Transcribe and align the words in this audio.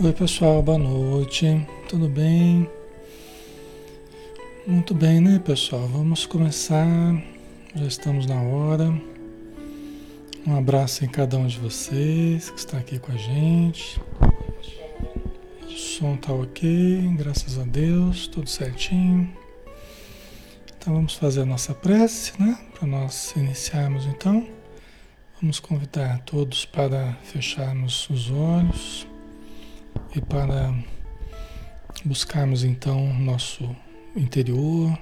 Oi, 0.00 0.12
pessoal, 0.12 0.62
boa 0.62 0.78
noite. 0.78 1.66
Tudo 1.88 2.08
bem? 2.08 2.70
Muito 4.64 4.94
bem, 4.94 5.20
né, 5.20 5.40
pessoal? 5.44 5.88
Vamos 5.88 6.24
começar. 6.24 6.86
Já 7.74 7.84
estamos 7.84 8.24
na 8.24 8.40
hora. 8.40 8.94
Um 10.46 10.56
abraço 10.56 11.04
em 11.04 11.08
cada 11.08 11.36
um 11.36 11.48
de 11.48 11.58
vocês 11.58 12.48
que 12.48 12.60
está 12.60 12.78
aqui 12.78 13.00
com 13.00 13.10
a 13.10 13.16
gente. 13.16 14.00
O 15.66 15.70
som 15.76 16.16
tá 16.16 16.32
ok, 16.32 17.16
graças 17.16 17.58
a 17.58 17.64
Deus, 17.64 18.28
tudo 18.28 18.48
certinho. 18.48 19.28
Então 20.78 20.94
vamos 20.94 21.14
fazer 21.14 21.40
a 21.40 21.46
nossa 21.46 21.74
prece, 21.74 22.40
né? 22.40 22.56
Para 22.72 22.86
nós 22.86 23.34
iniciarmos 23.36 24.06
então. 24.06 24.46
Vamos 25.42 25.58
convidar 25.58 26.20
todos 26.20 26.64
para 26.64 27.14
fecharmos 27.24 28.08
os 28.08 28.30
olhos 28.30 29.08
e 30.18 30.20
para 30.20 30.74
buscarmos 32.04 32.64
então 32.64 33.14
nosso 33.20 33.74
interior, 34.16 34.98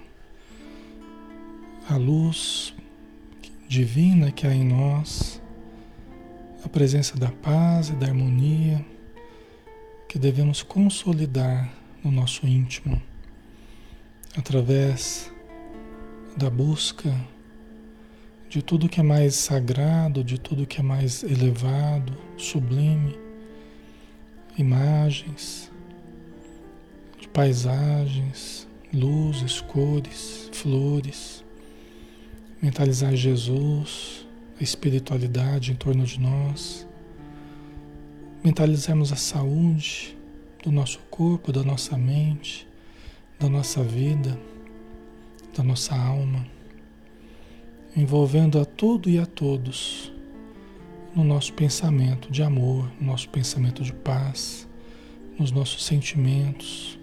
a 1.89 1.97
luz 1.97 2.75
divina 3.67 4.31
que 4.31 4.47
há 4.47 4.55
em 4.55 4.65
nós, 4.65 5.41
a 6.63 6.69
presença 6.69 7.17
da 7.17 7.31
paz 7.31 7.89
e 7.89 7.93
da 7.93 8.09
harmonia 8.09 8.85
que 10.07 10.19
devemos 10.19 10.63
consolidar 10.63 11.73
no 12.05 12.11
nosso 12.11 12.47
íntimo 12.47 13.01
através 14.37 15.33
da 16.37 16.51
busca 16.51 17.15
de 18.51 18.61
tudo 18.61 18.89
que 18.89 19.01
é 19.01 19.03
mais 19.03 19.35
sagrado, 19.35 20.23
de 20.23 20.39
tudo 20.39 20.67
que 20.67 20.79
é 20.79 20.83
mais 20.83 21.23
elevado, 21.23 22.15
sublime 22.37 23.26
imagens, 24.59 25.71
de 27.19 27.29
paisagens, 27.29 28.67
luzes, 28.93 29.61
cores, 29.61 30.49
flores, 30.53 31.45
mentalizar 32.63 33.15
Jesus, 33.15 34.27
a 34.59 34.63
espiritualidade 34.63 35.73
em 35.73 35.75
torno 35.75 36.05
de 36.05 36.19
nós, 36.19 36.87
mentalizarmos 38.43 39.13
a 39.13 39.17
saúde 39.17 40.17
do 40.65 40.73
nosso 40.73 40.99
corpo, 41.11 41.53
da 41.53 41.63
nossa 41.63 41.97
mente, 41.99 42.67
da 43.39 43.49
nossa 43.49 43.83
vida, 43.83 44.39
da 45.55 45.63
nossa 45.63 45.95
alma, 45.95 46.47
envolvendo 47.95 48.59
a 48.59 48.65
tudo 48.65 49.11
e 49.11 49.19
a 49.19 49.27
todos 49.27 50.16
no 51.17 51.25
nosso 51.25 51.55
pensamento 51.55 52.31
de 52.31 52.43
amor, 52.43 52.93
no 53.01 53.07
nosso 53.07 53.27
pensamento 53.31 53.83
de 53.83 53.95
paz, 53.95 54.69
nos 55.39 55.51
nossos 55.51 55.83
sentimentos 55.83 56.99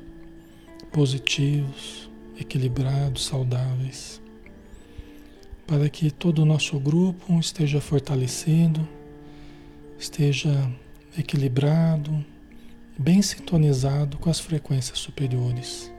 positivos, 0.91 2.07
equilibrados, 2.39 3.25
saudáveis, 3.25 4.21
para 5.65 5.89
que 5.89 6.11
todo 6.11 6.43
o 6.43 6.45
nosso 6.45 6.79
grupo 6.79 7.39
esteja 7.39 7.81
fortalecido, 7.81 8.87
esteja 9.97 10.71
equilibrado, 11.17 12.23
bem 12.95 13.19
sintonizado 13.19 14.19
com 14.19 14.29
as 14.29 14.39
frequências 14.39 14.99
superiores. 14.99 15.91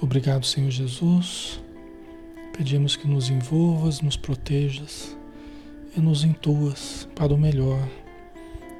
Obrigado, 0.00 0.46
Senhor 0.46 0.70
Jesus. 0.70 1.60
Pedimos 2.56 2.96
que 2.96 3.06
nos 3.06 3.28
envolvas, 3.28 4.00
nos 4.00 4.16
protejas 4.16 5.19
e 5.96 6.00
nos 6.00 6.24
intuas 6.24 7.08
para 7.14 7.34
o 7.34 7.38
melhor, 7.38 7.88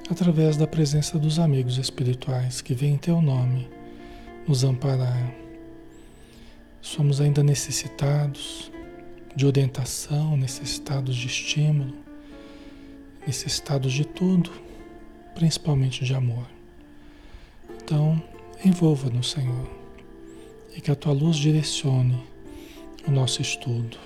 através 0.09 0.57
da 0.57 0.67
presença 0.67 1.19
dos 1.19 1.39
amigos 1.39 1.79
espirituais 1.79 2.61
que 2.61 2.75
vêm 2.75 2.95
em 2.95 2.99
teu 2.99 3.21
nome 3.21 3.69
nos 4.47 4.65
amparar. 4.65 5.33
Somos 6.81 7.21
ainda 7.21 7.43
necessitados 7.43 8.71
de 9.35 9.47
orientação, 9.47 10.37
necessitados 10.37 11.15
de 11.15 11.27
estímulo, 11.27 11.95
necessitados 13.27 13.93
de 13.93 14.05
tudo, 14.05 14.51
principalmente 15.35 16.05
de 16.05 16.15
amor. 16.15 16.47
Então, 17.83 18.21
envolva-nos, 18.65 19.31
Senhor, 19.31 19.71
e 20.77 20.81
que 20.81 20.91
a 20.91 20.97
tua 20.97 21.13
luz 21.13 21.37
direcione 21.37 22.23
o 23.07 23.11
nosso 23.11 23.41
estudo, 23.43 23.99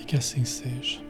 e 0.00 0.04
que 0.04 0.16
assim 0.16 0.44
seja. 0.44 1.05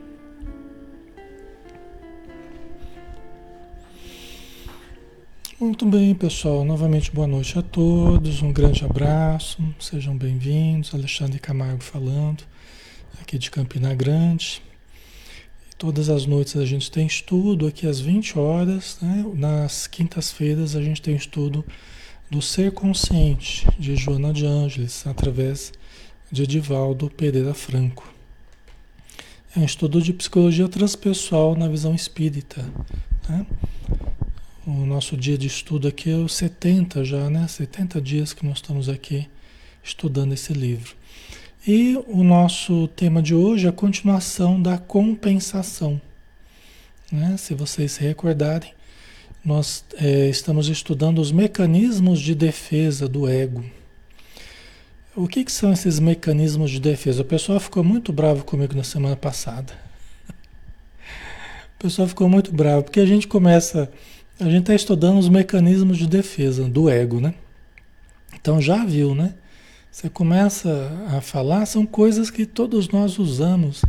Muito 5.58 5.86
bem, 5.86 6.14
pessoal. 6.14 6.66
Novamente, 6.66 7.10
boa 7.10 7.26
noite 7.26 7.58
a 7.58 7.62
todos. 7.62 8.42
Um 8.42 8.52
grande 8.52 8.84
abraço. 8.84 9.56
Sejam 9.80 10.14
bem-vindos. 10.14 10.94
Alexandre 10.94 11.38
Camargo 11.38 11.82
falando, 11.82 12.44
aqui 13.22 13.38
de 13.38 13.50
Campina 13.50 13.94
Grande. 13.94 14.60
Todas 15.78 16.10
as 16.10 16.26
noites 16.26 16.56
a 16.58 16.66
gente 16.66 16.90
tem 16.90 17.06
estudo 17.06 17.66
aqui 17.66 17.86
às 17.86 17.98
20 17.98 18.38
horas. 18.38 18.98
Né? 19.00 19.24
Nas 19.32 19.86
quintas-feiras 19.86 20.76
a 20.76 20.82
gente 20.82 21.00
tem 21.00 21.16
estudo 21.16 21.64
do 22.30 22.42
Ser 22.42 22.72
Consciente, 22.72 23.66
de 23.78 23.96
Joana 23.96 24.34
de 24.34 24.44
Ângeles, 24.44 25.06
através 25.06 25.72
de 26.30 26.42
Edivaldo 26.42 27.08
Pereira 27.08 27.54
Franco. 27.54 28.06
É 29.56 29.60
um 29.60 29.64
estudo 29.64 30.02
de 30.02 30.12
psicologia 30.12 30.68
transpessoal 30.68 31.56
na 31.56 31.66
visão 31.66 31.94
espírita. 31.94 32.62
Né? 33.26 33.46
O 34.66 34.84
nosso 34.84 35.16
dia 35.16 35.38
de 35.38 35.46
estudo 35.46 35.86
aqui 35.86 36.10
é 36.10 36.16
o 36.16 36.28
70 36.28 37.04
já, 37.04 37.30
né? 37.30 37.46
70 37.46 38.00
dias 38.00 38.32
que 38.32 38.44
nós 38.44 38.56
estamos 38.56 38.88
aqui 38.88 39.28
estudando 39.80 40.32
esse 40.32 40.52
livro. 40.52 40.96
E 41.64 41.96
o 42.08 42.24
nosso 42.24 42.88
tema 42.88 43.22
de 43.22 43.32
hoje 43.32 43.66
é 43.66 43.68
a 43.68 43.72
continuação 43.72 44.60
da 44.60 44.76
compensação. 44.76 46.00
Né? 47.12 47.36
Se 47.36 47.54
vocês 47.54 47.92
se 47.92 48.02
recordarem, 48.02 48.72
nós 49.44 49.84
é, 49.98 50.28
estamos 50.28 50.68
estudando 50.68 51.20
os 51.20 51.30
mecanismos 51.30 52.18
de 52.18 52.34
defesa 52.34 53.08
do 53.08 53.28
ego. 53.28 53.64
O 55.14 55.28
que, 55.28 55.44
que 55.44 55.52
são 55.52 55.72
esses 55.72 56.00
mecanismos 56.00 56.72
de 56.72 56.80
defesa? 56.80 57.22
O 57.22 57.24
pessoal 57.24 57.60
ficou 57.60 57.84
muito 57.84 58.12
bravo 58.12 58.44
comigo 58.44 58.74
na 58.74 58.82
semana 58.82 59.14
passada. 59.14 59.72
O 61.78 61.78
pessoal 61.78 62.08
ficou 62.08 62.26
muito 62.26 62.52
bravo, 62.52 62.84
porque 62.84 62.98
a 62.98 63.06
gente 63.06 63.28
começa 63.28 63.92
a 64.38 64.44
gente 64.44 64.60
está 64.60 64.74
estudando 64.74 65.18
os 65.18 65.28
mecanismos 65.28 65.96
de 65.96 66.06
defesa 66.06 66.68
do 66.68 66.90
ego, 66.90 67.20
né? 67.20 67.34
Então 68.34 68.60
já 68.60 68.84
viu, 68.84 69.14
né? 69.14 69.34
Você 69.90 70.10
começa 70.10 70.92
a 71.08 71.22
falar, 71.22 71.64
são 71.64 71.86
coisas 71.86 72.30
que 72.30 72.44
todos 72.44 72.88
nós 72.90 73.18
usamos, 73.18 73.82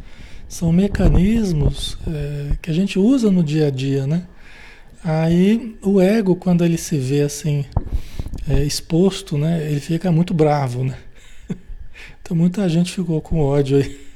são 0.48 0.72
mecanismos 0.72 1.98
é, 2.08 2.56
que 2.62 2.72
a 2.72 2.74
gente 2.74 2.98
usa 2.98 3.30
no 3.30 3.44
dia 3.44 3.68
a 3.68 3.70
dia, 3.70 4.08
né? 4.08 4.26
Aí 5.04 5.78
o 5.82 6.00
ego, 6.00 6.36
quando 6.36 6.64
ele 6.64 6.78
se 6.78 6.98
vê 6.98 7.24
assim 7.24 7.66
é, 8.48 8.64
exposto, 8.64 9.38
né? 9.38 9.70
Ele 9.70 9.82
fica 9.82 10.12
muito 10.12 10.34
bravo, 10.34 10.84
né? 10.84 10.98
Então 12.22 12.36
muita 12.36 12.68
gente 12.70 12.94
ficou 12.94 13.22
com 13.22 13.40
ódio 13.40 13.78
aí. 13.78 14.00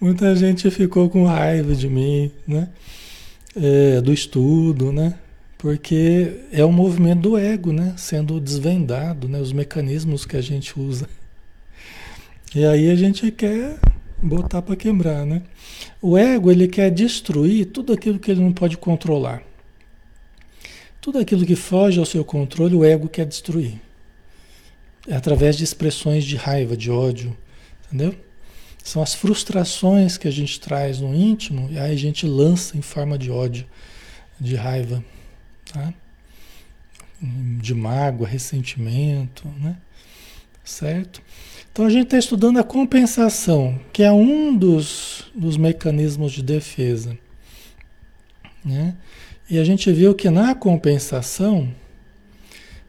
Muita 0.00 0.34
gente 0.34 0.68
ficou 0.68 1.08
com 1.08 1.24
raiva 1.24 1.76
de 1.76 1.88
mim, 1.88 2.32
né? 2.44 2.68
É, 3.56 4.00
do 4.00 4.12
estudo, 4.12 4.92
né? 4.92 5.18
Porque 5.58 6.40
é 6.50 6.64
o 6.64 6.72
movimento 6.72 7.20
do 7.20 7.38
ego, 7.38 7.72
né? 7.72 7.94
Sendo 7.96 8.40
desvendado, 8.40 9.28
né? 9.28 9.38
Os 9.38 9.52
mecanismos 9.52 10.24
que 10.24 10.36
a 10.36 10.40
gente 10.40 10.78
usa. 10.78 11.08
E 12.54 12.64
aí 12.64 12.90
a 12.90 12.94
gente 12.94 13.30
quer 13.30 13.78
botar 14.22 14.60
para 14.60 14.76
quebrar, 14.76 15.24
né? 15.24 15.42
O 16.00 16.18
ego, 16.18 16.50
ele 16.50 16.68
quer 16.68 16.90
destruir 16.90 17.66
tudo 17.66 17.92
aquilo 17.92 18.18
que 18.18 18.30
ele 18.30 18.40
não 18.40 18.52
pode 18.52 18.76
controlar. 18.76 19.42
Tudo 21.00 21.18
aquilo 21.18 21.46
que 21.46 21.56
foge 21.56 21.98
ao 21.98 22.06
seu 22.06 22.24
controle, 22.24 22.74
o 22.74 22.84
ego 22.84 23.08
quer 23.08 23.26
destruir. 23.26 23.80
É 25.06 25.16
através 25.16 25.56
de 25.56 25.64
expressões 25.64 26.24
de 26.24 26.36
raiva, 26.36 26.76
de 26.76 26.90
ódio, 26.90 27.36
entendeu? 27.86 28.14
São 28.82 29.02
as 29.02 29.14
frustrações 29.14 30.16
que 30.16 30.26
a 30.26 30.30
gente 30.30 30.58
traz 30.60 31.00
no 31.00 31.14
íntimo 31.14 31.68
e 31.70 31.78
aí 31.78 31.92
a 31.92 31.98
gente 31.98 32.26
lança 32.26 32.76
em 32.76 32.82
forma 32.82 33.16
de 33.16 33.30
ódio, 33.30 33.66
de 34.40 34.56
raiva, 34.56 35.04
tá? 35.72 35.94
de 37.60 37.74
mágoa, 37.74 38.26
ressentimento, 38.26 39.46
né? 39.60 39.76
certo? 40.64 41.22
Então 41.70 41.86
a 41.86 41.90
gente 41.90 42.04
está 42.04 42.18
estudando 42.18 42.58
a 42.58 42.64
compensação, 42.64 43.80
que 43.92 44.02
é 44.02 44.12
um 44.12 44.56
dos, 44.56 45.30
dos 45.34 45.56
mecanismos 45.56 46.32
de 46.32 46.42
defesa. 46.42 47.16
Né? 48.64 48.94
E 49.48 49.58
a 49.58 49.64
gente 49.64 49.90
viu 49.92 50.14
que 50.14 50.28
na 50.28 50.54
compensação, 50.54 51.72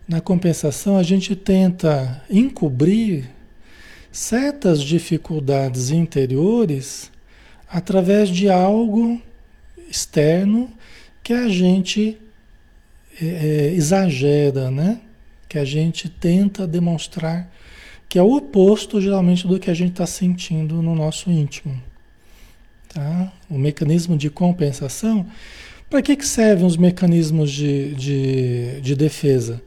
na 0.07 0.19
compensação 0.19 0.98
a 0.98 1.04
gente 1.04 1.36
tenta 1.36 2.24
encobrir 2.30 3.30
certas 4.13 4.83
dificuldades 4.83 5.89
interiores 5.89 7.12
através 7.68 8.30
de 8.30 8.48
algo 8.48 9.19
externo 9.89 10.71
que 11.24 11.33
a 11.33 11.50
gente 11.50 12.19
é, 13.19 13.25
é, 13.25 13.74
exagera, 13.74 14.69
né? 14.69 15.01
Que 15.50 15.57
a 15.57 15.65
gente 15.65 16.07
tenta 16.07 16.68
demonstrar 16.68 17.51
que 18.07 18.19
é 18.19 18.21
o 18.21 18.36
oposto 18.36 19.01
geralmente 19.01 19.48
do 19.48 19.60
que 19.60 19.71
a 19.71 19.74
gente 19.74 19.94
está 19.94 20.06
sentindo 20.06 20.83
no 20.83 20.94
nosso 20.94 21.31
íntimo. 21.31 21.81
Tá? 22.94 23.33
O 23.50 23.57
mecanismo 23.57 24.16
de 24.16 24.30
compensação. 24.30 25.25
Para 25.89 26.04
que, 26.04 26.16
que 26.16 26.25
servem 26.25 26.68
os 26.68 26.77
mecanismos 26.77 27.51
de, 27.51 27.95
de, 27.95 28.81
de 28.81 28.95
defesa? 28.95 29.63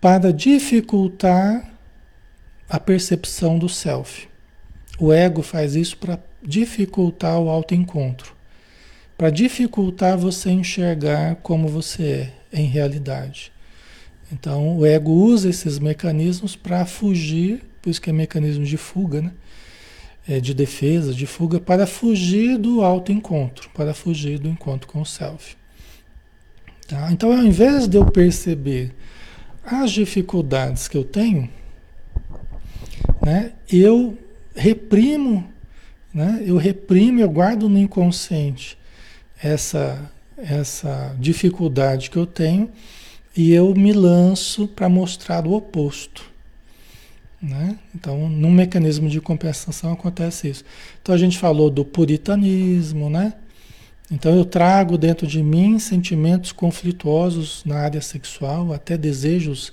Para 0.00 0.32
dificultar 0.32 1.71
a 2.72 2.80
percepção 2.80 3.58
do 3.58 3.68
self. 3.68 4.26
O 4.98 5.12
ego 5.12 5.42
faz 5.42 5.76
isso 5.76 5.94
para 5.98 6.18
dificultar 6.42 7.38
o 7.38 7.50
autoencontro, 7.50 8.34
para 9.18 9.28
dificultar 9.28 10.16
você 10.16 10.50
enxergar 10.50 11.36
como 11.42 11.68
você 11.68 12.32
é 12.50 12.58
em 12.58 12.64
realidade. 12.64 13.52
Então, 14.32 14.78
o 14.78 14.86
ego 14.86 15.10
usa 15.10 15.50
esses 15.50 15.78
mecanismos 15.78 16.56
para 16.56 16.86
fugir, 16.86 17.62
por 17.82 17.90
isso 17.90 18.00
que 18.00 18.08
é 18.08 18.12
mecanismo 18.12 18.64
de 18.64 18.78
fuga, 18.78 19.20
né? 19.20 19.32
É 20.26 20.40
de 20.40 20.54
defesa, 20.54 21.12
de 21.12 21.26
fuga, 21.26 21.60
para 21.60 21.86
fugir 21.86 22.56
do 22.56 22.82
autoencontro, 22.82 23.68
para 23.74 23.92
fugir 23.92 24.38
do 24.38 24.48
encontro 24.48 24.88
com 24.88 25.02
o 25.02 25.06
self. 25.06 25.56
Tá? 26.88 27.12
Então, 27.12 27.32
ao 27.32 27.44
invés 27.44 27.86
de 27.86 27.98
eu 27.98 28.06
perceber 28.06 28.94
as 29.62 29.90
dificuldades 29.90 30.88
que 30.88 30.96
eu 30.96 31.04
tenho, 31.04 31.50
né, 33.24 33.52
eu 33.70 34.18
reprimo, 34.54 35.48
né, 36.12 36.42
eu 36.44 36.56
reprimo, 36.56 37.20
eu 37.20 37.30
guardo 37.30 37.68
no 37.68 37.78
inconsciente 37.78 38.76
essa, 39.42 40.10
essa 40.36 41.14
dificuldade 41.18 42.10
que 42.10 42.16
eu 42.16 42.26
tenho 42.26 42.70
e 43.36 43.52
eu 43.52 43.74
me 43.74 43.92
lanço 43.92 44.68
para 44.68 44.88
mostrar 44.88 45.46
o 45.46 45.52
oposto. 45.52 46.30
Né? 47.40 47.76
Então, 47.94 48.28
no 48.28 48.50
mecanismo 48.50 49.08
de 49.08 49.20
compensação 49.20 49.92
acontece 49.92 50.48
isso. 50.48 50.64
Então, 51.02 51.12
a 51.12 51.18
gente 51.18 51.38
falou 51.38 51.70
do 51.70 51.84
puritanismo, 51.84 53.10
né? 53.10 53.34
Então, 54.10 54.36
eu 54.36 54.44
trago 54.44 54.96
dentro 54.96 55.26
de 55.26 55.42
mim 55.42 55.78
sentimentos 55.78 56.52
conflituosos 56.52 57.64
na 57.64 57.78
área 57.78 58.00
sexual, 58.00 58.72
até 58.72 58.96
desejos 58.96 59.72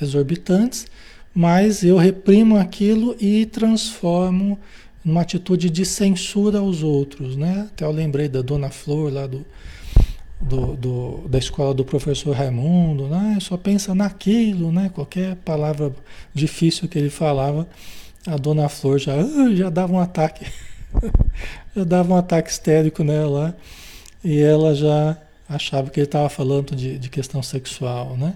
exorbitantes, 0.00 0.86
mas 1.34 1.82
eu 1.82 1.96
reprimo 1.96 2.56
aquilo 2.56 3.16
e 3.20 3.46
transformo 3.46 4.58
numa 5.04 5.22
atitude 5.22 5.70
de 5.70 5.84
censura 5.84 6.58
aos 6.58 6.82
outros, 6.82 7.36
né? 7.36 7.68
Até 7.72 7.84
eu 7.84 7.90
lembrei 7.90 8.28
da 8.28 8.42
Dona 8.42 8.70
Flor 8.70 9.12
lá 9.12 9.26
do, 9.26 9.44
do, 10.40 10.76
do, 10.76 11.28
da 11.28 11.38
escola 11.38 11.72
do 11.72 11.84
professor 11.84 12.34
Raimundo, 12.34 13.06
né? 13.08 13.38
Só 13.40 13.56
pensa 13.56 13.94
naquilo, 13.94 14.72
né? 14.72 14.90
Qualquer 14.92 15.36
palavra 15.36 15.92
difícil 16.34 16.88
que 16.88 16.98
ele 16.98 17.10
falava, 17.10 17.66
a 18.26 18.36
dona 18.36 18.68
Flor 18.68 18.98
já, 18.98 19.16
uh, 19.16 19.54
já 19.54 19.70
dava 19.70 19.92
um 19.92 20.00
ataque, 20.00 20.46
já 21.74 21.84
dava 21.84 22.12
um 22.12 22.16
ataque 22.16 22.50
histérico 22.50 23.02
nela 23.02 23.56
e 24.22 24.40
ela 24.40 24.74
já 24.74 25.16
achava 25.48 25.90
que 25.90 26.00
ele 26.00 26.06
estava 26.06 26.28
falando 26.28 26.76
de, 26.76 26.98
de 26.98 27.08
questão 27.08 27.42
sexual, 27.42 28.16
né? 28.16 28.34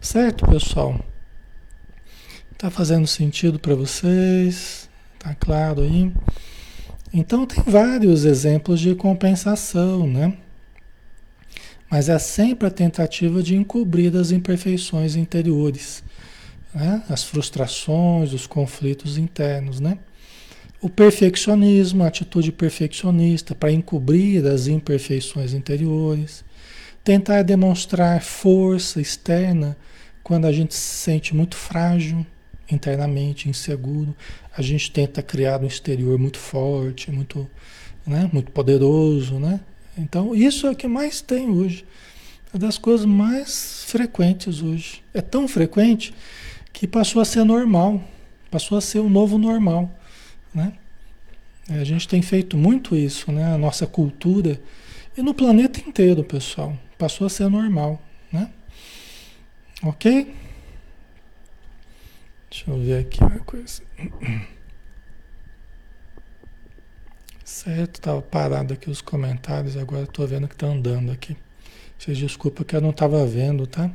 Certo, 0.00 0.46
pessoal? 0.46 0.98
Tá 2.62 2.70
fazendo 2.70 3.08
sentido 3.08 3.58
para 3.58 3.74
vocês? 3.74 4.88
Tá 5.18 5.34
claro 5.34 5.82
aí? 5.82 6.12
Então 7.12 7.44
tem 7.44 7.60
vários 7.66 8.24
exemplos 8.24 8.78
de 8.78 8.94
compensação, 8.94 10.06
né? 10.06 10.34
Mas 11.90 12.08
é 12.08 12.16
sempre 12.20 12.68
a 12.68 12.70
tentativa 12.70 13.42
de 13.42 13.56
encobrir 13.56 14.16
as 14.16 14.30
imperfeições 14.30 15.16
interiores, 15.16 16.04
né? 16.72 17.02
as 17.08 17.24
frustrações, 17.24 18.32
os 18.32 18.46
conflitos 18.46 19.18
internos. 19.18 19.80
Né? 19.80 19.98
O 20.80 20.88
perfeccionismo, 20.88 22.04
a 22.04 22.06
atitude 22.06 22.52
perfeccionista 22.52 23.56
para 23.56 23.72
encobrir 23.72 24.46
as 24.46 24.68
imperfeições 24.68 25.52
interiores. 25.52 26.44
Tentar 27.02 27.42
demonstrar 27.42 28.22
força 28.22 29.00
externa 29.00 29.76
quando 30.22 30.44
a 30.44 30.52
gente 30.52 30.74
se 30.76 30.98
sente 30.98 31.34
muito 31.34 31.56
frágil 31.56 32.24
internamente, 32.70 33.48
inseguro. 33.48 34.14
A 34.56 34.62
gente 34.62 34.90
tenta 34.90 35.22
criar 35.22 35.60
um 35.60 35.66
exterior 35.66 36.18
muito 36.18 36.38
forte, 36.38 37.10
muito, 37.10 37.48
né? 38.06 38.28
muito 38.32 38.50
poderoso, 38.50 39.38
né? 39.38 39.60
Então, 39.96 40.34
isso 40.34 40.66
é 40.66 40.70
o 40.70 40.76
que 40.76 40.86
mais 40.86 41.20
tem 41.20 41.50
hoje. 41.50 41.84
É 42.54 42.58
das 42.58 42.78
coisas 42.78 43.06
mais 43.06 43.84
frequentes 43.86 44.62
hoje. 44.62 45.02
É 45.12 45.20
tão 45.20 45.48
frequente 45.48 46.14
que 46.72 46.86
passou 46.86 47.20
a 47.20 47.24
ser 47.24 47.44
normal. 47.44 48.02
Passou 48.50 48.76
a 48.76 48.80
ser 48.80 48.98
o 48.98 49.08
novo 49.08 49.38
normal. 49.38 49.90
Né? 50.54 50.72
É, 51.68 51.80
a 51.80 51.84
gente 51.84 52.06
tem 52.06 52.20
feito 52.20 52.56
muito 52.56 52.94
isso, 52.94 53.32
né? 53.32 53.54
A 53.54 53.58
nossa 53.58 53.86
cultura. 53.86 54.60
E 55.16 55.22
no 55.22 55.32
planeta 55.32 55.80
inteiro, 55.80 56.22
pessoal. 56.24 56.76
Passou 56.98 57.26
a 57.26 57.30
ser 57.30 57.48
normal. 57.48 58.02
Né? 58.30 58.50
Ok? 59.82 60.34
Deixa 62.52 62.70
eu 62.70 62.78
ver 62.78 62.98
aqui 62.98 63.24
uma 63.24 63.38
coisa. 63.38 63.80
Certo, 67.42 67.94
estava 67.94 68.20
parado 68.20 68.74
aqui 68.74 68.90
os 68.90 69.00
comentários, 69.00 69.74
agora 69.74 70.02
estou 70.02 70.28
vendo 70.28 70.46
que 70.46 70.54
está 70.54 70.66
andando 70.66 71.10
aqui. 71.10 71.34
Vocês 71.98 72.18
desculpa 72.18 72.62
que 72.62 72.76
eu 72.76 72.82
não 72.82 72.90
estava 72.90 73.24
vendo, 73.24 73.66
tá? 73.66 73.90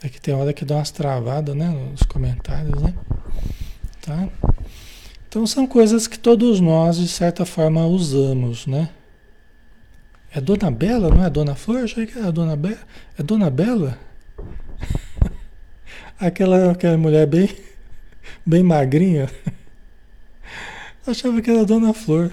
É 0.00 0.08
que 0.08 0.20
tem 0.20 0.34
hora 0.34 0.52
que 0.52 0.64
dá 0.64 0.76
umas 0.76 0.92
travadas, 0.92 1.56
né, 1.56 1.68
nos 1.68 2.04
comentários, 2.04 2.80
né? 2.80 2.94
Tá? 4.02 4.28
Então 5.28 5.44
são 5.44 5.66
coisas 5.66 6.06
que 6.06 6.16
todos 6.16 6.60
nós, 6.60 6.96
de 6.96 7.08
certa 7.08 7.44
forma, 7.44 7.84
usamos, 7.84 8.68
né? 8.68 8.88
É 10.30 10.40
Dona 10.40 10.70
Bela, 10.70 11.12
não 11.12 11.24
é 11.24 11.28
Dona 11.28 11.56
Flor? 11.56 11.82
Achei 11.82 12.06
que 12.06 12.16
era 12.16 12.30
Dona 12.30 12.54
Bela. 12.54 12.78
É 13.18 13.22
Dona 13.22 13.50
Bela? 13.50 13.98
Aquela, 16.18 16.72
aquela 16.72 16.96
mulher 16.96 17.26
bem, 17.26 17.48
bem 18.44 18.62
magrinha. 18.62 19.30
Achava 21.06 21.40
que 21.40 21.50
era 21.50 21.64
Dona 21.64 21.94
Flor. 21.94 22.32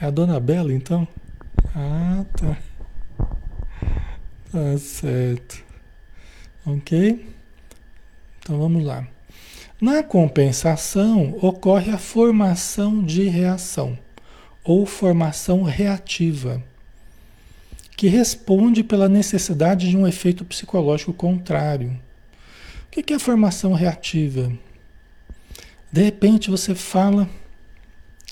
É 0.00 0.06
a 0.06 0.10
Dona 0.10 0.38
Bela, 0.38 0.72
então? 0.72 1.08
Ah, 1.74 2.24
tá. 2.36 2.56
Tá 4.52 4.78
certo. 4.78 5.64
Ok? 6.64 7.26
Então 8.38 8.58
vamos 8.58 8.84
lá. 8.84 9.06
Na 9.80 10.02
compensação 10.02 11.36
ocorre 11.42 11.90
a 11.90 11.98
formação 11.98 13.04
de 13.04 13.28
reação 13.28 13.98
ou 14.64 14.86
formação 14.86 15.62
reativa, 15.62 16.62
que 17.96 18.08
responde 18.08 18.84
pela 18.84 19.08
necessidade 19.08 19.88
de 19.88 19.96
um 19.96 20.06
efeito 20.06 20.44
psicológico 20.44 21.14
contrário. 21.14 21.98
O 22.86 23.02
que 23.02 23.12
é 23.12 23.16
a 23.16 23.20
formação 23.20 23.72
reativa? 23.72 24.52
De 25.90 26.02
repente 26.02 26.50
você 26.50 26.74
fala, 26.74 27.28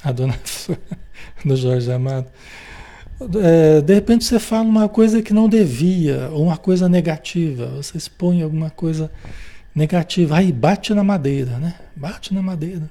a 0.03 0.13
dona 0.13 0.39
do 1.45 1.57
Jorge 1.57 1.91
Amado. 1.91 2.27
É, 3.43 3.81
de 3.81 3.95
repente 3.95 4.25
você 4.25 4.39
fala 4.39 4.65
uma 4.65 4.89
coisa 4.89 5.23
que 5.23 5.33
não 5.33 5.49
devia, 5.49 6.29
ou 6.31 6.45
uma 6.45 6.59
coisa 6.59 6.89
negativa, 6.89 7.69
você 7.69 7.97
expõe 7.97 8.43
alguma 8.43 8.71
coisa 8.71 9.11
negativa, 9.75 10.37
aí 10.37 10.53
bate 10.53 10.93
na 10.93 11.03
madeira, 11.03 11.59
né? 11.59 11.75
Bate 11.97 12.35
na 12.35 12.43
madeira. 12.43 12.91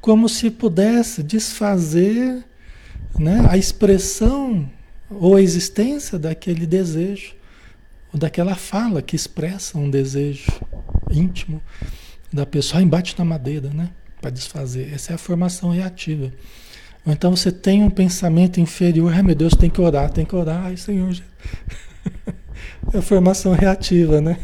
Como 0.00 0.28
se 0.28 0.50
pudesse 0.50 1.22
desfazer 1.22 2.44
né, 3.18 3.46
a 3.50 3.56
expressão 3.56 4.70
ou 5.10 5.36
a 5.36 5.42
existência 5.42 6.18
daquele 6.18 6.66
desejo, 6.66 7.34
ou 8.12 8.18
daquela 8.18 8.54
fala 8.54 9.02
que 9.02 9.16
expressa 9.16 9.78
um 9.78 9.90
desejo 9.90 10.50
íntimo 11.10 11.62
da 12.32 12.44
pessoa, 12.44 12.80
aí 12.80 12.86
bate 12.86 13.14
na 13.18 13.24
madeira, 13.24 13.70
né? 13.70 13.90
Para 14.20 14.30
desfazer. 14.30 14.92
Essa 14.92 15.12
é 15.12 15.14
a 15.14 15.18
formação 15.18 15.70
reativa. 15.70 16.32
Ou 17.06 17.12
então 17.12 17.34
você 17.34 17.50
tem 17.50 17.82
um 17.82 17.90
pensamento 17.90 18.60
inferior, 18.60 19.12
ai 19.12 19.22
meu 19.22 19.34
Deus, 19.34 19.54
tem 19.54 19.70
que 19.70 19.80
orar, 19.80 20.10
tem 20.10 20.24
que 20.24 20.34
orar, 20.34 20.66
ai 20.66 20.76
Senhor. 20.76 21.16
É 22.92 22.98
a 22.98 23.02
formação 23.02 23.52
reativa, 23.52 24.20
né? 24.20 24.38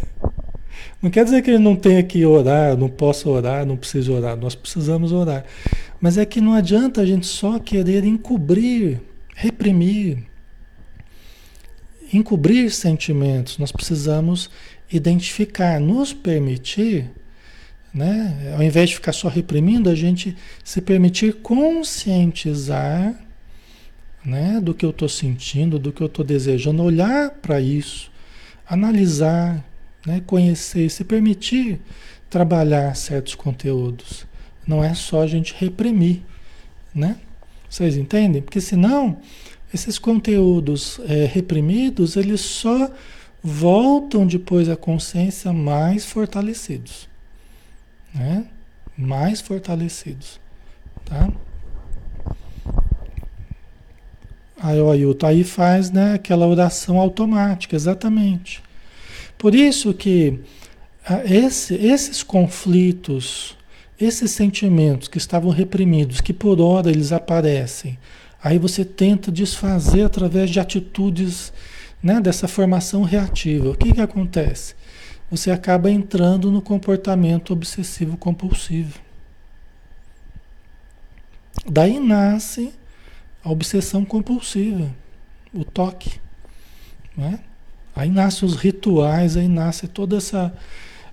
Não 1.01 1.11
quer 1.11 1.25
dizer 1.25 1.43
que 1.43 1.51
ele 1.51 1.59
não 1.59 1.75
tenha 1.75 2.03
que 2.03 2.25
orar, 2.25 2.77
não 2.77 2.89
possa 2.89 3.29
orar, 3.29 3.67
não 3.67 3.77
precisa 3.77 4.13
orar. 4.13 4.37
Nós 4.37 4.55
precisamos 4.55 5.13
orar. 5.13 5.45
Mas 6.01 6.17
é 6.17 6.25
que 6.25 6.41
não 6.41 6.53
adianta 6.53 7.01
a 7.01 7.07
gente 7.07 7.27
só 7.27 7.59
querer 7.59 8.05
encobrir, 8.05 9.01
reprimir, 9.35 10.25
encobrir 12.17 12.71
sentimentos. 12.71 13.59
Nós 13.59 13.73
precisamos 13.73 14.51
identificar, 14.91 15.81
nos 15.81 16.13
permitir 16.13 17.11
né? 17.95 18.53
Ao 18.57 18.63
invés 18.63 18.91
de 18.91 18.97
ficar 18.97 19.13
só 19.13 19.29
reprimindo, 19.29 19.89
a 19.89 19.95
gente 19.95 20.37
se 20.65 20.81
permitir 20.81 21.35
conscientizar 21.35 23.15
né, 24.25 24.61
do 24.61 24.75
que 24.75 24.85
eu 24.85 24.91
estou 24.91 25.09
sentindo, 25.09 25.79
do 25.79 25.93
que 25.93 26.03
eu 26.03 26.09
estou 26.09 26.25
desejando, 26.25 26.83
olhar 26.83 27.31
para 27.31 27.61
isso, 27.61 28.11
analisar, 28.67 29.65
né, 30.05 30.21
conhecer, 30.27 30.91
se 30.91 31.05
permitir 31.05 31.81
trabalhar 32.29 32.97
certos 32.97 33.37
conteúdos. 33.37 34.27
Não 34.67 34.83
é 34.83 34.93
só 34.95 35.23
a 35.23 35.27
gente 35.27 35.55
reprimir, 35.57 36.23
né? 36.93 37.17
Vocês 37.69 37.97
entendem? 37.97 38.41
Porque 38.41 38.61
senão 38.61 39.19
esses 39.75 39.99
conteúdos 39.99 41.01
é, 41.09 41.25
reprimidos 41.27 42.17
eles 42.17 42.41
só 42.41 42.91
voltam 43.43 44.25
depois 44.25 44.69
à 44.69 44.77
consciência 44.77 45.53
mais 45.53 46.05
fortalecidos, 46.07 47.09
né? 48.15 48.47
Mais 48.97 49.41
fortalecidos, 49.41 50.41
tá? 51.05 51.29
Aí 54.57 54.81
o 54.81 54.91
Ailton 54.91 55.27
aí 55.27 55.45
faz 55.45 55.91
né, 55.91 56.15
aquela 56.15 56.47
oração 56.47 56.99
automática, 56.99 57.75
exatamente. 57.75 58.63
Por 59.37 59.55
isso 59.55 59.93
que 59.93 60.41
esse, 61.27 61.75
esses 61.75 62.23
conflitos, 62.23 63.59
esses 64.01 64.31
sentimentos 64.31 65.09
que 65.09 65.19
estavam 65.19 65.51
reprimidos, 65.51 66.21
que 66.21 66.33
por 66.33 66.61
hora 66.61 66.91
eles 66.91 67.13
aparecem, 67.13 67.99
aí 68.45 68.59
você 68.59 68.85
tenta 68.85 69.33
desfazer 69.33 70.05
através 70.05 70.51
de 70.51 70.61
atitudes 70.61 71.51
né, 72.03 72.21
dessa 72.21 72.47
formação 72.47 73.03
reativa. 73.03 73.71
O 73.71 73.75
que, 73.75 73.95
que 73.95 74.01
acontece? 74.03 74.75
Você 75.31 75.51
acaba 75.51 75.91
entrando 75.91 76.53
no 76.53 76.61
comportamento 76.61 77.55
obsessivo 77.55 78.19
compulsivo. 78.19 79.01
Daí 81.67 81.99
nasce 81.99 82.75
a 83.43 83.51
obsessão 83.51 84.05
compulsiva, 84.05 84.95
o 85.53 85.65
toque. 85.65 86.21
Né? 87.17 87.41
Aí 87.97 88.11
nascem 88.11 88.47
os 88.47 88.57
rituais, 88.57 89.39
aí 89.39 89.49
nasce 89.49 89.89
toda 89.89 90.19
essa 90.19 90.55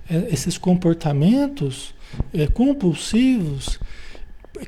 é, 0.10 0.28
esses 0.34 0.58
comportamentos 0.58 1.96
é, 2.34 2.46
compulsivos 2.46 3.80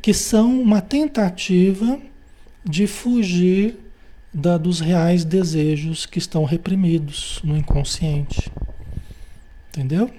que 0.01 0.13
são 0.13 0.61
uma 0.61 0.79
tentativa 0.79 1.99
de 2.63 2.87
fugir 2.87 3.77
da, 4.33 4.57
dos 4.57 4.79
reais 4.79 5.23
desejos 5.23 6.05
que 6.05 6.17
estão 6.17 6.43
reprimidos 6.43 7.39
no 7.43 7.55
inconsciente. 7.55 8.51
Entendeu? 9.69 10.09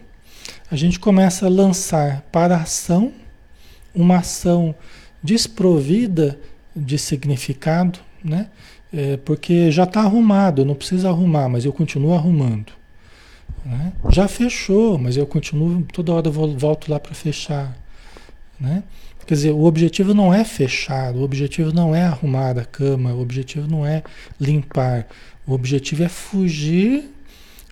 A 0.70 0.76
gente 0.76 0.98
começa 0.98 1.46
a 1.46 1.48
lançar 1.48 2.22
para 2.32 2.56
a 2.56 2.62
ação 2.62 3.12
uma 3.94 4.18
ação 4.18 4.74
desprovida 5.22 6.38
de 6.74 6.98
significado, 6.98 7.98
né? 8.22 8.48
É, 8.92 9.16
porque 9.16 9.72
já 9.72 9.84
está 9.84 10.02
arrumado, 10.02 10.64
não 10.64 10.74
precisa 10.74 11.08
arrumar, 11.08 11.48
mas 11.48 11.64
eu 11.64 11.72
continuo 11.72 12.14
arrumando. 12.14 12.72
Né? 13.64 13.92
Já 14.10 14.28
fechou, 14.28 14.98
mas 14.98 15.16
eu 15.16 15.26
continuo, 15.26 15.82
toda 15.92 16.12
hora 16.12 16.28
eu 16.28 16.32
volto 16.32 16.90
lá 16.90 17.00
para 17.00 17.14
fechar. 17.14 17.76
Né? 18.60 18.84
Quer 19.26 19.34
dizer, 19.34 19.50
o 19.52 19.64
objetivo 19.64 20.12
não 20.12 20.32
é 20.32 20.44
fechar, 20.44 21.14
o 21.14 21.22
objetivo 21.22 21.72
não 21.72 21.94
é 21.94 22.02
arrumar 22.02 22.58
a 22.58 22.64
cama, 22.64 23.12
o 23.14 23.20
objetivo 23.20 23.66
não 23.66 23.86
é 23.86 24.02
limpar. 24.40 25.06
O 25.46 25.52
objetivo 25.52 26.02
é 26.02 26.08
fugir 26.08 27.10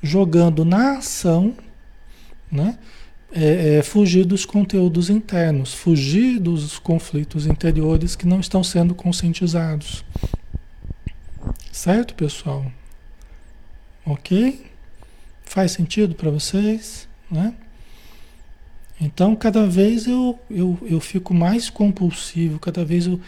jogando 0.02 0.64
na 0.64 0.98
ação, 0.98 1.54
né? 2.50 2.78
É, 3.34 3.78
é 3.78 3.82
fugir 3.82 4.26
dos 4.26 4.44
conteúdos 4.44 5.08
internos, 5.08 5.72
fugir 5.72 6.38
dos 6.38 6.78
conflitos 6.78 7.46
interiores 7.46 8.14
que 8.14 8.26
não 8.26 8.40
estão 8.40 8.62
sendo 8.62 8.94
conscientizados. 8.94 10.04
Certo, 11.70 12.14
pessoal? 12.14 12.70
Ok? 14.04 14.66
Faz 15.44 15.72
sentido 15.72 16.14
para 16.14 16.30
vocês? 16.30 17.08
Né? 17.30 17.54
Então, 19.02 19.34
cada 19.34 19.66
vez 19.66 20.06
eu, 20.06 20.38
eu, 20.48 20.78
eu 20.82 21.00
fico 21.00 21.34
mais 21.34 21.68
compulsivo, 21.68 22.60
cada 22.60 22.84
vez 22.84 23.08
eu 23.08 23.20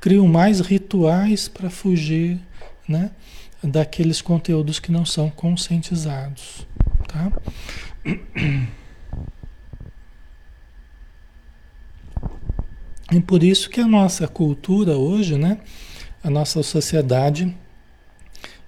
crio 0.00 0.26
mais 0.26 0.58
rituais 0.58 1.46
para 1.46 1.70
fugir 1.70 2.36
né, 2.88 3.12
daqueles 3.62 4.20
conteúdos 4.20 4.80
que 4.80 4.90
não 4.90 5.06
são 5.06 5.30
conscientizados. 5.30 6.66
Tá? 7.06 7.30
E 13.12 13.20
por 13.20 13.44
isso 13.44 13.70
que 13.70 13.80
a 13.80 13.86
nossa 13.86 14.26
cultura 14.26 14.96
hoje, 14.96 15.36
né, 15.36 15.58
a 16.24 16.28
nossa 16.28 16.60
sociedade, 16.64 17.56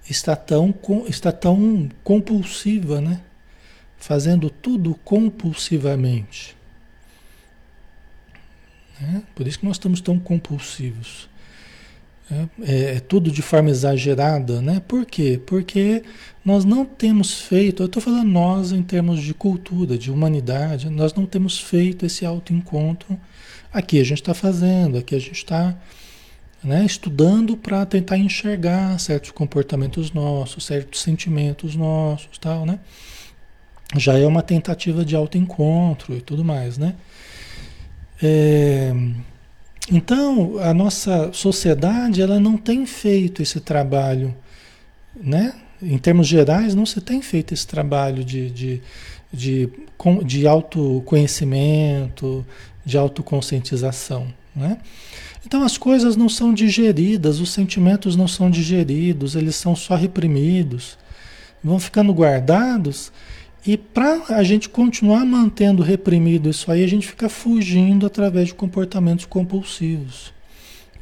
está 0.09 0.33
tão, 0.33 0.73
está 1.09 1.33
tão 1.33 1.89
compulsiva, 2.05 3.01
né? 3.01 3.19
Fazendo 4.03 4.49
tudo 4.49 4.95
compulsivamente. 4.95 6.57
Né? 8.99 9.23
Por 9.33 9.47
isso 9.47 9.59
que 9.59 9.65
nós 9.65 9.77
estamos 9.77 10.01
tão 10.01 10.19
compulsivos. 10.19 11.29
É, 12.29 12.47
é, 12.61 12.95
é, 12.95 12.99
tudo 12.99 13.31
de 13.31 13.41
forma 13.41 13.69
exagerada, 13.69 14.61
né? 14.61 14.81
Por 14.85 15.05
quê? 15.05 15.39
Porque 15.45 16.03
nós 16.43 16.65
não 16.65 16.83
temos 16.83 17.39
feito, 17.39 17.81
eu 17.81 17.85
estou 17.85 18.01
falando 18.01 18.27
nós 18.27 18.73
em 18.73 18.83
termos 18.83 19.21
de 19.21 19.33
cultura, 19.33 19.97
de 19.97 20.11
humanidade, 20.11 20.89
nós 20.89 21.13
não 21.13 21.25
temos 21.25 21.57
feito 21.57 22.05
esse 22.05 22.25
autoencontro. 22.25 23.17
Aqui 23.71 24.01
a 24.01 24.03
gente 24.03 24.19
está 24.21 24.33
fazendo, 24.33 24.97
aqui 24.97 25.15
a 25.15 25.19
gente 25.19 25.31
está 25.31 25.77
né, 26.61 26.85
estudando 26.85 27.55
para 27.55 27.85
tentar 27.85 28.17
enxergar 28.17 28.99
certos 28.99 29.31
comportamentos 29.31 30.11
nossos, 30.11 30.65
certos 30.65 31.01
sentimentos 31.01 31.73
nossos, 31.73 32.37
tal, 32.37 32.65
né? 32.65 32.79
Já 33.95 34.17
é 34.17 34.25
uma 34.25 34.41
tentativa 34.41 35.05
de 35.05 35.15
autoencontro 35.15 36.15
e 36.15 36.21
tudo 36.21 36.43
mais, 36.43 36.77
né? 36.77 36.95
É, 38.21 38.93
então, 39.91 40.57
a 40.59 40.73
nossa 40.73 41.31
sociedade, 41.33 42.21
ela 42.21 42.39
não 42.39 42.55
tem 42.57 42.85
feito 42.85 43.41
esse 43.41 43.59
trabalho, 43.59 44.33
né? 45.15 45.53
Em 45.81 45.97
termos 45.97 46.27
gerais, 46.27 46.73
não 46.73 46.85
se 46.85 47.01
tem 47.01 47.21
feito 47.21 47.53
esse 47.53 47.67
trabalho 47.67 48.23
de, 48.23 48.49
de, 48.49 48.81
de, 49.31 49.69
de 50.25 50.47
autoconhecimento, 50.47 52.45
de 52.85 52.97
autoconscientização, 52.97 54.27
né? 54.55 54.77
Então 55.45 55.63
as 55.63 55.77
coisas 55.77 56.15
não 56.15 56.29
são 56.29 56.53
digeridas, 56.53 57.41
os 57.41 57.51
sentimentos 57.51 58.15
não 58.15 58.27
são 58.29 58.49
digeridos, 58.49 59.35
eles 59.35 59.57
são 59.57 59.75
só 59.75 59.95
reprimidos, 59.95 60.97
vão 61.61 61.77
ficando 61.79 62.13
guardados. 62.13 63.11
E 63.65 63.77
para 63.77 64.35
a 64.35 64.43
gente 64.43 64.67
continuar 64.67 65.25
mantendo 65.25 65.81
reprimido 65.81 66.49
isso 66.49 66.69
aí, 66.69 66.83
a 66.83 66.87
gente 66.87 67.07
fica 67.07 67.29
fugindo 67.29 68.05
através 68.05 68.47
de 68.47 68.53
comportamentos 68.53 69.25
compulsivos. 69.25 70.33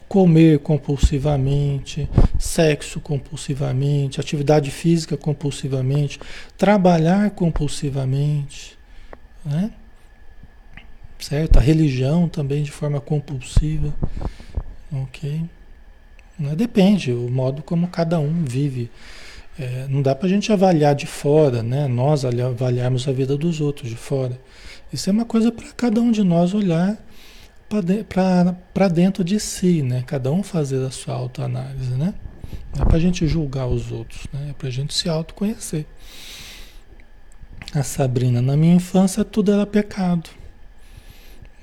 Comer 0.07 0.59
compulsivamente, 0.59 2.07
sexo 2.37 2.99
compulsivamente, 2.99 4.19
atividade 4.19 4.69
física 4.69 5.17
compulsivamente, 5.17 6.19
trabalhar 6.57 7.31
compulsivamente, 7.31 8.77
né? 9.43 9.71
certo? 11.23 11.57
A 11.57 11.61
religião 11.61 12.27
também 12.27 12.63
de 12.63 12.71
forma 12.71 12.99
compulsiva, 12.99 13.93
ok? 14.91 15.43
Né? 16.37 16.55
Depende, 16.55 17.11
o 17.11 17.29
modo 17.29 17.61
como 17.61 17.87
cada 17.87 18.19
um 18.19 18.43
vive. 18.43 18.89
É, 19.59 19.85
não 19.89 20.01
dá 20.01 20.15
para 20.15 20.27
a 20.27 20.29
gente 20.29 20.51
avaliar 20.51 20.95
de 20.95 21.05
fora, 21.05 21.61
né? 21.61 21.87
Nós 21.87 22.23
avaliarmos 22.25 23.07
a 23.07 23.11
vida 23.11 23.37
dos 23.37 23.61
outros 23.61 23.89
de 23.89 23.95
fora. 23.95 24.39
Isso 24.91 25.09
é 25.09 25.13
uma 25.13 25.25
coisa 25.25 25.51
para 25.51 25.67
cada 25.73 26.01
um 26.01 26.11
de 26.11 26.23
nós 26.23 26.53
olhar 26.53 26.97
para 28.73 28.87
dentro 28.87 29.23
de 29.23 29.39
si, 29.39 29.81
né? 29.81 30.03
Cada 30.05 30.31
um 30.31 30.43
fazer 30.43 30.85
a 30.85 30.91
sua 30.91 31.13
autoanálise, 31.13 31.91
né? 31.91 32.13
Não 32.75 32.83
é 32.83 32.85
para 32.85 32.97
a 32.97 32.99
gente 32.99 33.27
julgar 33.27 33.67
os 33.67 33.91
outros, 33.91 34.25
né? 34.33 34.47
É 34.49 34.53
para 34.53 34.67
a 34.67 34.71
gente 34.71 34.93
se 34.93 35.07
autoconhecer. 35.07 35.85
A 37.73 37.83
Sabrina, 37.83 38.41
na 38.41 38.57
minha 38.57 38.75
infância 38.75 39.23
tudo 39.23 39.51
era 39.51 39.65
pecado. 39.65 40.29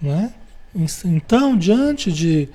Né? 0.01 0.33
Então, 1.05 1.57
diante 1.57 2.13
de 2.13 2.49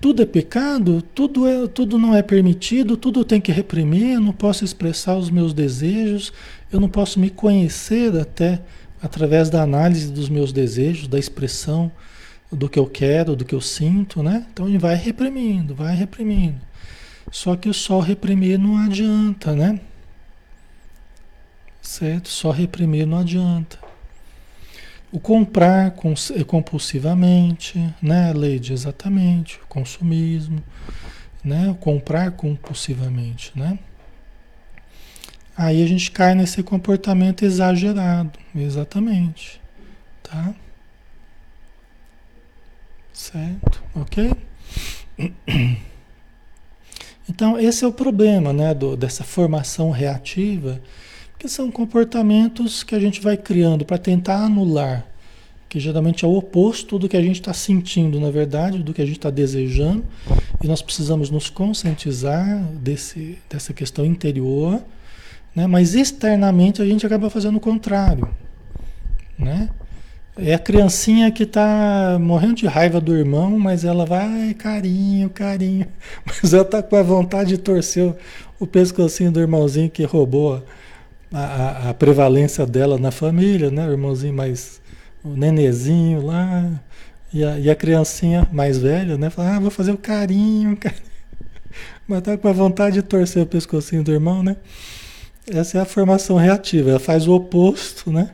tudo 0.00 0.22
é 0.22 0.26
pecado, 0.26 1.02
tudo, 1.02 1.46
é, 1.46 1.66
tudo 1.66 1.98
não 1.98 2.14
é 2.14 2.22
permitido, 2.22 2.96
tudo 2.96 3.24
tem 3.24 3.40
que 3.40 3.52
reprimir, 3.52 4.14
eu 4.14 4.20
não 4.20 4.32
posso 4.32 4.64
expressar 4.64 5.16
os 5.16 5.28
meus 5.28 5.52
desejos, 5.52 6.32
eu 6.72 6.80
não 6.80 6.88
posso 6.88 7.20
me 7.20 7.28
conhecer 7.28 8.16
até 8.18 8.62
através 9.02 9.50
da 9.50 9.62
análise 9.62 10.10
dos 10.10 10.28
meus 10.28 10.52
desejos, 10.52 11.08
da 11.08 11.18
expressão 11.18 11.92
do 12.50 12.68
que 12.68 12.78
eu 12.78 12.86
quero, 12.86 13.36
do 13.36 13.44
que 13.44 13.54
eu 13.54 13.60
sinto, 13.60 14.22
né? 14.22 14.46
Então 14.52 14.66
ele 14.66 14.78
vai 14.78 14.94
reprimindo, 14.94 15.74
vai 15.74 15.94
reprimindo. 15.94 16.60
Só 17.30 17.56
que 17.56 17.70
só 17.72 18.00
reprimir 18.00 18.58
não 18.58 18.76
adianta, 18.78 19.54
né? 19.54 19.80
Certo? 21.82 22.28
Só 22.28 22.50
reprimir 22.50 23.06
não 23.06 23.18
adianta. 23.18 23.78
O 25.12 25.20
comprar 25.20 25.94
compulsivamente, 26.46 27.94
né, 28.02 28.32
Leide? 28.32 28.72
Exatamente, 28.72 29.56
o 29.62 29.66
consumismo, 29.66 30.62
né? 31.44 31.76
Comprar 31.80 32.32
compulsivamente, 32.32 33.52
né? 33.54 33.78
Aí 35.56 35.82
a 35.82 35.86
gente 35.86 36.10
cai 36.10 36.34
nesse 36.34 36.62
comportamento 36.62 37.44
exagerado, 37.44 38.38
exatamente, 38.54 39.60
tá? 40.22 40.54
Certo, 43.12 43.82
ok? 43.94 44.32
Então 47.28 47.58
esse 47.58 47.84
é 47.84 47.88
o 47.88 47.92
problema, 47.92 48.52
né, 48.52 48.72
do, 48.74 48.96
dessa 48.96 49.24
formação 49.24 49.90
reativa, 49.90 50.80
que 51.38 51.48
são 51.48 51.70
comportamentos 51.70 52.82
que 52.82 52.94
a 52.94 53.00
gente 53.00 53.20
vai 53.20 53.36
criando 53.36 53.84
para 53.84 53.98
tentar 53.98 54.44
anular 54.44 55.06
que 55.68 55.80
geralmente 55.80 56.24
é 56.24 56.28
o 56.28 56.36
oposto 56.36 56.98
do 56.98 57.08
que 57.08 57.16
a 57.16 57.22
gente 57.22 57.40
está 57.40 57.52
sentindo, 57.52 58.20
na 58.20 58.30
verdade, 58.30 58.82
do 58.82 58.94
que 58.94 59.02
a 59.02 59.04
gente 59.04 59.18
está 59.18 59.30
desejando, 59.30 60.04
e 60.62 60.66
nós 60.66 60.80
precisamos 60.80 61.28
nos 61.28 61.50
conscientizar 61.50 62.62
desse, 62.74 63.38
dessa 63.50 63.72
questão 63.72 64.04
interior, 64.04 64.82
né? 65.54 65.66
mas 65.66 65.94
externamente 65.94 66.80
a 66.80 66.86
gente 66.86 67.04
acaba 67.04 67.28
fazendo 67.28 67.56
o 67.56 67.60
contrário. 67.60 68.28
Né? 69.38 69.68
É 70.38 70.54
a 70.54 70.58
criancinha 70.58 71.30
que 71.30 71.42
está 71.42 72.18
morrendo 72.20 72.54
de 72.54 72.66
raiva 72.66 73.00
do 73.00 73.16
irmão, 73.16 73.58
mas 73.58 73.84
ela 73.84 74.06
vai, 74.06 74.54
carinho, 74.54 75.28
carinho, 75.30 75.86
mas 76.24 76.54
ela 76.54 76.62
está 76.62 76.82
com 76.82 76.96
a 76.96 77.02
vontade 77.02 77.50
de 77.50 77.58
torcer 77.58 78.14
o, 78.60 78.66
pescocinho 78.66 79.32
do 79.32 79.40
irmãozinho 79.40 79.90
que 79.90 80.04
roubou 80.04 80.62
a, 81.32 81.90
a, 81.90 81.94
prevalência 81.94 82.66
dela 82.66 82.98
na 82.98 83.10
família, 83.10 83.70
né? 83.70 83.86
o 83.86 83.92
irmãozinho 83.92 84.34
mais 84.34 84.80
o 85.24 85.36
nenezinho 85.36 86.24
lá, 86.24 86.80
e 87.32 87.44
a, 87.44 87.58
e 87.58 87.68
a 87.68 87.74
criancinha 87.74 88.46
mais 88.52 88.78
velha, 88.78 89.18
né? 89.18 89.28
Fala, 89.28 89.56
ah, 89.56 89.60
vou 89.60 89.70
fazer 89.70 89.90
o 89.90 89.98
carinho, 89.98 90.76
carinho. 90.76 91.02
Mas 92.06 92.22
tá 92.22 92.36
com 92.38 92.48
a 92.48 92.52
vontade 92.52 92.96
de 92.96 93.02
torcer 93.02 93.42
o 93.42 93.46
pescocinho 93.46 94.04
do 94.04 94.12
irmão, 94.12 94.42
né? 94.42 94.56
Essa 95.48 95.78
é 95.78 95.80
a 95.80 95.84
formação 95.84 96.36
reativa, 96.36 96.90
ela 96.90 97.00
faz 97.00 97.26
o 97.26 97.34
oposto, 97.34 98.12
né? 98.12 98.30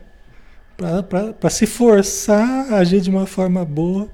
Para 0.77 1.49
se 1.49 1.65
forçar 1.65 2.71
a 2.71 2.77
agir 2.77 3.01
de 3.01 3.09
uma 3.09 3.25
forma 3.25 3.65
boa. 3.65 4.07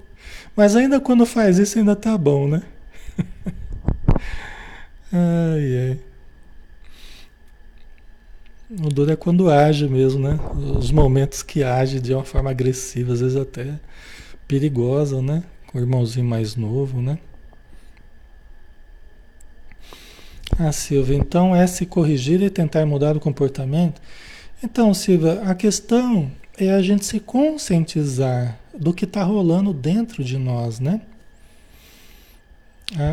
Mas 0.55 0.75
ainda 0.75 0.99
quando 0.99 1.25
faz 1.25 1.57
isso, 1.57 1.79
ainda 1.79 1.95
tá 1.95 2.17
bom, 2.17 2.47
né? 2.47 2.61
ai, 5.11 5.89
ai. 5.91 6.08
O 8.71 8.89
duro 8.89 9.11
é 9.11 9.15
quando 9.15 9.49
age 9.49 9.87
mesmo, 9.89 10.19
né? 10.19 10.39
Os 10.77 10.91
momentos 10.91 11.41
que 11.41 11.63
age 11.63 11.99
de 11.99 12.13
uma 12.13 12.23
forma 12.23 12.51
agressiva, 12.51 13.13
às 13.13 13.19
vezes 13.19 13.35
até 13.35 13.79
perigosa, 14.47 15.23
né? 15.23 15.43
Com 15.67 15.79
o 15.79 15.81
irmãozinho 15.81 16.27
mais 16.27 16.55
novo, 16.55 17.01
né? 17.01 17.17
Ah, 20.59 20.71
Silvia, 20.71 21.15
então 21.15 21.55
é 21.55 21.65
se 21.65 21.83
corrigir 21.85 22.43
e 22.43 22.49
tentar 22.49 22.85
mudar 22.85 23.17
o 23.17 23.19
comportamento? 23.19 23.99
Então, 24.63 24.93
Silvia, 24.93 25.41
a 25.43 25.55
questão 25.55 26.31
é 26.55 26.69
a 26.71 26.81
gente 26.81 27.05
se 27.05 27.19
conscientizar 27.19 28.59
do 28.77 28.93
que 28.93 29.05
está 29.05 29.23
rolando 29.23 29.73
dentro 29.73 30.23
de 30.23 30.37
nós, 30.37 30.79
né? 30.79 31.01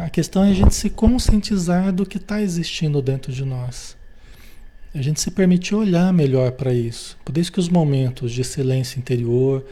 A 0.04 0.10
questão 0.10 0.44
é 0.44 0.50
a 0.50 0.54
gente 0.54 0.74
se 0.74 0.90
conscientizar 0.90 1.92
do 1.92 2.04
que 2.04 2.18
está 2.18 2.42
existindo 2.42 3.00
dentro 3.00 3.32
de 3.32 3.44
nós. 3.44 3.95
A 4.96 5.02
gente 5.02 5.20
se 5.20 5.30
permitir 5.30 5.74
olhar 5.74 6.10
melhor 6.10 6.52
para 6.52 6.72
isso. 6.72 7.18
Por 7.22 7.36
isso 7.36 7.52
que 7.52 7.60
os 7.60 7.68
momentos 7.68 8.32
de 8.32 8.42
silêncio 8.42 8.98
interior, 8.98 9.62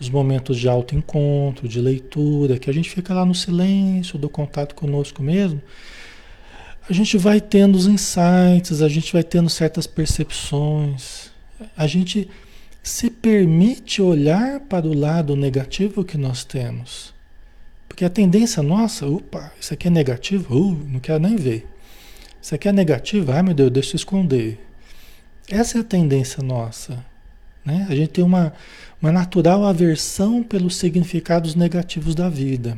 os 0.00 0.10
momentos 0.10 0.58
de 0.58 0.68
autoencontro, 0.68 1.68
de 1.68 1.80
leitura, 1.80 2.58
que 2.58 2.68
a 2.68 2.72
gente 2.72 2.90
fica 2.90 3.14
lá 3.14 3.24
no 3.24 3.36
silêncio, 3.36 4.18
do 4.18 4.28
contato 4.28 4.74
conosco 4.74 5.22
mesmo, 5.22 5.62
a 6.90 6.92
gente 6.92 7.16
vai 7.16 7.40
tendo 7.40 7.76
os 7.76 7.86
insights, 7.86 8.82
a 8.82 8.88
gente 8.88 9.12
vai 9.12 9.22
tendo 9.22 9.48
certas 9.48 9.86
percepções, 9.86 11.30
a 11.76 11.86
gente 11.86 12.28
se 12.82 13.08
permite 13.08 14.02
olhar 14.02 14.58
para 14.58 14.88
o 14.88 14.92
lado 14.92 15.36
negativo 15.36 16.04
que 16.04 16.18
nós 16.18 16.42
temos. 16.42 17.14
Porque 17.88 18.04
a 18.04 18.10
tendência 18.10 18.60
nossa, 18.60 19.06
opa, 19.06 19.52
isso 19.60 19.72
aqui 19.72 19.86
é 19.86 19.90
negativo, 19.90 20.52
uh, 20.52 20.84
não 20.90 20.98
quero 20.98 21.20
nem 21.20 21.36
ver. 21.36 21.64
Isso 22.44 22.54
aqui 22.54 22.68
é 22.68 22.72
negativo? 22.72 23.32
Ai 23.32 23.42
meu 23.42 23.54
Deus, 23.54 23.70
deixa 23.70 23.94
eu 23.94 23.96
esconder. 23.96 24.60
Essa 25.48 25.78
é 25.78 25.80
a 25.80 25.84
tendência 25.84 26.42
nossa. 26.42 27.02
Né? 27.64 27.86
A 27.88 27.94
gente 27.94 28.10
tem 28.10 28.22
uma, 28.22 28.52
uma 29.00 29.10
natural 29.10 29.64
aversão 29.64 30.42
pelos 30.42 30.76
significados 30.76 31.54
negativos 31.54 32.14
da 32.14 32.28
vida. 32.28 32.76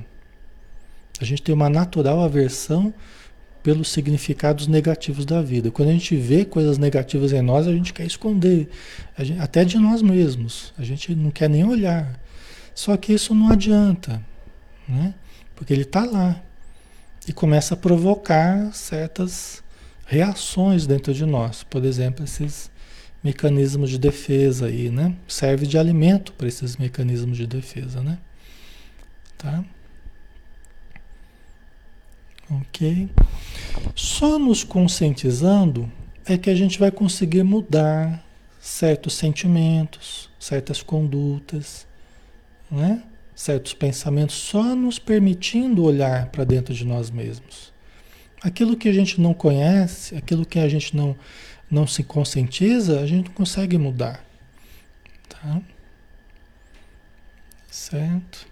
A 1.20 1.24
gente 1.24 1.42
tem 1.42 1.52
uma 1.52 1.68
natural 1.68 2.20
aversão 2.20 2.94
pelos 3.60 3.88
significados 3.88 4.68
negativos 4.68 5.26
da 5.26 5.42
vida. 5.42 5.68
Quando 5.72 5.88
a 5.88 5.92
gente 5.94 6.14
vê 6.14 6.44
coisas 6.44 6.78
negativas 6.78 7.32
em 7.32 7.42
nós, 7.42 7.66
a 7.66 7.72
gente 7.72 7.92
quer 7.92 8.06
esconder, 8.06 8.68
gente, 9.18 9.40
até 9.40 9.64
de 9.64 9.78
nós 9.78 10.00
mesmos. 10.00 10.72
A 10.78 10.84
gente 10.84 11.12
não 11.12 11.32
quer 11.32 11.50
nem 11.50 11.64
olhar. 11.64 12.20
Só 12.72 12.96
que 12.96 13.12
isso 13.12 13.34
não 13.34 13.50
adianta, 13.50 14.22
né? 14.88 15.12
porque 15.56 15.72
ele 15.72 15.82
está 15.82 16.04
lá 16.04 16.40
e 17.26 17.32
começa 17.32 17.74
a 17.74 17.76
provocar 17.76 18.72
certas 18.72 19.62
reações 20.06 20.86
dentro 20.86 21.12
de 21.12 21.26
nós. 21.26 21.62
Por 21.62 21.84
exemplo, 21.84 22.24
esses 22.24 22.70
mecanismos 23.22 23.90
de 23.90 23.98
defesa 23.98 24.66
aí, 24.66 24.88
né? 24.90 25.14
Serve 25.26 25.66
de 25.66 25.76
alimento 25.76 26.32
para 26.32 26.46
esses 26.46 26.76
mecanismos 26.76 27.36
de 27.36 27.46
defesa, 27.46 28.00
né? 28.00 28.18
Tá? 29.36 29.64
Ok? 32.48 33.08
Só 33.94 34.38
nos 34.38 34.62
conscientizando 34.62 35.90
é 36.24 36.38
que 36.38 36.48
a 36.48 36.54
gente 36.54 36.78
vai 36.78 36.90
conseguir 36.90 37.42
mudar 37.42 38.24
certos 38.60 39.14
sentimentos, 39.14 40.30
certas 40.38 40.82
condutas, 40.82 41.86
né? 42.70 43.02
Certos 43.36 43.74
pensamentos, 43.74 44.34
só 44.34 44.74
nos 44.74 44.98
permitindo 44.98 45.84
olhar 45.84 46.30
para 46.30 46.42
dentro 46.42 46.72
de 46.72 46.86
nós 46.86 47.10
mesmos. 47.10 47.70
Aquilo 48.40 48.76
que 48.76 48.88
a 48.88 48.92
gente 48.92 49.20
não 49.20 49.34
conhece, 49.34 50.16
aquilo 50.16 50.46
que 50.46 50.58
a 50.58 50.66
gente 50.66 50.96
não, 50.96 51.14
não 51.70 51.86
se 51.86 52.02
conscientiza, 52.02 52.98
a 52.98 53.06
gente 53.06 53.26
não 53.26 53.34
consegue 53.34 53.76
mudar. 53.76 54.24
Tá? 55.28 55.60
Certo? 57.70 58.46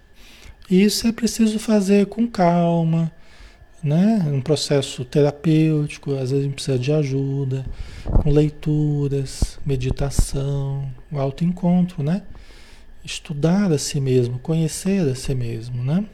Isso 0.69 1.07
é 1.07 1.11
preciso 1.11 1.57
fazer 1.57 2.05
com 2.05 2.27
calma, 2.27 3.11
né? 3.81 4.23
Um 4.27 4.41
processo 4.41 5.03
terapêutico, 5.03 6.13
às 6.13 6.29
vezes 6.29 6.39
a 6.39 6.41
gente 6.43 6.53
precisa 6.53 6.77
de 6.77 6.91
ajuda, 6.91 7.65
com 8.03 8.29
leituras, 8.29 9.59
meditação, 9.65 10.91
o 11.11 11.19
autoencontro, 11.19 12.03
né? 12.03 12.21
Estudar 13.05 13.71
a 13.71 13.77
si 13.77 14.01
mesmo, 14.01 14.39
conhecer 14.39 15.07
a 15.07 15.15
si 15.15 15.35
mesmo, 15.35 15.83
né? 15.83 16.05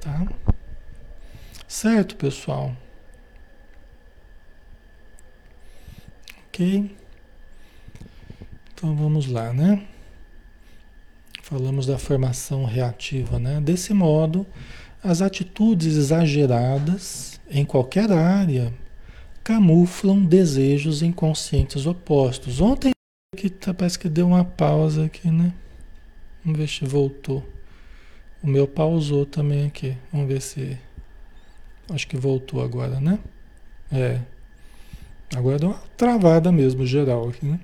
Tá? 0.00 0.26
Certo, 1.66 2.14
pessoal? 2.16 2.74
Ok? 6.46 6.96
Então 8.72 8.94
vamos 8.94 9.26
lá, 9.26 9.52
né? 9.52 9.84
Falamos 11.42 11.86
da 11.86 11.98
formação 11.98 12.64
reativa, 12.64 13.38
né? 13.38 13.60
Desse 13.60 13.92
modo, 13.92 14.46
as 15.02 15.20
atitudes 15.20 15.96
exageradas 15.96 17.40
em 17.50 17.64
qualquer 17.64 18.10
área 18.12 18.72
camuflam 19.42 20.24
desejos 20.24 21.02
inconscientes 21.02 21.86
opostos. 21.86 22.60
Ontem 22.60 22.90
que 23.36 23.48
tá, 23.50 23.72
parece 23.74 23.98
que 23.98 24.08
deu 24.08 24.26
uma 24.26 24.44
pausa 24.44 25.04
aqui, 25.04 25.30
né? 25.30 25.52
Vamos 26.46 26.60
ver 26.60 26.68
se 26.68 26.84
voltou. 26.84 27.44
O 28.40 28.46
meu 28.46 28.68
pausou 28.68 29.26
também 29.26 29.66
aqui. 29.66 29.98
Vamos 30.12 30.28
ver 30.28 30.40
se. 30.40 30.78
Acho 31.90 32.06
que 32.06 32.16
voltou 32.16 32.62
agora, 32.62 33.00
né? 33.00 33.18
É. 33.90 34.20
Agora 35.34 35.58
deu 35.58 35.70
uma 35.70 35.82
travada 35.96 36.52
mesmo, 36.52 36.86
geral 36.86 37.28
aqui, 37.28 37.44
né? 37.44 37.58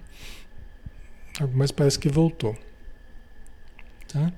Mas 1.55 1.71
parece 1.71 1.97
que 1.97 2.09
voltou. 2.09 2.59
Tá? 4.09 4.33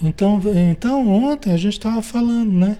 Então, 0.00 0.40
então 0.70 1.08
ontem 1.08 1.52
a 1.52 1.56
gente 1.56 1.72
estava 1.72 2.00
falando, 2.00 2.52
né? 2.52 2.78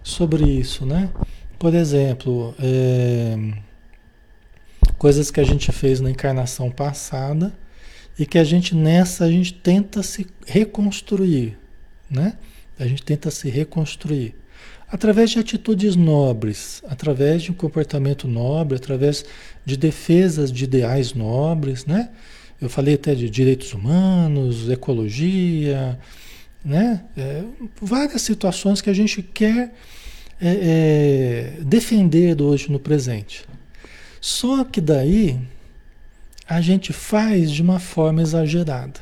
Sobre 0.00 0.48
isso, 0.48 0.86
né? 0.86 1.10
Por 1.58 1.74
exemplo, 1.74 2.54
é, 2.60 3.36
coisas 4.96 5.28
que 5.32 5.40
a 5.40 5.44
gente 5.44 5.72
fez 5.72 6.00
na 6.00 6.08
encarnação 6.08 6.70
passada 6.70 7.52
e 8.18 8.24
que 8.24 8.38
a 8.38 8.44
gente 8.44 8.74
nessa 8.74 9.24
a 9.24 9.30
gente 9.30 9.52
tenta 9.54 10.02
se 10.02 10.26
reconstruir, 10.46 11.56
né? 12.10 12.34
A 12.78 12.86
gente 12.86 13.02
tenta 13.02 13.30
se 13.30 13.48
reconstruir 13.48 14.34
através 14.88 15.30
de 15.30 15.38
atitudes 15.38 15.96
nobres, 15.96 16.82
através 16.88 17.42
de 17.42 17.50
um 17.50 17.54
comportamento 17.54 18.28
nobre, 18.28 18.76
através 18.76 19.24
de 19.64 19.76
defesas 19.76 20.52
de 20.52 20.64
ideais 20.64 21.12
nobres, 21.12 21.84
né? 21.84 22.10
Eu 22.60 22.70
falei 22.70 22.94
até 22.94 23.14
de 23.14 23.28
direitos 23.28 23.72
humanos, 23.74 24.70
ecologia, 24.70 25.98
né? 26.64 27.04
É, 27.16 27.42
várias 27.80 28.22
situações 28.22 28.80
que 28.80 28.88
a 28.88 28.94
gente 28.94 29.22
quer 29.22 29.74
é, 30.40 31.56
é, 31.58 31.62
defender 31.62 32.40
hoje 32.40 32.70
no 32.70 32.78
presente. 32.78 33.44
Só 34.20 34.64
que 34.64 34.80
daí 34.80 35.38
a 36.48 36.60
gente 36.60 36.92
faz 36.92 37.50
de 37.50 37.60
uma 37.60 37.80
forma 37.80 38.22
exagerada. 38.22 39.00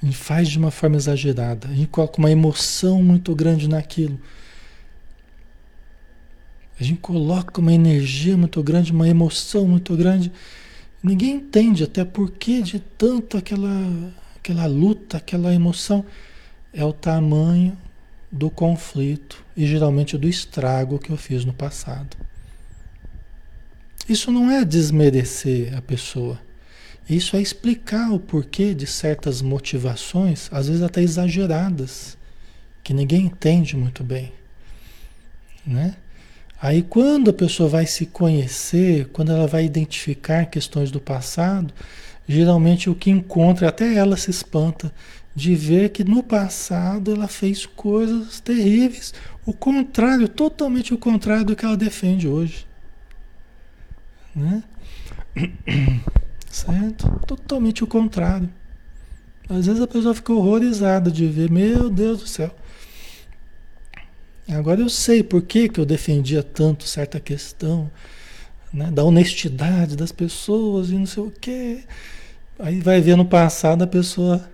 Gente 0.00 0.16
faz 0.16 0.48
de 0.48 0.58
uma 0.58 0.70
forma 0.70 0.96
exagerada. 0.96 1.66
A 1.66 1.74
gente 1.74 1.88
coloca 1.88 2.18
uma 2.18 2.30
emoção 2.30 3.02
muito 3.02 3.34
grande 3.34 3.68
naquilo. 3.68 4.18
A 6.78 6.84
gente 6.84 7.00
coloca 7.00 7.60
uma 7.60 7.72
energia 7.72 8.36
muito 8.36 8.62
grande, 8.62 8.92
uma 8.92 9.08
emoção 9.08 9.66
muito 9.66 9.96
grande. 9.96 10.30
Ninguém 11.02 11.34
entende 11.34 11.82
até 11.82 12.04
por 12.04 12.30
que 12.30 12.62
de 12.62 12.78
tanto 12.78 13.36
aquela, 13.36 13.68
aquela 14.36 14.66
luta, 14.66 15.16
aquela 15.16 15.52
emoção. 15.52 16.04
É 16.72 16.84
o 16.84 16.92
tamanho 16.92 17.76
do 18.30 18.48
conflito 18.50 19.44
e 19.56 19.66
geralmente 19.66 20.16
do 20.16 20.28
estrago 20.28 20.98
que 21.00 21.10
eu 21.10 21.16
fiz 21.16 21.44
no 21.44 21.52
passado. 21.52 22.27
Isso 24.08 24.30
não 24.30 24.50
é 24.50 24.64
desmerecer 24.64 25.76
a 25.76 25.82
pessoa. 25.82 26.40
Isso 27.08 27.36
é 27.36 27.42
explicar 27.42 28.10
o 28.10 28.18
porquê 28.18 28.74
de 28.74 28.86
certas 28.86 29.42
motivações, 29.42 30.48
às 30.50 30.68
vezes 30.68 30.82
até 30.82 31.02
exageradas, 31.02 32.16
que 32.82 32.94
ninguém 32.94 33.26
entende 33.26 33.76
muito 33.76 34.02
bem, 34.04 34.32
né? 35.66 35.96
Aí 36.60 36.82
quando 36.82 37.30
a 37.30 37.32
pessoa 37.32 37.68
vai 37.68 37.86
se 37.86 38.06
conhecer, 38.06 39.08
quando 39.12 39.30
ela 39.30 39.46
vai 39.46 39.64
identificar 39.64 40.46
questões 40.46 40.90
do 40.90 41.00
passado, 41.00 41.72
geralmente 42.26 42.90
o 42.90 42.94
que 42.94 43.10
encontra, 43.10 43.68
até 43.68 43.94
ela 43.94 44.16
se 44.16 44.30
espanta 44.30 44.92
de 45.34 45.54
ver 45.54 45.90
que 45.90 46.02
no 46.02 46.22
passado 46.22 47.12
ela 47.12 47.28
fez 47.28 47.64
coisas 47.64 48.40
terríveis, 48.40 49.14
o 49.46 49.52
contrário, 49.52 50.28
totalmente 50.28 50.92
o 50.92 50.98
contrário 50.98 51.44
do 51.44 51.56
que 51.56 51.64
ela 51.64 51.76
defende 51.76 52.26
hoje. 52.26 52.67
Né? 54.38 54.62
Certo? 56.50 57.20
Totalmente 57.26 57.84
o 57.84 57.86
contrário. 57.86 58.48
Às 59.48 59.66
vezes 59.66 59.80
a 59.80 59.86
pessoa 59.86 60.14
fica 60.14 60.32
horrorizada 60.32 61.10
de 61.10 61.26
ver, 61.26 61.50
meu 61.50 61.90
Deus 61.90 62.20
do 62.20 62.26
céu. 62.26 62.54
Agora 64.48 64.80
eu 64.80 64.88
sei 64.88 65.22
por 65.22 65.42
que, 65.42 65.68
que 65.68 65.78
eu 65.78 65.84
defendia 65.84 66.42
tanto 66.42 66.84
certa 66.84 67.20
questão, 67.20 67.90
né, 68.72 68.90
da 68.90 69.04
honestidade 69.04 69.96
das 69.96 70.12
pessoas 70.12 70.90
e 70.90 70.94
não 70.94 71.06
sei 71.06 71.22
o 71.22 71.30
quê. 71.30 71.84
Aí 72.58 72.80
vai 72.80 73.00
ver 73.00 73.16
no 73.16 73.24
passado 73.24 73.82
a 73.82 73.86
pessoa 73.86 74.48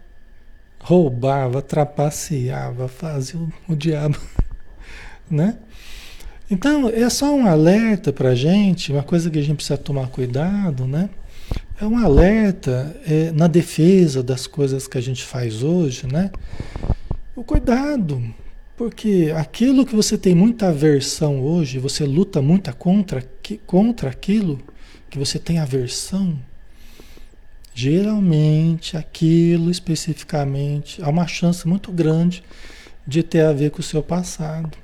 roubava, 0.80 1.62
trapaceava, 1.62 2.88
fazia 2.88 3.38
o, 3.40 3.52
o 3.68 3.76
diabo, 3.76 4.18
né? 5.30 5.58
Então 6.54 6.88
é 6.88 7.10
só 7.10 7.34
um 7.34 7.48
alerta 7.48 8.12
para 8.12 8.32
gente, 8.32 8.92
uma 8.92 9.02
coisa 9.02 9.28
que 9.28 9.40
a 9.40 9.42
gente 9.42 9.56
precisa 9.56 9.76
tomar 9.76 10.06
cuidado, 10.06 10.86
né? 10.86 11.10
É 11.80 11.84
um 11.84 11.98
alerta 11.98 12.96
é, 13.04 13.32
na 13.32 13.48
defesa 13.48 14.22
das 14.22 14.46
coisas 14.46 14.86
que 14.86 14.96
a 14.96 15.00
gente 15.00 15.24
faz 15.24 15.64
hoje, 15.64 16.06
né? 16.06 16.30
O 17.34 17.42
cuidado, 17.42 18.22
porque 18.76 19.34
aquilo 19.36 19.84
que 19.84 19.96
você 19.96 20.16
tem 20.16 20.32
muita 20.32 20.68
aversão 20.68 21.40
hoje, 21.40 21.80
você 21.80 22.04
luta 22.04 22.40
muito 22.40 22.72
contra, 22.76 23.28
que, 23.42 23.58
contra 23.66 24.10
aquilo 24.10 24.60
que 25.10 25.18
você 25.18 25.40
tem 25.40 25.58
aversão, 25.58 26.38
geralmente 27.74 28.96
aquilo 28.96 29.72
especificamente 29.72 31.02
há 31.02 31.08
uma 31.08 31.26
chance 31.26 31.66
muito 31.66 31.90
grande 31.90 32.44
de 33.04 33.24
ter 33.24 33.40
a 33.40 33.52
ver 33.52 33.72
com 33.72 33.80
o 33.80 33.82
seu 33.82 34.04
passado. 34.04 34.83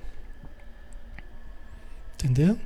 Entendeu? 2.22 2.58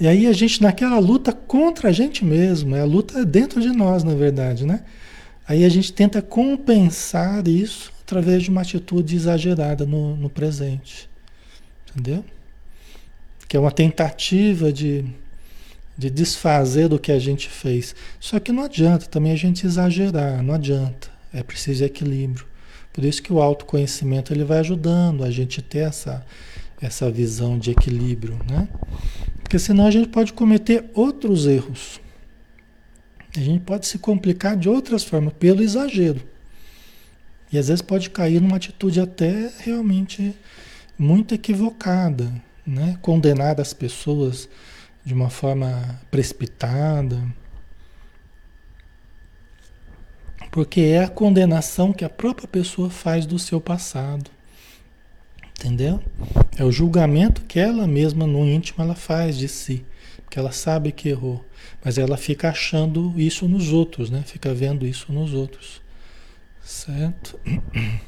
E 0.00 0.06
aí 0.06 0.26
a 0.26 0.32
gente 0.32 0.62
naquela 0.62 0.98
luta 0.98 1.32
contra 1.32 1.88
a 1.88 1.92
gente 1.92 2.24
mesmo, 2.24 2.74
é 2.74 2.80
a 2.80 2.84
luta 2.84 3.24
dentro 3.24 3.60
de 3.60 3.68
nós, 3.68 4.02
na 4.02 4.14
verdade, 4.14 4.64
né? 4.64 4.84
Aí 5.46 5.64
a 5.64 5.68
gente 5.68 5.92
tenta 5.92 6.22
compensar 6.22 7.46
isso 7.46 7.92
através 8.02 8.42
de 8.42 8.50
uma 8.50 8.62
atitude 8.62 9.16
exagerada 9.16 9.84
no, 9.84 10.16
no 10.16 10.30
presente. 10.30 11.08
Entendeu? 11.90 12.24
Que 13.48 13.56
é 13.56 13.60
uma 13.60 13.70
tentativa 13.70 14.72
de, 14.72 15.04
de 15.96 16.08
desfazer 16.08 16.88
do 16.88 16.98
que 16.98 17.12
a 17.12 17.18
gente 17.18 17.48
fez. 17.48 17.94
Só 18.18 18.38
que 18.38 18.52
não 18.52 18.64
adianta 18.64 19.06
também 19.06 19.32
a 19.32 19.36
gente 19.36 19.66
exagerar, 19.66 20.42
não 20.42 20.54
adianta. 20.54 21.10
É 21.32 21.42
preciso 21.42 21.84
equilíbrio. 21.84 22.46
Por 22.92 23.04
isso 23.04 23.22
que 23.22 23.32
o 23.32 23.40
autoconhecimento 23.40 24.32
ele 24.32 24.44
vai 24.44 24.58
ajudando 24.58 25.24
a 25.24 25.30
gente 25.30 25.62
ter 25.62 25.80
essa, 25.80 26.24
essa 26.82 27.10
visão 27.10 27.58
de 27.58 27.70
equilíbrio, 27.70 28.38
né? 28.50 28.68
Porque 29.42 29.58
senão 29.58 29.86
a 29.86 29.90
gente 29.90 30.08
pode 30.08 30.32
cometer 30.32 30.90
outros 30.94 31.46
erros. 31.46 32.00
A 33.36 33.40
gente 33.40 33.60
pode 33.60 33.86
se 33.86 33.98
complicar 33.98 34.56
de 34.56 34.68
outras 34.68 35.04
formas, 35.04 35.32
pelo 35.34 35.62
exagero. 35.62 36.20
E 37.52 37.58
às 37.58 37.68
vezes 37.68 37.82
pode 37.82 38.10
cair 38.10 38.40
numa 38.40 38.56
atitude 38.56 39.00
até 39.00 39.50
realmente 39.58 40.34
muito 40.98 41.34
equivocada, 41.34 42.32
né? 42.66 42.98
Condenar 43.00 43.60
as 43.60 43.72
pessoas 43.72 44.48
de 45.04 45.14
uma 45.14 45.30
forma 45.30 46.00
precipitada. 46.10 47.22
Porque 50.50 50.80
é 50.80 51.04
a 51.04 51.08
condenação 51.08 51.92
que 51.92 52.04
a 52.04 52.10
própria 52.10 52.48
pessoa 52.48 52.90
faz 52.90 53.24
do 53.24 53.38
seu 53.38 53.60
passado. 53.60 54.30
Entendeu? 55.62 56.00
É 56.58 56.64
o 56.64 56.72
julgamento 56.72 57.42
que 57.42 57.60
ela 57.60 57.86
mesma 57.86 58.26
no 58.26 58.44
íntimo 58.44 58.82
ela 58.82 58.96
faz 58.96 59.38
de 59.38 59.46
si, 59.46 59.84
porque 60.24 60.36
ela 60.36 60.50
sabe 60.50 60.90
que 60.90 61.08
errou, 61.08 61.44
mas 61.84 61.98
ela 61.98 62.16
fica 62.16 62.48
achando 62.48 63.14
isso 63.16 63.46
nos 63.46 63.72
outros, 63.72 64.10
né? 64.10 64.24
Fica 64.26 64.52
vendo 64.52 64.84
isso 64.84 65.12
nos 65.12 65.32
outros. 65.32 65.80
Certo? 66.64 67.38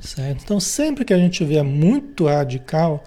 Certo? 0.00 0.42
Então, 0.42 0.58
sempre 0.60 1.04
que 1.04 1.12
a 1.12 1.18
gente 1.18 1.44
vê 1.44 1.62
muito 1.62 2.26
radical, 2.26 3.04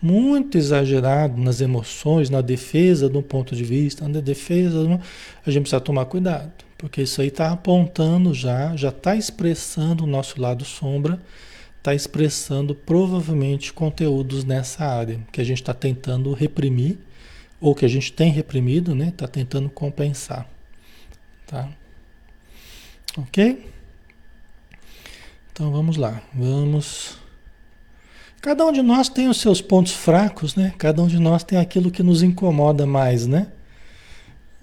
muito 0.00 0.56
exagerado 0.56 1.38
nas 1.40 1.60
emoções, 1.60 2.30
na 2.30 2.40
defesa 2.40 3.10
de 3.10 3.16
um 3.16 3.22
ponto 3.22 3.54
de 3.54 3.64
vista, 3.64 4.06
na 4.08 4.20
defesa, 4.20 5.00
a 5.46 5.50
gente 5.50 5.62
precisa 5.62 5.80
tomar 5.80 6.04
cuidado, 6.06 6.52
porque 6.76 7.02
isso 7.02 7.20
aí 7.22 7.28
está 7.28 7.50
apontando 7.50 8.32
já, 8.34 8.76
já 8.76 8.90
está 8.90 9.16
expressando 9.16 10.04
o 10.04 10.06
nosso 10.06 10.40
lado 10.40 10.64
sombra 10.64 11.20
está 11.86 11.94
expressando 11.94 12.74
provavelmente 12.74 13.72
conteúdos 13.72 14.42
nessa 14.42 14.84
área 14.84 15.20
que 15.30 15.40
a 15.40 15.44
gente 15.44 15.62
está 15.62 15.72
tentando 15.72 16.32
reprimir 16.32 16.98
ou 17.60 17.76
que 17.76 17.84
a 17.84 17.88
gente 17.88 18.12
tem 18.12 18.28
reprimido, 18.32 18.92
né? 18.92 19.08
Está 19.08 19.28
tentando 19.28 19.70
compensar, 19.70 20.48
tá? 21.46 21.68
Ok? 23.16 23.70
Então 25.52 25.70
vamos 25.70 25.96
lá, 25.96 26.20
vamos. 26.34 27.18
Cada 28.42 28.66
um 28.66 28.72
de 28.72 28.82
nós 28.82 29.08
tem 29.08 29.28
os 29.28 29.40
seus 29.40 29.60
pontos 29.60 29.92
fracos, 29.92 30.56
né? 30.56 30.74
Cada 30.76 31.00
um 31.00 31.06
de 31.06 31.20
nós 31.20 31.44
tem 31.44 31.56
aquilo 31.56 31.92
que 31.92 32.02
nos 32.02 32.20
incomoda 32.20 32.84
mais, 32.84 33.28
né? 33.28 33.46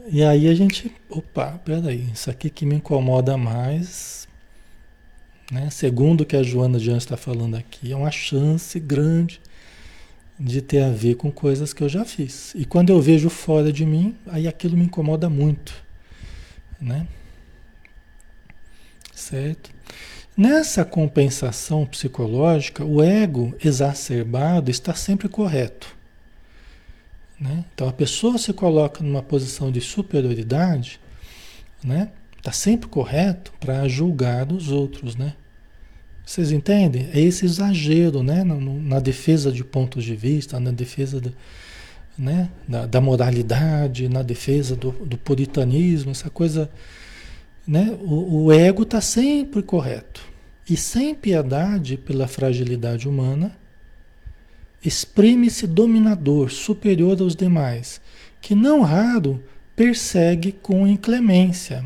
E 0.09 0.21
aí 0.21 0.49
a 0.49 0.53
gente, 0.53 0.93
opa, 1.09 1.57
peraí, 1.63 2.09
isso 2.13 2.29
aqui 2.29 2.49
que 2.49 2.65
me 2.65 2.75
incomoda 2.75 3.37
mais, 3.37 4.27
né? 5.53 5.69
Segundo 5.69 6.21
o 6.21 6.25
que 6.25 6.35
a 6.35 6.41
Joana 6.41 6.79
Dian 6.79 6.97
está 6.97 7.15
falando 7.15 7.53
aqui, 7.53 7.91
é 7.91 7.95
uma 7.95 8.09
chance 8.09 8.79
grande 8.79 9.39
de 10.39 10.63
ter 10.63 10.81
a 10.81 10.89
ver 10.89 11.13
com 11.15 11.31
coisas 11.31 11.71
que 11.71 11.83
eu 11.83 11.87
já 11.87 12.03
fiz. 12.03 12.53
E 12.55 12.65
quando 12.65 12.89
eu 12.89 12.99
vejo 12.99 13.29
fora 13.29 13.71
de 13.71 13.85
mim, 13.85 14.17
aí 14.25 14.47
aquilo 14.47 14.75
me 14.75 14.85
incomoda 14.85 15.29
muito. 15.29 15.71
Né? 16.81 17.07
Certo? 19.13 19.69
Nessa 20.35 20.83
compensação 20.83 21.85
psicológica, 21.85 22.83
o 22.83 23.03
ego 23.03 23.53
exacerbado 23.63 24.71
está 24.71 24.95
sempre 24.95 25.29
correto. 25.29 25.95
Né? 27.39 27.63
Então 27.75 27.87
a 27.87 27.93
pessoa 27.93 28.39
se 28.39 28.51
coloca 28.53 29.03
numa 29.03 29.21
posição 29.21 29.71
de 29.71 29.81
superioridade, 29.81 30.99
né? 31.83 32.09
Está 32.37 32.51
sempre 32.51 32.89
correto 32.89 33.53
para 33.59 33.87
julgar 33.87 34.51
os 34.51 34.69
outros, 34.69 35.15
né? 35.15 35.33
Vocês 36.25 36.51
entendem? 36.51 37.09
É 37.13 37.19
esse 37.19 37.45
exagero, 37.45 38.23
né? 38.23 38.43
Na, 38.43 38.55
na 38.55 38.99
defesa 38.99 39.51
de 39.51 39.63
pontos 39.63 40.03
de 40.03 40.15
vista, 40.15 40.59
na 40.59 40.71
defesa 40.71 41.19
do, 41.19 41.33
né? 42.17 42.49
da, 42.67 42.85
da, 42.85 43.01
moralidade, 43.01 44.07
na 44.07 44.21
defesa 44.21 44.75
do, 44.75 44.91
do, 44.91 45.17
puritanismo, 45.17 46.11
essa 46.11 46.29
coisa. 46.29 46.69
Né? 47.67 47.95
O, 48.01 48.45
o 48.45 48.51
ego 48.51 48.83
está 48.83 49.01
sempre 49.01 49.61
correto. 49.61 50.23
E 50.69 50.77
sem 50.77 51.13
piedade 51.13 51.97
pela 51.97 52.25
fragilidade 52.25 53.07
humana, 53.07 53.55
exprime-se 54.83 55.67
dominador, 55.67 56.49
superior 56.51 57.19
aos 57.21 57.35
demais, 57.35 57.99
que 58.41 58.55
não 58.55 58.81
raro 58.81 59.43
persegue 59.75 60.51
com 60.51 60.85
inclemência 60.85 61.83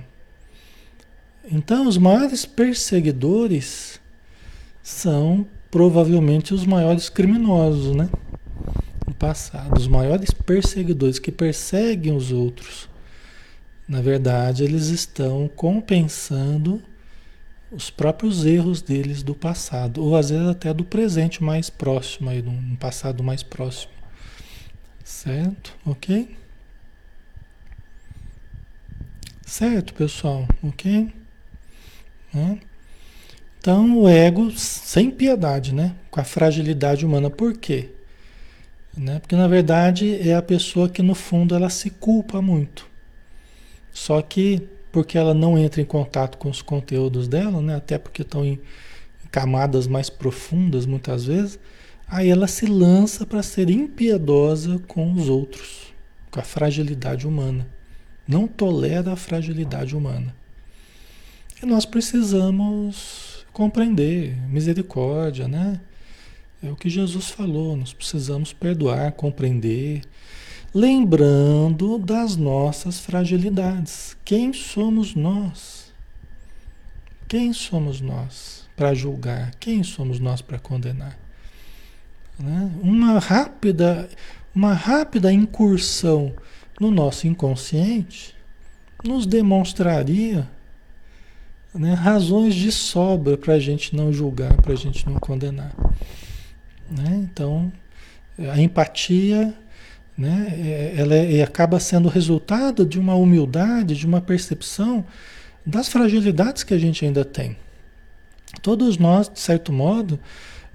Então, 1.49 1.87
os 1.87 1.97
maiores 1.97 2.45
perseguidores 2.45 3.99
são 4.87 5.45
provavelmente 5.69 6.53
os 6.53 6.65
maiores 6.65 7.09
criminosos, 7.09 7.93
né? 7.93 8.09
No 9.05 9.13
passado, 9.13 9.77
os 9.77 9.85
maiores 9.85 10.31
perseguidores 10.31 11.19
que 11.19 11.29
perseguem 11.29 12.15
os 12.15 12.31
outros. 12.31 12.87
Na 13.85 13.99
verdade, 13.99 14.63
eles 14.63 14.87
estão 14.87 15.49
compensando 15.53 16.81
os 17.69 17.89
próprios 17.89 18.45
erros 18.45 18.81
deles 18.81 19.23
do 19.23 19.35
passado, 19.35 20.01
ou 20.01 20.15
às 20.15 20.29
vezes 20.29 20.47
até 20.47 20.73
do 20.73 20.85
presente 20.85 21.43
mais 21.43 21.69
próximo, 21.69 22.29
aí, 22.29 22.41
um 22.41 22.77
passado 22.77 23.21
mais 23.21 23.43
próximo. 23.43 23.91
Certo? 25.03 25.75
Ok? 25.85 26.33
Certo, 29.45 29.93
pessoal? 29.93 30.47
Ok? 30.63 31.13
Então, 33.59 33.99
o 33.99 34.07
ego 34.07 34.51
sem 34.51 35.11
piedade, 35.11 35.73
né? 35.73 35.95
Com 36.09 36.19
a 36.19 36.23
fragilidade 36.23 37.05
humana. 37.05 37.29
Por 37.29 37.57
quê? 37.57 37.89
Né? 38.95 39.19
Porque, 39.19 39.35
na 39.35 39.47
verdade, 39.47 40.17
é 40.27 40.35
a 40.35 40.41
pessoa 40.41 40.89
que, 40.89 41.01
no 41.01 41.13
fundo, 41.13 41.53
ela 41.53 41.69
se 41.69 41.89
culpa 41.89 42.41
muito. 42.41 42.87
Só 43.91 44.21
que, 44.21 44.67
porque 44.91 45.17
ela 45.17 45.33
não 45.33 45.57
entra 45.57 45.81
em 45.81 45.85
contato 45.85 46.37
com 46.37 46.49
os 46.49 46.61
conteúdos 46.61 47.27
dela, 47.27 47.61
né? 47.61 47.75
Até 47.75 47.97
porque 47.97 48.21
estão 48.21 48.45
em 48.45 48.59
camadas 49.31 49.87
mais 49.87 50.09
profundas, 50.09 50.85
muitas 50.85 51.25
vezes, 51.25 51.59
aí 52.07 52.29
ela 52.29 52.47
se 52.47 52.65
lança 52.65 53.25
para 53.25 53.43
ser 53.43 53.69
impiedosa 53.69 54.79
com 54.87 55.11
os 55.13 55.29
outros, 55.29 55.93
com 56.31 56.39
a 56.39 56.43
fragilidade 56.43 57.27
humana. 57.27 57.67
Não 58.27 58.47
tolera 58.47 59.13
a 59.13 59.15
fragilidade 59.15 59.95
humana. 59.95 60.35
E 61.61 61.65
nós 61.65 61.85
precisamos 61.85 63.36
compreender, 63.57 64.37
misericórdia, 64.47 65.47
né? 65.47 65.81
É 66.61 66.69
o 66.69 66.75
que 66.75 66.91
Jesus 66.91 67.31
falou, 67.31 67.75
nós 67.75 67.91
precisamos 67.91 68.53
perdoar, 68.53 69.13
compreender, 69.13 70.03
lembrando 70.71 71.97
das 71.97 72.35
nossas 72.37 72.99
fragilidades. 72.99 74.15
Quem 74.23 74.53
somos 74.53 75.15
nós? 75.15 75.91
Quem 77.27 77.51
somos 77.51 77.99
nós 77.99 78.69
para 78.75 78.93
julgar? 78.93 79.55
Quem 79.59 79.81
somos 79.81 80.19
nós 80.19 80.39
para 80.39 80.59
condenar? 80.59 81.17
Né? 82.37 82.71
Uma 82.79 83.17
rápida, 83.17 84.07
uma 84.53 84.73
rápida 84.73 85.33
incursão 85.33 86.31
no 86.79 86.91
nosso 86.91 87.25
inconsciente 87.25 88.35
nos 89.03 89.25
demonstraria 89.25 90.47
né, 91.77 91.93
razões 91.93 92.55
de 92.55 92.71
sobra 92.71 93.37
para 93.37 93.53
a 93.53 93.59
gente 93.59 93.95
não 93.95 94.11
julgar, 94.11 94.55
para 94.61 94.73
a 94.73 94.75
gente 94.75 95.05
não 95.05 95.15
condenar. 95.15 95.73
Né? 96.89 97.27
Então, 97.31 97.71
a 98.37 98.59
empatia, 98.59 99.53
né, 100.17 100.53
é, 100.57 100.93
ela 100.97 101.15
é, 101.15 101.41
acaba 101.43 101.79
sendo 101.79 102.09
resultado 102.09 102.85
de 102.85 102.99
uma 102.99 103.15
humildade, 103.15 103.95
de 103.95 104.05
uma 104.05 104.21
percepção 104.21 105.05
das 105.65 105.89
fragilidades 105.89 106.63
que 106.63 106.73
a 106.73 106.77
gente 106.77 107.05
ainda 107.05 107.25
tem. 107.25 107.57
Todos 108.61 108.97
nós, 108.97 109.29
de 109.29 109.39
certo 109.39 109.71
modo, 109.71 110.19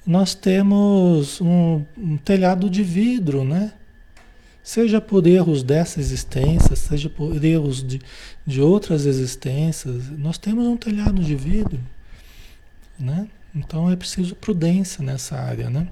nós 0.07 0.35
temos 0.35 1.41
um, 1.41 1.83
um 1.97 2.17
telhado 2.17 2.69
de 2.69 2.83
vidro, 2.83 3.45
né? 3.45 3.73
Seja 4.63 5.01
por 5.01 5.27
erros 5.27 5.63
dessa 5.63 5.99
existência, 5.99 6.77
seja 6.77 7.11
por 7.11 7.45
erros 7.45 7.83
de, 7.83 8.01
de 8.47 8.61
outras 8.61 9.07
existências, 9.07 10.09
nós 10.11 10.39
temos 10.39 10.67
um 10.67 10.77
telhado 10.77 11.21
de 11.23 11.35
vidro, 11.35 11.81
né? 12.99 13.29
Então 13.55 13.91
é 13.91 13.97
preciso 13.97 14.37
prudência 14.37 15.05
nessa 15.05 15.37
área, 15.37 15.69
né? 15.69 15.89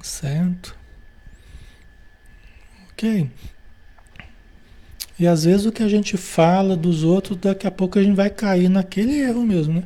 Certo? 0.00 0.76
Ok. 2.92 3.30
E 5.18 5.26
às 5.26 5.44
vezes 5.44 5.66
o 5.66 5.72
que 5.72 5.82
a 5.82 5.88
gente 5.88 6.16
fala 6.16 6.76
dos 6.76 7.02
outros, 7.02 7.36
daqui 7.36 7.66
a 7.66 7.70
pouco 7.70 7.98
a 7.98 8.02
gente 8.02 8.14
vai 8.14 8.30
cair 8.30 8.68
naquele 8.68 9.18
erro 9.18 9.44
mesmo, 9.44 9.74
né? 9.74 9.84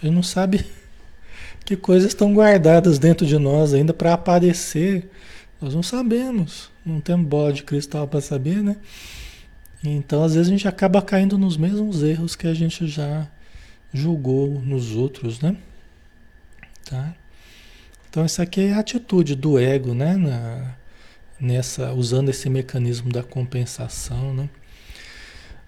A 0.00 0.06
gente 0.06 0.14
não 0.14 0.22
sabe 0.22 0.64
que 1.64 1.76
coisas 1.76 2.08
estão 2.08 2.34
guardadas 2.34 2.98
dentro 2.98 3.26
de 3.26 3.38
nós 3.38 3.72
ainda 3.72 3.94
para 3.94 4.12
aparecer. 4.12 5.08
Nós 5.60 5.74
não 5.74 5.82
sabemos, 5.82 6.70
não 6.84 7.00
temos 7.00 7.26
bola 7.26 7.52
de 7.52 7.62
cristal 7.62 8.06
para 8.06 8.20
saber, 8.20 8.62
né? 8.62 8.76
Então, 9.82 10.22
às 10.24 10.34
vezes 10.34 10.48
a 10.48 10.50
gente 10.50 10.68
acaba 10.68 11.00
caindo 11.02 11.36
nos 11.36 11.56
mesmos 11.56 12.02
erros 12.02 12.34
que 12.34 12.46
a 12.46 12.54
gente 12.54 12.86
já 12.86 13.26
julgou 13.92 14.60
nos 14.60 14.94
outros, 14.94 15.40
né? 15.40 15.56
Tá? 16.84 17.14
Então, 18.08 18.24
isso 18.24 18.40
aqui 18.40 18.62
é 18.62 18.72
a 18.72 18.80
atitude 18.80 19.34
do 19.34 19.58
ego, 19.58 19.94
né? 19.94 20.16
Na, 20.16 20.74
nessa, 21.40 21.92
usando 21.92 22.28
esse 22.28 22.48
mecanismo 22.48 23.10
da 23.10 23.22
compensação, 23.22 24.34
né? 24.34 24.48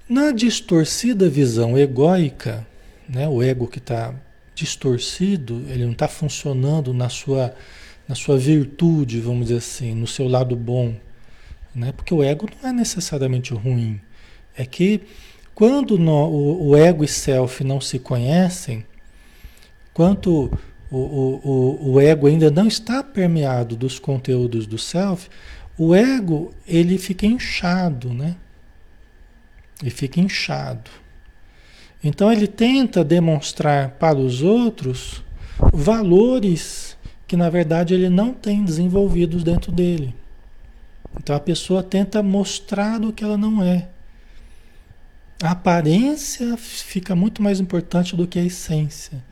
Na 0.09 0.31
distorcida 0.31 1.29
visão 1.29 1.77
egóica, 1.77 2.67
né? 3.09 3.29
O 3.29 3.43
ego 3.43 3.67
que 3.67 3.79
está 3.79 4.15
distorcido, 4.57 5.63
ele 5.69 5.85
não 5.85 5.93
está 5.93 6.09
funcionando 6.09 6.95
na 6.95 7.11
sua, 7.11 7.55
na 8.09 8.15
sua 8.15 8.39
virtude, 8.39 9.21
vamos 9.21 9.49
dizer 9.49 9.59
assim, 9.59 9.95
no 9.95 10.07
seu 10.07 10.27
lado 10.27 10.57
bom. 10.57 10.97
Né? 11.75 11.93
Porque 11.93 12.15
o 12.15 12.25
ego 12.25 12.49
não 12.63 12.71
é 12.71 12.73
necessariamente 12.73 13.53
ruim. 13.53 14.01
É 14.57 14.65
que 14.65 15.03
quando 15.55 15.99
no, 15.99 16.27
o, 16.27 16.69
o, 16.71 16.77
ego 16.77 17.05
e 17.05 17.09
self 17.09 17.63
não 17.63 17.81
se 17.81 17.99
conhecem, 17.99 18.85
quando 19.93 20.51
o, 20.91 20.99
o, 20.99 21.93
o, 21.93 22.01
ego 22.01 22.27
ainda 22.27 22.51
não 22.51 22.67
está 22.67 23.03
permeado 23.03 23.77
dos 23.77 23.99
conteúdos 23.99 24.67
do 24.67 24.79
self, 24.79 25.29
o 25.77 25.95
ego 25.95 26.51
ele 26.67 26.97
fica 26.97 27.27
inchado, 27.27 28.13
né? 28.13 28.37
Ele 29.83 29.91
fica 29.91 30.19
inchado. 30.19 30.91
Então 32.03 32.33
ele 32.33 32.47
tenta 32.47 33.05
demonstrar 33.05 33.91
para 33.93 34.19
os 34.19 34.43
outros 34.43 35.23
valores 35.73 36.97
que 37.27 37.37
na 37.37 37.51
verdade 37.51 37.95
ele 37.95 38.09
não 38.09 38.33
tem 38.33 38.65
desenvolvidos 38.65 39.43
dentro 39.43 39.73
dele. 39.73 40.15
Então 41.19 41.35
a 41.35 41.41
pessoa 41.41 41.83
tenta 41.83 42.23
mostrar 42.23 43.03
o 43.03 43.13
que 43.13 43.25
ela 43.25 43.37
não 43.37 43.63
é. 43.63 43.89
A 45.43 45.51
aparência 45.51 46.57
fica 46.57 47.15
muito 47.15 47.43
mais 47.43 47.61
importante 47.61 48.15
do 48.17 48.27
que 48.27 48.39
a 48.39 48.45
essência. 48.45 49.23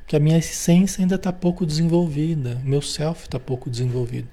Porque 0.00 0.16
a 0.16 0.20
minha 0.20 0.38
essência 0.38 1.02
ainda 1.02 1.14
está 1.14 1.32
pouco 1.32 1.64
desenvolvida, 1.64 2.60
meu 2.62 2.82
self 2.82 3.22
está 3.22 3.38
pouco 3.38 3.70
desenvolvido. 3.70 4.28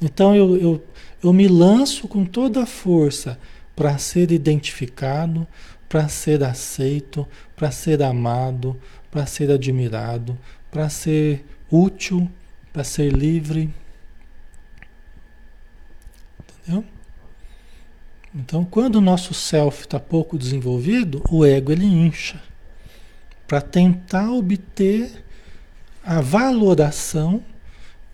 Então 0.00 0.34
eu, 0.34 0.56
eu, 0.56 0.84
eu 1.22 1.32
me 1.32 1.46
lanço 1.46 2.08
com 2.08 2.24
toda 2.24 2.62
a 2.62 2.66
força 2.66 3.38
para 3.76 3.98
ser 3.98 4.30
identificado, 4.30 5.46
para 5.92 6.08
ser 6.08 6.42
aceito, 6.42 7.28
para 7.54 7.70
ser 7.70 8.02
amado, 8.02 8.80
para 9.10 9.26
ser 9.26 9.50
admirado, 9.50 10.38
para 10.70 10.88
ser 10.88 11.44
útil, 11.70 12.30
para 12.72 12.82
ser 12.82 13.12
livre. 13.12 13.68
Entendeu? 16.64 16.82
Então, 18.34 18.64
quando 18.64 18.96
o 18.96 19.00
nosso 19.02 19.34
self 19.34 19.82
está 19.82 20.00
pouco 20.00 20.38
desenvolvido, 20.38 21.22
o 21.30 21.44
ego 21.44 21.70
ele 21.70 21.84
incha 21.84 22.40
para 23.46 23.60
tentar 23.60 24.32
obter 24.32 25.22
a 26.02 26.22
valoração 26.22 27.44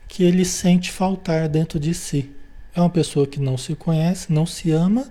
que 0.08 0.24
ele 0.24 0.44
sente 0.44 0.90
faltar 0.90 1.48
dentro 1.48 1.78
de 1.78 1.94
si. 1.94 2.28
É 2.74 2.80
uma 2.80 2.90
pessoa 2.90 3.24
que 3.24 3.38
não 3.38 3.56
se 3.56 3.76
conhece, 3.76 4.32
não 4.32 4.46
se 4.46 4.72
ama 4.72 5.08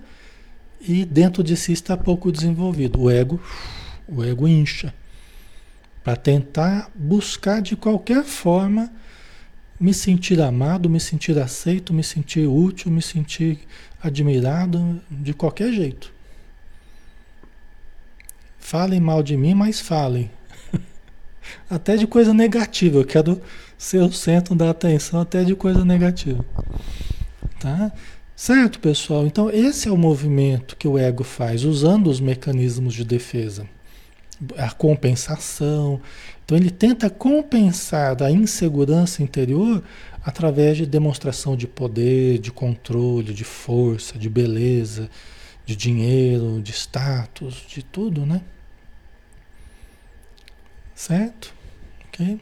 e 0.80 1.04
dentro 1.04 1.42
de 1.42 1.56
si 1.56 1.72
está 1.72 1.96
pouco 1.96 2.30
desenvolvido. 2.30 3.00
O 3.00 3.10
ego, 3.10 3.40
o 4.06 4.24
ego 4.24 4.46
incha 4.46 4.94
para 6.02 6.16
tentar 6.16 6.90
buscar 6.94 7.60
de 7.60 7.76
qualquer 7.76 8.24
forma 8.24 8.90
me 9.78 9.94
sentir 9.94 10.40
amado, 10.40 10.88
me 10.88 10.98
sentir 10.98 11.38
aceito, 11.38 11.92
me 11.92 12.02
sentir 12.02 12.46
útil, 12.46 12.90
me 12.90 13.02
sentir 13.02 13.60
admirado 14.02 15.00
de 15.10 15.32
qualquer 15.32 15.72
jeito. 15.72 16.12
Falem 18.58 19.00
mal 19.00 19.22
de 19.22 19.36
mim, 19.36 19.54
mas 19.54 19.80
falem. 19.80 20.30
até 21.70 21.96
de 21.96 22.06
coisa 22.06 22.34
negativa. 22.34 22.98
Eu 22.98 23.04
quero 23.04 23.40
ser 23.76 24.02
o 24.02 24.12
centro 24.12 24.54
da 24.54 24.70
atenção 24.70 25.20
até 25.20 25.44
de 25.44 25.54
coisa 25.54 25.84
negativa. 25.84 26.44
Tá? 27.60 27.92
Certo, 28.38 28.78
pessoal? 28.78 29.26
Então, 29.26 29.50
esse 29.50 29.88
é 29.88 29.90
o 29.90 29.96
movimento 29.96 30.76
que 30.76 30.86
o 30.86 30.96
ego 30.96 31.24
faz, 31.24 31.64
usando 31.64 32.06
os 32.06 32.20
mecanismos 32.20 32.94
de 32.94 33.04
defesa. 33.04 33.68
A 34.56 34.70
compensação. 34.70 36.00
Então, 36.44 36.56
ele 36.56 36.70
tenta 36.70 37.10
compensar 37.10 38.22
a 38.22 38.30
insegurança 38.30 39.24
interior 39.24 39.82
através 40.24 40.76
de 40.76 40.86
demonstração 40.86 41.56
de 41.56 41.66
poder, 41.66 42.38
de 42.38 42.52
controle, 42.52 43.34
de 43.34 43.42
força, 43.42 44.16
de 44.16 44.28
beleza, 44.28 45.10
de 45.66 45.74
dinheiro, 45.74 46.62
de 46.62 46.70
status, 46.70 47.64
de 47.66 47.82
tudo, 47.82 48.24
né? 48.24 48.40
Certo? 50.94 51.52
Ok? 52.06 52.40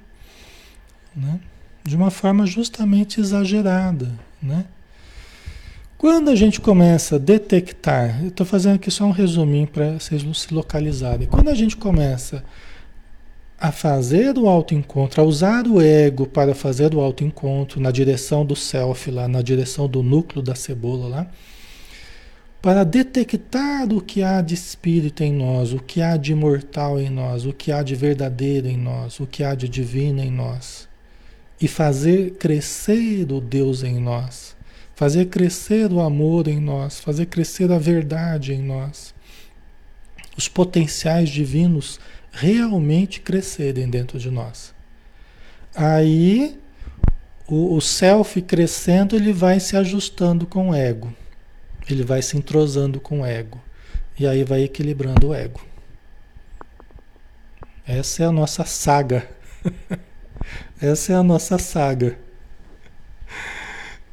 Né? 1.17 1.41
De 1.83 1.97
uma 1.97 2.11
forma 2.11 2.45
justamente 2.45 3.19
exagerada, 3.19 4.13
né? 4.43 4.67
Quando 5.99 6.29
a 6.29 6.35
gente 6.35 6.61
começa 6.61 7.17
a 7.17 7.19
detectar, 7.19 8.23
eu 8.23 8.29
estou 8.29 8.45
fazendo 8.45 8.75
aqui 8.75 8.91
só 8.91 9.05
um 9.05 9.13
resuminho 9.13 9.67
para 9.67 9.93
vocês 9.93 10.23
não 10.23 10.35
se 10.35 10.53
localizarem. 10.53 11.27
Quando 11.27 11.49
a 11.49 11.55
gente 11.55 11.75
começa 11.75 12.45
a 13.59 13.73
fazer 13.73 14.37
o 14.37 14.47
autoencontro, 14.47 15.23
a 15.23 15.25
usar 15.25 15.67
o 15.67 15.81
ego 15.81 16.27
para 16.27 16.55
fazer 16.55 16.95
o 16.95 17.01
autoencontro 17.01 17.81
na 17.81 17.91
direção 17.91 18.45
do 18.45 18.55
self 18.55 19.11
lá, 19.11 19.27
na 19.27 19.41
direção 19.41 19.89
do 19.89 20.03
núcleo 20.03 20.43
da 20.43 20.55
cebola 20.55 21.09
lá, 21.09 21.27
para 22.61 22.85
detectar 22.85 23.91
o 23.91 24.03
que 24.03 24.23
há 24.23 24.43
de 24.43 24.53
espírito 24.53 25.25
em 25.25 25.33
nós, 25.33 25.73
o 25.73 25.79
que 25.79 26.03
há 26.03 26.19
de 26.19 26.33
imortal 26.33 27.01
em 27.01 27.09
nós, 27.09 27.47
o 27.47 27.55
que 27.55 27.73
há 27.73 27.83
de 27.83 27.95
verdadeiro 27.95 28.69
em 28.69 28.77
nós, 28.77 29.19
o 29.19 29.27
que 29.27 29.43
há 29.43 29.55
de 29.55 29.67
divino 29.67 30.21
em 30.21 30.31
nós, 30.31 30.87
e 31.59 31.67
fazer 31.67 32.33
crescer 32.33 33.33
o 33.33 33.41
Deus 33.41 33.83
em 33.83 33.99
nós 33.99 34.56
fazer 34.97 35.27
crescer 35.27 35.93
o 35.93 36.01
amor 36.01 36.49
em 36.49 36.59
nós, 36.59 36.99
fazer 36.99 37.27
crescer 37.27 37.71
a 37.71 37.79
verdade 37.79 38.55
em 38.55 38.63
nós. 38.63 39.15
Os 40.39 40.49
potenciais 40.49 41.29
divinos 41.29 42.01
realmente 42.33 43.21
crescerem 43.21 43.91
dentro 43.91 44.19
de 44.19 44.31
nós. 44.31 44.75
Aí 45.75 46.59
o, 47.47 47.75
o 47.75 47.81
self 47.83 48.41
crescendo, 48.41 49.15
ele 49.15 49.35
vai 49.35 49.61
se 49.61 49.77
ajustando 49.77 50.47
com 50.47 50.71
o 50.71 50.75
ego. 50.75 51.15
Ele 51.91 52.03
vai 52.03 52.23
se 52.23 52.39
entrosando 52.39 52.99
com 52.99 53.21
o 53.21 53.27
ego. 53.27 53.61
E 54.19 54.27
aí 54.27 54.45
vai 54.45 54.63
equilibrando 54.63 55.29
o 55.29 55.35
ego. 55.35 55.61
Essa 57.87 58.23
é 58.23 58.27
a 58.27 58.33
nossa 58.33 58.65
saga. 58.65 59.29
Essa 60.81 61.13
é 61.13 61.17
a 61.17 61.23
nossa 61.23 61.59
saga. 61.59 62.19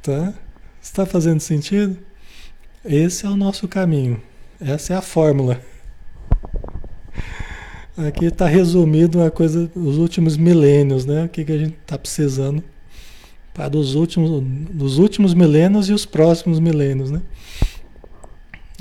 Tá? 0.02 0.34
Está 0.94 1.08
fazendo 1.08 1.40
sentido? 1.40 1.98
Esse 2.86 3.26
é 3.26 3.30
o 3.30 3.36
nosso 3.36 3.68
caminho. 3.68 4.22
Essa 4.62 4.94
é 4.94 4.96
a 4.96 5.02
fórmula. 5.02 5.60
Aqui 7.98 8.26
está 8.26 8.46
resumido 8.46 9.18
uma 9.18 9.32
coisa 9.32 9.66
dos 9.76 9.98
últimos 9.98 10.38
milênios, 10.38 11.04
né? 11.04 11.24
O 11.24 11.30
que, 11.30 11.44
que 11.44 11.52
a 11.52 11.58
gente 11.58 11.76
está 11.82 11.98
precisando 11.98 12.64
para 13.56 13.76
os 13.76 13.96
últimos, 13.96 14.44
dos 14.70 15.00
últimos 15.00 15.34
milênios 15.34 15.90
e 15.90 15.94
os 15.94 16.06
próximos 16.06 16.60
milênios, 16.60 17.10
né? 17.10 17.24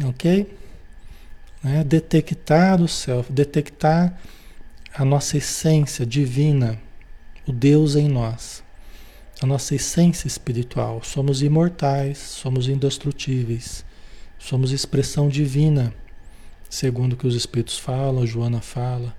Ok? 0.04 0.54
Né? 1.64 1.82
Detectar 1.82 2.82
o 2.82 2.88
self, 2.88 3.32
detectar 3.32 4.20
a 4.94 5.02
nossa 5.02 5.38
essência 5.38 6.04
divina, 6.04 6.78
o 7.48 7.52
Deus 7.52 7.96
em 7.96 8.06
nós 8.06 8.61
a 9.42 9.46
nossa 9.46 9.74
essência 9.74 10.26
espiritual. 10.26 11.02
Somos 11.02 11.42
imortais, 11.42 12.18
somos 12.18 12.68
indestrutíveis, 12.68 13.84
somos 14.38 14.72
expressão 14.72 15.28
divina, 15.28 15.92
segundo 16.68 17.14
o 17.14 17.16
que 17.16 17.26
os 17.26 17.34
Espíritos 17.34 17.78
falam, 17.78 18.26
Joana 18.26 18.60
fala. 18.60 19.14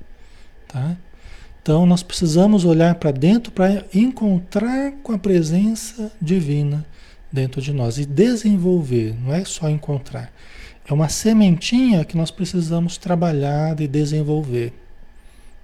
Tá? 0.67 0.97
Então 1.61 1.85
nós 1.85 2.03
precisamos 2.03 2.65
olhar 2.65 2.95
para 2.95 3.11
dentro 3.11 3.51
para 3.51 3.85
encontrar 3.93 4.91
com 5.03 5.13
a 5.13 5.17
presença 5.17 6.11
divina 6.21 6.85
dentro 7.31 7.61
de 7.61 7.73
nós 7.73 7.97
e 7.97 8.05
desenvolver, 8.05 9.15
não 9.23 9.33
é 9.33 9.43
só 9.43 9.69
encontrar. 9.69 10.31
É 10.85 10.93
uma 10.93 11.07
sementinha 11.07 12.03
que 12.03 12.17
nós 12.17 12.29
precisamos 12.29 12.97
trabalhar 12.97 13.79
e 13.79 13.87
desenvolver. 13.87 14.73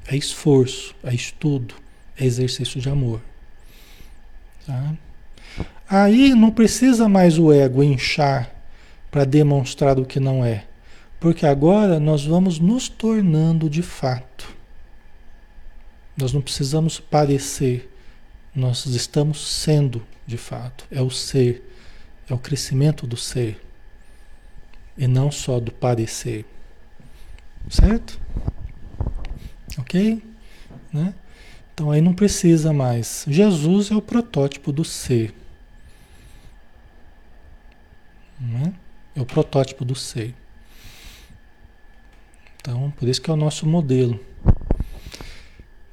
É 0.07 0.15
esforço, 0.15 0.95
é 1.03 1.13
estudo, 1.13 1.75
é 2.17 2.25
exercício 2.25 2.79
de 2.79 2.89
amor. 2.89 3.21
Tá? 4.69 4.93
Aí 5.89 6.35
não 6.35 6.51
precisa 6.51 7.09
mais 7.09 7.39
o 7.39 7.51
ego 7.51 7.81
inchar 7.81 8.53
para 9.09 9.25
demonstrar 9.25 9.97
o 9.97 10.05
que 10.05 10.19
não 10.19 10.45
é, 10.45 10.65
porque 11.19 11.43
agora 11.43 11.99
nós 11.99 12.23
vamos 12.23 12.59
nos 12.59 12.87
tornando 12.87 13.67
de 13.67 13.81
fato. 13.81 14.55
Nós 16.15 16.31
não 16.31 16.39
precisamos 16.39 16.99
parecer, 16.99 17.91
nós 18.53 18.85
estamos 18.85 19.47
sendo 19.47 20.05
de 20.27 20.37
fato. 20.37 20.85
É 20.91 21.01
o 21.01 21.09
ser, 21.09 21.67
é 22.29 22.33
o 22.35 22.37
crescimento 22.37 23.07
do 23.07 23.17
ser 23.17 23.59
e 24.95 25.07
não 25.07 25.31
só 25.31 25.59
do 25.59 25.71
parecer. 25.71 26.45
Certo? 27.67 28.19
Ok? 29.79 30.21
Né? 30.93 31.15
Então 31.79 31.91
aí 31.91 32.01
não 32.01 32.13
precisa 32.13 32.73
mais. 32.73 33.23
Jesus 33.25 33.89
é 33.89 33.95
o 33.95 34.01
protótipo 34.01 34.69
do 34.69 34.83
ser. 34.83 35.33
Né? 38.37 38.73
É 39.15 39.21
o 39.21 39.25
protótipo 39.25 39.85
do 39.85 39.95
ser. 39.95 40.35
Então, 42.59 42.91
por 42.91 43.07
isso 43.07 43.21
que 43.21 43.29
é 43.29 43.33
o 43.33 43.37
nosso 43.37 43.65
modelo. 43.65 44.19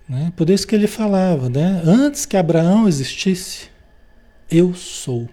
Né? 0.09 0.33
Por 0.35 0.51
isso 0.51 0.67
que 0.67 0.75
ele 0.75 0.89
falava, 0.89 1.49
né? 1.49 1.81
Antes 1.85 2.27
que 2.27 2.37
Abraão 2.37 2.89
existisse, 2.89 3.71
eu 4.51 4.75
sou. 4.75 5.29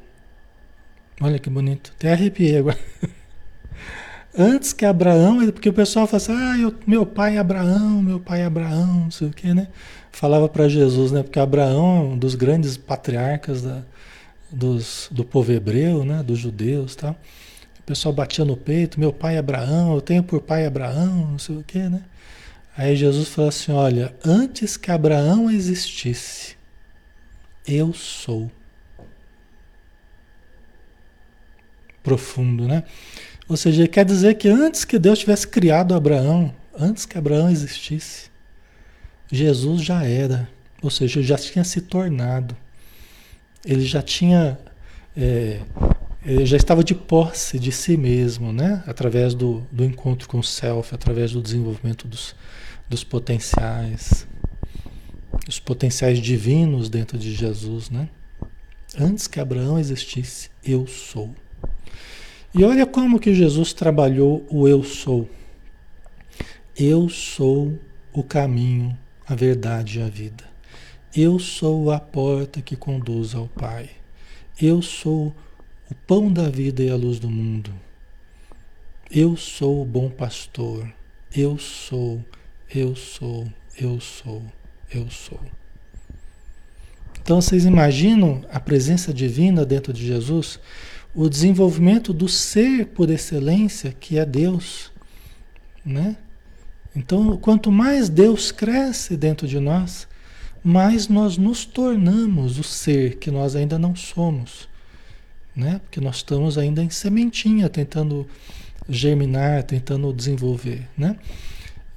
Olha 1.19 1.39
que 1.39 1.49
bonito. 1.49 1.93
Até 1.95 2.13
arrepiei 2.13 2.57
agora. 2.57 2.79
Antes 4.37 4.71
que 4.71 4.85
Abraão, 4.85 5.51
porque 5.51 5.69
o 5.69 5.73
pessoal 5.73 6.05
fala 6.05 6.17
assim, 6.17 6.31
ah, 6.31 6.57
eu, 6.59 6.75
meu 6.85 7.07
pai 7.07 7.37
é 7.37 7.39
Abraão, 7.39 8.03
meu 8.03 8.19
pai 8.19 8.41
é 8.41 8.45
Abraão, 8.45 9.05
não 9.05 9.11
sei 9.11 9.27
o 9.29 9.31
quê, 9.31 9.51
né? 9.51 9.67
Falava 10.13 10.47
para 10.47 10.69
Jesus, 10.69 11.11
né? 11.11 11.23
Porque 11.23 11.39
Abraão 11.39 11.97
é 11.97 11.99
um 12.13 12.17
dos 12.17 12.35
grandes 12.35 12.77
patriarcas 12.77 13.61
da, 13.61 13.81
dos, 14.49 15.09
do 15.11 15.25
povo 15.25 15.51
hebreu, 15.51 16.05
né? 16.05 16.23
Dos 16.23 16.39
judeus, 16.39 16.95
tá? 16.95 17.15
O 17.79 17.83
pessoal 17.83 18.13
batia 18.13 18.45
no 18.45 18.55
peito, 18.55 18.99
meu 18.99 19.11
pai 19.11 19.35
é 19.35 19.39
Abraão, 19.39 19.93
eu 19.93 19.99
tenho 19.99 20.23
por 20.23 20.39
pai 20.39 20.65
Abraão, 20.65 21.31
não 21.31 21.39
sei 21.39 21.57
o 21.57 21.63
quê, 21.63 21.89
né? 21.89 22.03
Aí 22.77 22.95
Jesus 22.95 23.27
falou 23.27 23.49
assim, 23.49 23.71
olha, 23.71 24.15
antes 24.23 24.77
que 24.77 24.89
Abraão 24.89 25.51
existisse, 25.51 26.55
eu 27.67 27.91
sou. 27.93 28.49
Profundo, 32.01 32.67
né? 32.67 32.83
Ou 33.49 33.57
seja, 33.57 33.87
quer 33.87 34.05
dizer 34.05 34.35
que 34.35 34.47
antes 34.47 34.85
que 34.85 34.97
Deus 34.97 35.19
tivesse 35.19 35.47
criado 35.47 35.93
Abraão, 35.93 36.53
antes 36.77 37.05
que 37.05 37.17
Abraão 37.17 37.49
existisse, 37.49 38.32
Jesus 39.33 39.81
já 39.81 40.03
era, 40.03 40.47
ou 40.79 40.91
seja, 40.91 41.23
já 41.23 41.35
tinha 41.35 41.63
se 41.63 41.81
tornado. 41.81 42.55
Ele 43.65 43.83
já 43.83 43.99
tinha, 43.99 44.59
é, 45.17 45.59
ele 46.23 46.45
já 46.45 46.55
estava 46.55 46.83
de 46.83 46.93
posse 46.93 47.57
de 47.57 47.71
si 47.71 47.97
mesmo, 47.97 48.53
né? 48.53 48.83
Através 48.85 49.33
do, 49.33 49.65
do 49.71 49.83
encontro 49.83 50.29
com 50.29 50.37
o 50.37 50.43
self, 50.43 50.93
através 50.93 51.31
do 51.31 51.41
desenvolvimento 51.41 52.07
dos, 52.07 52.35
dos 52.87 53.03
potenciais, 53.03 54.27
os 55.49 55.59
potenciais 55.59 56.19
divinos 56.19 56.87
dentro 56.87 57.17
de 57.17 57.33
Jesus, 57.33 57.89
né? 57.89 58.09
Antes 58.95 59.25
que 59.25 59.39
Abraão 59.39 59.79
existisse, 59.79 60.51
eu 60.63 60.85
sou. 60.85 61.33
E 62.53 62.63
olha 62.63 62.85
como 62.85 63.19
que 63.19 63.33
Jesus 63.33 63.73
trabalhou 63.73 64.45
o 64.47 64.67
eu 64.67 64.83
sou. 64.83 65.27
Eu 66.77 67.09
sou 67.09 67.79
o 68.13 68.21
caminho, 68.21 68.95
a 69.27 69.35
verdade 69.35 69.99
e 69.99 70.01
a 70.01 70.07
vida. 70.07 70.43
Eu 71.15 71.37
sou 71.39 71.91
a 71.91 71.99
porta 71.99 72.61
que 72.61 72.75
conduz 72.75 73.35
ao 73.35 73.47
Pai. 73.47 73.89
Eu 74.59 74.81
sou 74.81 75.35
o 75.89 75.95
pão 76.07 76.31
da 76.31 76.49
vida 76.49 76.81
e 76.81 76.89
a 76.89 76.95
luz 76.95 77.19
do 77.19 77.29
mundo. 77.29 77.73
Eu 79.11 79.37
sou 79.37 79.81
o 79.81 79.85
bom 79.85 80.09
pastor. 80.09 80.91
Eu 81.35 81.57
sou, 81.57 82.23
eu 82.73 82.95
sou, 82.95 83.47
eu 83.79 83.99
sou, 83.99 84.43
eu 84.91 85.09
sou. 85.09 85.39
Então 87.21 87.39
vocês 87.41 87.65
imaginam 87.65 88.43
a 88.51 88.59
presença 88.59 89.13
divina 89.13 89.65
dentro 89.65 89.93
de 89.93 90.05
Jesus, 90.05 90.59
o 91.15 91.29
desenvolvimento 91.29 92.11
do 92.11 92.27
ser 92.27 92.87
por 92.87 93.09
excelência, 93.09 93.95
que 93.97 94.17
é 94.17 94.25
Deus, 94.25 94.91
né? 95.85 96.17
Então, 96.95 97.37
quanto 97.37 97.71
mais 97.71 98.07
Deus 98.09 98.51
cresce 98.51 99.17
dentro 99.17 99.47
de 99.47 99.59
nós, 99.59 100.07
mais 100.63 101.07
nós 101.07 101.37
nos 101.37 101.65
tornamos 101.65 102.59
o 102.59 102.63
ser 102.63 103.17
que 103.17 103.31
nós 103.31 103.55
ainda 103.55 103.79
não 103.79 103.95
somos. 103.95 104.69
Né? 105.55 105.79
Porque 105.83 105.99
nós 105.99 106.17
estamos 106.17 106.57
ainda 106.57 106.83
em 106.83 106.89
sementinha, 106.89 107.69
tentando 107.69 108.27
germinar, 108.87 109.63
tentando 109.63 110.13
desenvolver. 110.13 110.87
Né? 110.97 111.17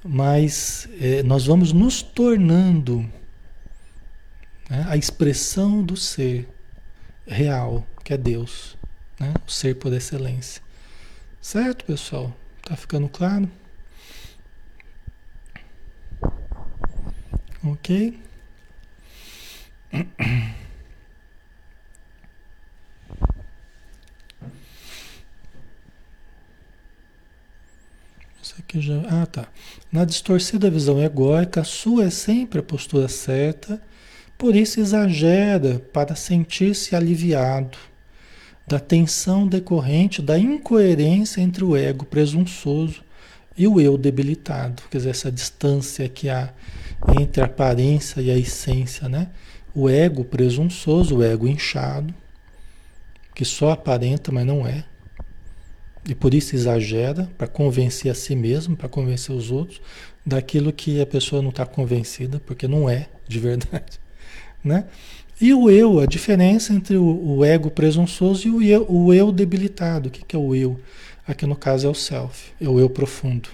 Mas 0.03 0.89
é, 0.99 1.23
nós 1.23 1.45
vamos 1.45 1.71
nos 1.71 2.01
tornando 2.01 2.99
né? 4.69 4.85
a 4.89 4.97
expressão 4.97 5.83
do 5.83 5.95
ser 5.95 6.47
real, 7.25 7.85
que 8.03 8.13
é 8.13 8.17
Deus, 8.17 8.77
né? 9.19 9.33
o 9.47 9.51
ser 9.51 9.75
por 9.75 9.93
excelência. 9.93 10.61
Certo, 11.41 11.85
pessoal? 11.85 12.35
Tá 12.63 12.75
ficando 12.75 13.07
claro? 13.07 13.49
Ok? 17.73 18.17
Isso 28.41 28.55
aqui 28.59 28.81
já. 28.81 29.01
Ah, 29.09 29.25
tá. 29.25 29.47
Na 29.91 30.05
distorcida 30.05 30.69
visão 30.69 31.01
egóica, 31.01 31.61
a 31.61 31.63
sua 31.63 32.05
é 32.05 32.09
sempre 32.09 32.59
a 32.59 32.63
postura 32.63 33.07
certa, 33.07 33.81
por 34.37 34.55
isso 34.55 34.79
exagera 34.79 35.79
para 35.91 36.15
sentir-se 36.15 36.95
aliviado 36.95 37.77
da 38.67 38.79
tensão 38.79 39.47
decorrente 39.47 40.21
da 40.21 40.37
incoerência 40.37 41.41
entre 41.41 41.63
o 41.63 41.75
ego 41.75 42.05
presunçoso 42.05 43.01
e 43.57 43.67
o 43.67 43.81
eu 43.81 43.97
debilitado, 43.97 44.83
quer 44.91 44.97
dizer, 44.97 45.09
essa 45.09 45.31
distância 45.31 46.07
que 46.07 46.29
há 46.29 46.53
entre 47.19 47.41
a 47.41 47.45
aparência 47.45 48.21
e 48.21 48.31
a 48.31 48.37
essência, 48.37 49.07
né? 49.07 49.29
O 49.73 49.89
ego 49.89 50.23
presunçoso, 50.23 51.17
o 51.17 51.23
ego 51.23 51.47
inchado, 51.47 52.13
que 53.35 53.45
só 53.45 53.71
aparenta, 53.71 54.31
mas 54.31 54.45
não 54.45 54.65
é. 54.65 54.83
E 56.07 56.15
por 56.15 56.33
isso 56.33 56.55
exagera 56.55 57.29
para 57.37 57.47
convencer 57.47 58.11
a 58.11 58.15
si 58.15 58.35
mesmo, 58.35 58.75
para 58.75 58.87
convencer 58.87 59.35
os 59.35 59.51
outros 59.51 59.81
daquilo 60.25 60.73
que 60.73 61.01
a 61.01 61.05
pessoa 61.05 61.41
não 61.41 61.49
está 61.49 61.65
convencida, 61.65 62.41
porque 62.45 62.67
não 62.67 62.89
é 62.89 63.07
de 63.27 63.39
verdade, 63.39 63.99
né? 64.63 64.85
E 65.39 65.53
o 65.53 65.69
eu, 65.69 65.99
a 65.99 66.07
diferença 66.07 66.73
entre 66.73 66.97
o, 66.97 67.37
o 67.37 67.45
ego 67.45 67.69
presunçoso 67.69 68.47
e 68.47 68.51
o 68.51 68.63
eu, 68.63 68.91
o 68.91 69.13
eu 69.13 69.31
debilitado. 69.31 70.09
O 70.09 70.11
que, 70.11 70.25
que 70.25 70.35
é 70.35 70.39
o 70.39 70.55
eu? 70.55 70.79
Aqui 71.27 71.45
no 71.45 71.55
caso 71.55 71.85
é 71.85 71.89
o 71.89 71.93
self, 71.93 72.51
é 72.59 72.67
o 72.67 72.79
eu 72.79 72.89
profundo. 72.89 73.49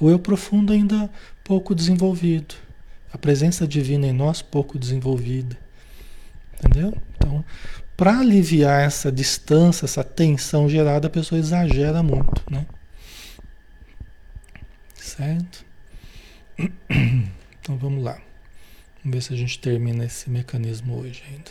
O 0.00 0.10
eu 0.10 0.18
profundo 0.18 0.72
ainda 0.72 1.08
pouco 1.44 1.74
desenvolvido. 1.74 2.56
A 3.12 3.18
presença 3.18 3.66
divina 3.66 4.06
em 4.06 4.12
nós 4.12 4.40
pouco 4.40 4.78
desenvolvida. 4.78 5.58
Entendeu? 6.54 6.96
Então, 7.16 7.44
para 7.96 8.18
aliviar 8.18 8.82
essa 8.82 9.12
distância, 9.12 9.84
essa 9.84 10.02
tensão 10.02 10.68
gerada, 10.68 11.06
a 11.06 11.10
pessoa 11.10 11.38
exagera 11.38 12.02
muito, 12.02 12.42
né? 12.50 12.66
Certo? 14.94 15.64
Então 17.60 17.76
vamos 17.76 18.02
lá. 18.02 18.20
Vamos 19.04 19.14
ver 19.16 19.22
se 19.22 19.32
a 19.32 19.36
gente 19.36 19.58
termina 19.58 20.04
esse 20.04 20.28
mecanismo 20.28 20.98
hoje 20.98 21.22
ainda. 21.28 21.50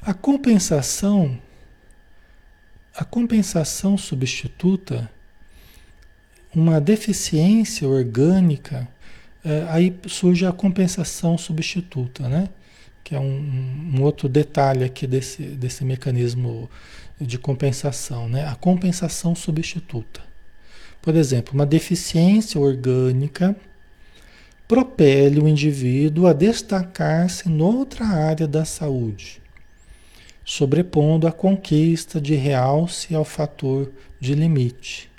A 0.00 0.14
compensação, 0.14 1.40
a 2.94 3.04
compensação 3.04 3.96
substituta, 3.96 5.10
uma 6.54 6.80
deficiência 6.80 7.88
orgânica, 7.88 8.88
é, 9.44 9.66
aí 9.68 9.94
surge 10.06 10.46
a 10.46 10.52
compensação 10.52 11.36
substituta, 11.38 12.28
né? 12.28 12.48
Que 13.02 13.14
é 13.14 13.20
um, 13.20 13.92
um 13.94 14.02
outro 14.02 14.28
detalhe 14.28 14.84
aqui 14.84 15.06
desse, 15.06 15.42
desse 15.42 15.84
mecanismo 15.84 16.70
de 17.20 17.38
compensação, 17.38 18.28
né? 18.28 18.46
A 18.46 18.54
compensação 18.54 19.34
substituta. 19.34 20.20
Por 21.00 21.16
exemplo, 21.16 21.54
uma 21.54 21.66
deficiência 21.66 22.60
orgânica 22.60 23.56
propele 24.68 25.40
o 25.40 25.48
indivíduo 25.48 26.26
a 26.26 26.32
destacar-se 26.32 27.48
noutra 27.48 28.06
área 28.06 28.46
da 28.46 28.64
saúde, 28.64 29.42
sobrepondo 30.44 31.26
a 31.26 31.32
conquista 31.32 32.20
de 32.20 32.34
realce 32.34 33.14
ao 33.14 33.24
fator 33.24 33.92
de 34.18 34.34
limite. 34.34 35.11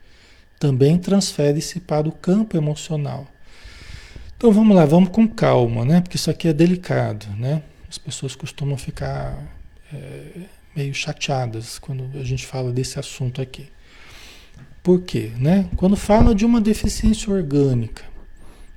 Também 0.63 0.97
transfere-se 0.97 1.81
para 1.81 2.07
o 2.07 2.11
campo 2.13 2.55
emocional. 2.55 3.27
Então 4.37 4.49
vamos 4.49 4.73
lá, 4.73 4.85
vamos 4.85 5.09
com 5.09 5.27
calma, 5.27 5.83
né? 5.83 5.99
Porque 5.99 6.15
isso 6.15 6.31
aqui 6.31 6.47
é 6.47 6.53
delicado, 6.53 7.25
né? 7.35 7.61
As 7.89 7.97
pessoas 7.97 8.33
costumam 8.33 8.77
ficar 8.77 9.37
é, 9.93 10.43
meio 10.73 10.93
chateadas 10.93 11.77
quando 11.77 12.09
a 12.17 12.23
gente 12.23 12.47
fala 12.47 12.71
desse 12.71 12.97
assunto 12.97 13.41
aqui. 13.41 13.67
Por 14.81 15.01
quê? 15.01 15.33
Né? 15.37 15.67
Quando 15.75 15.97
fala 15.97 16.33
de 16.33 16.45
uma 16.45 16.61
deficiência 16.61 17.29
orgânica, 17.29 18.05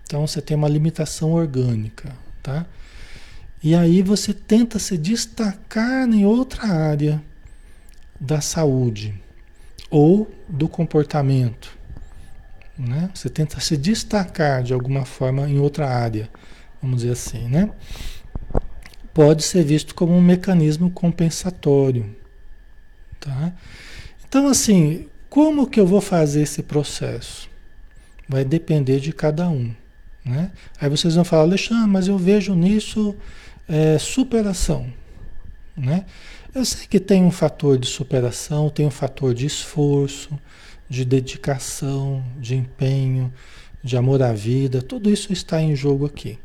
então 0.02 0.26
você 0.26 0.42
tem 0.42 0.56
uma 0.56 0.68
limitação 0.68 1.34
orgânica, 1.34 2.12
tá? 2.42 2.66
E 3.62 3.76
aí 3.76 4.02
você 4.02 4.34
tenta 4.34 4.80
se 4.80 4.98
destacar 4.98 6.08
em 6.08 6.26
outra 6.26 6.66
área 6.66 7.22
da 8.20 8.40
saúde 8.40 9.14
ou 9.90 10.30
do 10.48 10.68
comportamento, 10.68 11.75
né? 12.78 13.10
Você 13.14 13.28
tenta 13.28 13.60
se 13.60 13.76
destacar 13.76 14.62
de 14.62 14.72
alguma 14.72 15.04
forma 15.04 15.48
em 15.48 15.58
outra 15.58 15.88
área, 15.88 16.28
vamos 16.80 16.98
dizer 16.98 17.12
assim, 17.12 17.48
né? 17.48 17.70
Pode 19.14 19.42
ser 19.42 19.64
visto 19.64 19.94
como 19.94 20.12
um 20.14 20.20
mecanismo 20.20 20.90
compensatório, 20.90 22.14
tá? 23.18 23.52
Então 24.28 24.48
assim, 24.48 25.08
como 25.28 25.66
que 25.66 25.80
eu 25.80 25.86
vou 25.86 26.00
fazer 26.00 26.42
esse 26.42 26.62
processo? 26.62 27.48
Vai 28.28 28.44
depender 28.44 29.00
de 29.00 29.12
cada 29.12 29.48
um. 29.48 29.74
Né? 30.24 30.50
Aí 30.80 30.90
vocês 30.90 31.14
vão 31.14 31.24
falar, 31.24 31.42
Alexandre, 31.42 31.88
mas 31.88 32.08
eu 32.08 32.18
vejo 32.18 32.54
nisso 32.54 33.14
é, 33.68 33.96
superação. 33.98 34.92
Né? 35.76 36.04
Eu 36.54 36.64
sei 36.64 36.86
que 36.86 36.98
tem 36.98 37.22
um 37.22 37.30
fator 37.30 37.78
de 37.78 37.86
superação, 37.86 38.68
tem 38.70 38.86
um 38.86 38.90
fator 38.90 39.32
de 39.32 39.46
esforço, 39.46 40.38
de 40.88 41.04
dedicação, 41.04 42.24
de 42.38 42.54
empenho, 42.54 43.32
de 43.82 43.96
amor 43.96 44.22
à 44.22 44.32
vida, 44.32 44.82
tudo 44.82 45.10
isso 45.10 45.32
está 45.32 45.60
em 45.60 45.74
jogo 45.74 46.06
aqui. 46.06 46.38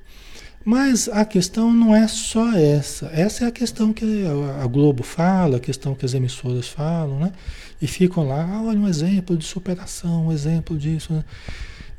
Mas 0.63 1.09
a 1.09 1.25
questão 1.25 1.73
não 1.73 1.95
é 1.95 2.07
só 2.07 2.55
essa. 2.55 3.07
Essa 3.07 3.45
é 3.45 3.47
a 3.47 3.51
questão 3.51 3.91
que 3.91 4.23
a 4.61 4.67
Globo 4.67 5.01
fala, 5.01 5.57
a 5.57 5.59
questão 5.59 5.95
que 5.95 6.05
as 6.05 6.13
emissoras 6.13 6.67
falam, 6.67 7.19
né? 7.19 7.31
E 7.81 7.87
ficam 7.87 8.27
lá, 8.27 8.47
ah, 8.47 8.61
olha 8.61 8.79
um 8.79 8.87
exemplo 8.87 9.35
de 9.35 9.43
superação, 9.43 10.27
um 10.27 10.31
exemplo 10.31 10.77
disso. 10.77 11.13
Né? 11.13 11.23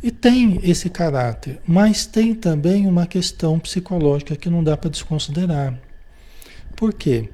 E 0.01 0.13
tem 0.13 0.61
esse 0.63 0.89
caráter, 0.89 1.61
mas 1.67 2.07
tem 2.07 2.35
também 2.35 2.87
uma 2.87 3.05
questão 3.05 3.59
psicológica 3.59 4.37
que 4.37 4.49
não 4.49 4.63
dá 4.63 4.77
para 4.77 4.91
desconsiderar. 4.91 5.77
Por 6.77 6.93
quê? 6.93 7.29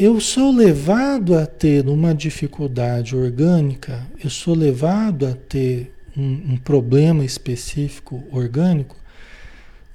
Eu 0.00 0.20
sou 0.20 0.52
levado 0.52 1.36
a 1.36 1.44
ter 1.44 1.88
uma 1.88 2.14
dificuldade 2.14 3.16
orgânica, 3.16 4.06
eu 4.22 4.30
sou 4.30 4.54
levado 4.54 5.26
a 5.26 5.34
ter 5.34 5.92
um, 6.16 6.52
um 6.52 6.56
problema 6.56 7.24
específico 7.24 8.22
orgânico, 8.30 8.94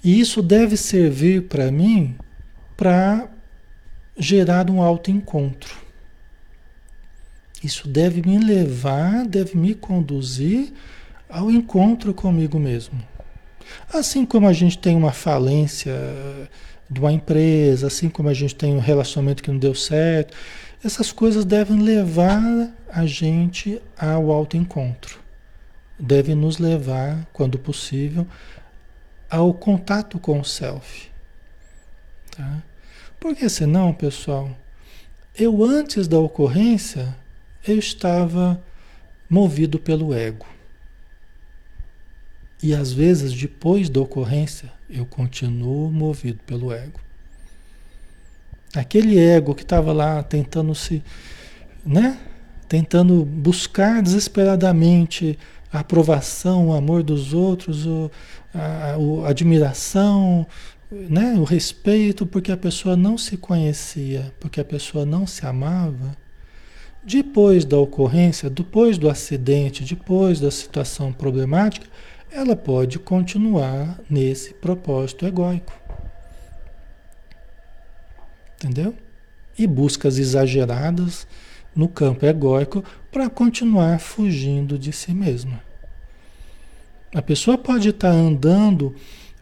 e 0.03 0.19
isso 0.19 0.41
deve 0.41 0.75
servir 0.75 1.43
para 1.43 1.71
mim 1.71 2.17
para 2.75 3.29
gerar 4.17 4.69
um 4.69 4.81
autoencontro. 4.81 5.73
Isso 7.63 7.87
deve 7.87 8.21
me 8.21 8.37
levar, 8.39 9.25
deve 9.25 9.55
me 9.55 9.73
conduzir 9.73 10.73
ao 11.29 11.49
encontro 11.49 12.13
comigo 12.13 12.59
mesmo. 12.59 13.01
Assim 13.93 14.25
como 14.25 14.49
a 14.49 14.53
gente 14.53 14.77
tem 14.77 14.97
uma 14.97 15.13
falência 15.13 15.93
de 16.93 16.99
uma 16.99 17.11
empresa, 17.11 17.87
assim 17.87 18.07
como 18.09 18.29
a 18.29 18.33
gente 18.33 18.55
tem 18.55 18.73
um 18.73 18.79
relacionamento 18.79 19.41
que 19.41 19.51
não 19.51 19.57
deu 19.57 19.73
certo, 19.73 20.35
essas 20.83 21.11
coisas 21.11 21.43
devem 21.43 21.79
levar 21.79 22.71
a 22.89 23.05
gente 23.05 23.81
ao 23.97 24.31
autoencontro. 24.31 25.19
Devem 25.99 26.35
nos 26.35 26.59
levar, 26.59 27.27
quando 27.33 27.57
possível, 27.57 28.27
ao 29.29 29.53
contato 29.53 30.19
com 30.19 30.39
o 30.39 30.45
self. 30.45 31.09
Tá? 32.31 32.61
Porque 33.19 33.49
senão, 33.49 33.93
pessoal, 33.93 34.51
eu 35.35 35.63
antes 35.63 36.07
da 36.07 36.19
ocorrência 36.19 37.15
eu 37.65 37.79
estava 37.79 38.61
movido 39.29 39.79
pelo 39.79 40.13
ego. 40.13 40.45
E 42.61 42.73
às 42.73 42.93
vezes, 42.93 43.33
depois 43.33 43.89
da 43.89 44.01
ocorrência, 44.01 44.71
eu 44.93 45.05
continuo 45.05 45.91
movido 45.91 46.39
pelo 46.45 46.71
ego. 46.71 46.99
Aquele 48.75 49.19
ego 49.19 49.55
que 49.55 49.63
estava 49.63 49.91
lá 49.91 50.21
tentando 50.23 50.73
se, 50.73 51.03
né? 51.85 52.19
Tentando 52.67 53.25
buscar 53.25 54.01
desesperadamente 54.01 55.37
a 55.71 55.79
aprovação, 55.79 56.69
o 56.69 56.73
amor 56.73 57.03
dos 57.03 57.33
outros, 57.33 57.85
o, 57.85 58.11
a, 58.53 58.59
a, 58.59 59.27
a 59.27 59.29
admiração, 59.29 60.45
né? 60.91 61.33
o 61.37 61.43
respeito, 61.43 62.25
porque 62.25 62.51
a 62.51 62.57
pessoa 62.57 62.95
não 62.95 63.17
se 63.17 63.37
conhecia, 63.37 64.31
porque 64.39 64.61
a 64.61 64.65
pessoa 64.65 65.05
não 65.05 65.25
se 65.25 65.45
amava 65.45 66.15
depois 67.03 67.65
da 67.65 67.77
ocorrência, 67.77 68.49
depois 68.49 68.97
do 68.97 69.09
acidente, 69.09 69.83
depois 69.83 70.39
da 70.39 70.49
situação 70.49 71.11
problemática, 71.11 71.85
ela 72.33 72.55
pode 72.55 72.99
continuar 72.99 73.99
nesse 74.09 74.53
propósito 74.53 75.25
egóico. 75.25 75.73
Entendeu? 78.55 78.95
e 79.57 79.67
buscas 79.67 80.17
exageradas 80.17 81.27
no 81.75 81.87
campo 81.87 82.25
egóico 82.25 82.83
para 83.11 83.29
continuar 83.29 83.99
fugindo 83.99 84.77
de 84.77 84.91
si 84.91 85.13
mesma. 85.13 85.61
A 87.13 87.21
pessoa 87.21 87.57
pode 87.57 87.89
estar 87.89 88.11
tá 88.11 88.15
andando 88.15 88.95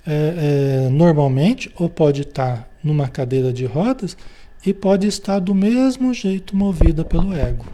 é, 0.06 0.86
é, 0.86 0.89
normalmente 0.89 1.72
ou 1.76 1.89
pode 1.89 2.22
estar 2.22 2.58
tá 2.58 2.68
numa 2.84 3.08
cadeira 3.08 3.54
de 3.54 3.66
rodas 3.66 4.18
e 4.66 4.74
pode 4.74 5.08
estar 5.08 5.39
do 5.39 5.56
mesmo 5.56 6.14
jeito 6.14 6.56
movida 6.56 7.04
pelo 7.06 7.34
ego. 7.34 7.66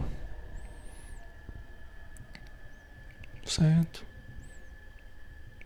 Certo? 3.44 4.07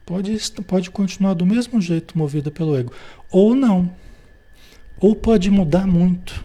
Pode, 0.05 0.37
pode 0.67 0.91
continuar 0.91 1.35
do 1.35 1.47
mesmo 1.47 1.81
jeito 1.81 2.19
movida 2.19 2.51
pelo 2.51 2.77
ego. 2.77 2.93
Ou 3.31 3.55
não. 3.55 3.91
Ou 5.01 5.15
pode 5.15 5.51
mudar 5.51 5.87
muito. 5.87 6.45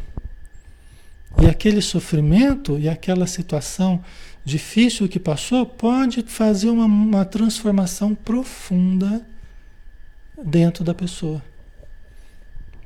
E 1.41 1.47
aquele 1.47 1.81
sofrimento 1.81 2.79
e 2.79 2.89
aquela 2.89 3.27
situação 3.27 4.03
difícil 4.43 5.07
que 5.07 5.19
passou 5.19 5.65
pode 5.65 6.23
fazer 6.23 6.69
uma, 6.69 6.85
uma 6.85 7.25
transformação 7.25 8.15
profunda 8.15 9.25
dentro 10.43 10.83
da 10.83 10.93
pessoa. 10.93 11.43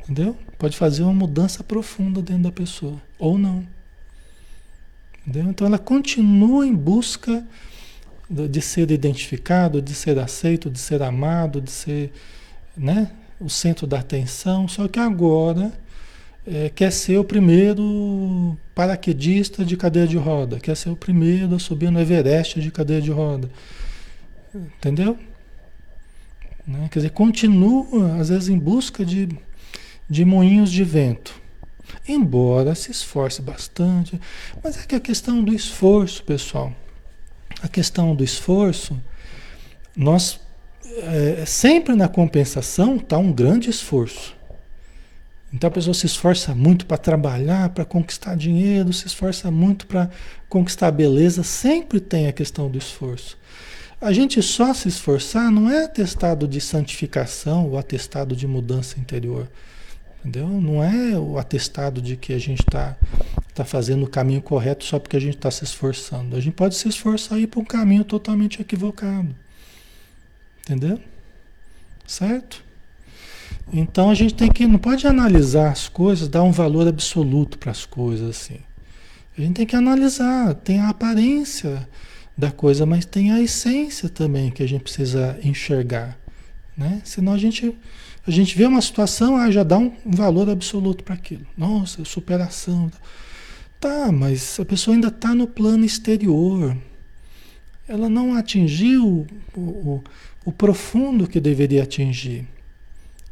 Entendeu? 0.03 0.37
Pode 0.57 0.75
fazer 0.75 1.03
uma 1.03 1.13
mudança 1.13 1.63
profunda 1.63 2.21
dentro 2.21 2.43
da 2.43 2.51
pessoa. 2.51 3.01
Ou 3.19 3.37
não. 3.37 3.65
Entendeu? 5.25 5.49
Então 5.49 5.67
ela 5.67 5.77
continua 5.77 6.65
em 6.65 6.75
busca 6.75 7.45
de 8.31 8.61
ser 8.61 8.89
identificado, 8.91 9.81
de 9.81 9.93
ser 9.93 10.17
aceito, 10.17 10.69
de 10.69 10.79
ser 10.79 11.03
amado, 11.03 11.59
de 11.59 11.69
ser 11.69 12.11
né, 12.77 13.11
o 13.39 13.49
centro 13.49 13.85
da 13.85 13.99
atenção, 13.99 14.67
só 14.67 14.87
que 14.87 14.99
agora 14.99 15.71
é, 16.47 16.69
quer 16.69 16.91
ser 16.91 17.17
o 17.17 17.23
primeiro 17.23 18.57
paraquedista 18.73 19.65
de 19.65 19.75
cadeira 19.75 20.07
de 20.07 20.17
roda, 20.17 20.59
quer 20.59 20.77
ser 20.77 20.89
o 20.89 20.95
primeiro 20.95 21.55
a 21.55 21.59
subir 21.59 21.91
no 21.91 21.99
Everest 21.99 22.61
de 22.61 22.71
cadeira 22.71 23.01
de 23.01 23.11
roda. 23.11 23.49
Entendeu? 24.55 25.17
Né? 26.65 26.87
Quer 26.89 26.99
dizer, 26.99 27.11
continua, 27.11 28.15
às 28.19 28.29
vezes, 28.29 28.47
em 28.47 28.57
busca 28.57 29.03
de, 29.05 29.27
de 30.09 30.23
moinhos 30.23 30.71
de 30.71 30.83
vento. 30.83 31.39
Embora 32.07 32.73
se 32.75 32.91
esforce 32.91 33.41
bastante, 33.41 34.19
mas 34.63 34.77
é 34.77 34.85
que 34.85 34.95
a 34.95 34.99
questão 34.99 35.43
do 35.43 35.53
esforço, 35.53 36.23
pessoal, 36.23 36.73
a 37.61 37.67
questão 37.67 38.15
do 38.15 38.23
esforço, 38.23 38.99
nós 39.95 40.39
é, 40.85 41.45
sempre 41.45 41.95
na 41.95 42.07
compensação 42.07 42.97
está 42.97 43.17
um 43.17 43.31
grande 43.31 43.69
esforço. 43.69 44.35
Então 45.53 45.67
a 45.67 45.71
pessoa 45.71 45.93
se 45.93 46.05
esforça 46.05 46.55
muito 46.55 46.85
para 46.85 46.97
trabalhar, 46.97 47.69
para 47.69 47.83
conquistar 47.83 48.35
dinheiro, 48.35 48.93
se 48.93 49.05
esforça 49.05 49.51
muito 49.51 49.85
para 49.85 50.09
conquistar 50.47 50.91
beleza, 50.91 51.43
sempre 51.43 51.99
tem 51.99 52.27
a 52.27 52.31
questão 52.31 52.69
do 52.69 52.77
esforço. 52.77 53.37
A 53.99 54.13
gente 54.13 54.41
só 54.41 54.73
se 54.73 54.87
esforçar 54.87 55.51
não 55.51 55.69
é 55.69 55.83
atestado 55.83 56.47
de 56.47 56.59
santificação 56.59 57.67
ou 57.67 57.77
atestado 57.77 58.35
de 58.35 58.47
mudança 58.47 58.99
interior. 58.99 59.47
Entendeu? 60.23 60.47
Não 60.47 60.83
é 60.83 61.17
o 61.17 61.37
atestado 61.37 62.01
de 62.01 62.15
que 62.15 62.33
a 62.33 62.39
gente 62.39 62.61
está 62.61 62.95
tá 63.53 63.65
fazendo 63.65 64.05
o 64.05 64.09
caminho 64.09 64.41
correto 64.41 64.83
só 64.83 64.99
porque 64.99 65.17
a 65.17 65.19
gente 65.19 65.35
está 65.35 65.49
se 65.49 65.63
esforçando. 65.63 66.35
A 66.35 66.39
gente 66.39 66.53
pode 66.53 66.75
se 66.75 66.87
esforçar 66.87 67.39
e 67.39 67.43
ir 67.43 67.47
para 67.47 67.59
um 67.59 67.65
caminho 67.65 68.03
totalmente 68.03 68.61
equivocado. 68.61 69.35
Entendeu? 70.63 70.99
Certo? 72.05 72.63
Então 73.73 74.09
a 74.09 74.13
gente 74.13 74.33
tem 74.33 74.51
que. 74.51 74.67
Não 74.67 74.77
pode 74.77 75.07
analisar 75.07 75.71
as 75.71 75.87
coisas, 75.87 76.27
dar 76.27 76.43
um 76.43 76.51
valor 76.51 76.87
absoluto 76.87 77.57
para 77.57 77.71
as 77.71 77.85
coisas 77.85 78.29
assim. 78.29 78.59
A 79.37 79.41
gente 79.41 79.55
tem 79.55 79.65
que 79.65 79.75
analisar, 79.75 80.53
tem 80.55 80.79
a 80.79 80.89
aparência 80.89 81.87
da 82.37 82.51
coisa, 82.51 82.85
mas 82.85 83.05
tem 83.05 83.31
a 83.31 83.41
essência 83.41 84.09
também 84.09 84.51
que 84.51 84.61
a 84.61 84.67
gente 84.67 84.83
precisa 84.83 85.39
enxergar. 85.43 86.17
Né? 86.75 87.01
Senão 87.03 87.33
a 87.33 87.37
gente, 87.37 87.73
a 88.25 88.29
gente 88.29 88.55
vê 88.55 88.65
uma 88.65 88.81
situação, 88.81 89.35
ah, 89.35 89.49
já 89.49 89.63
dá 89.63 89.77
um, 89.77 89.93
valor 90.05 90.49
absoluto 90.49 91.03
para 91.03 91.15
aquilo. 91.15 91.45
Nossa, 91.57 92.05
superação. 92.05 92.91
Tá, 93.79 94.11
mas 94.11 94.59
a 94.59 94.65
pessoa 94.65 94.95
ainda 94.95 95.07
está 95.07 95.33
no 95.33 95.47
plano 95.47 95.83
exterior. 95.83 96.77
Ela 97.87 98.09
não 98.09 98.35
atingiu 98.35 99.25
o, 99.55 99.59
o, 99.59 100.03
o 100.45 100.51
profundo 100.51 101.27
que 101.27 101.39
deveria 101.39 101.83
atingir. 101.83 102.47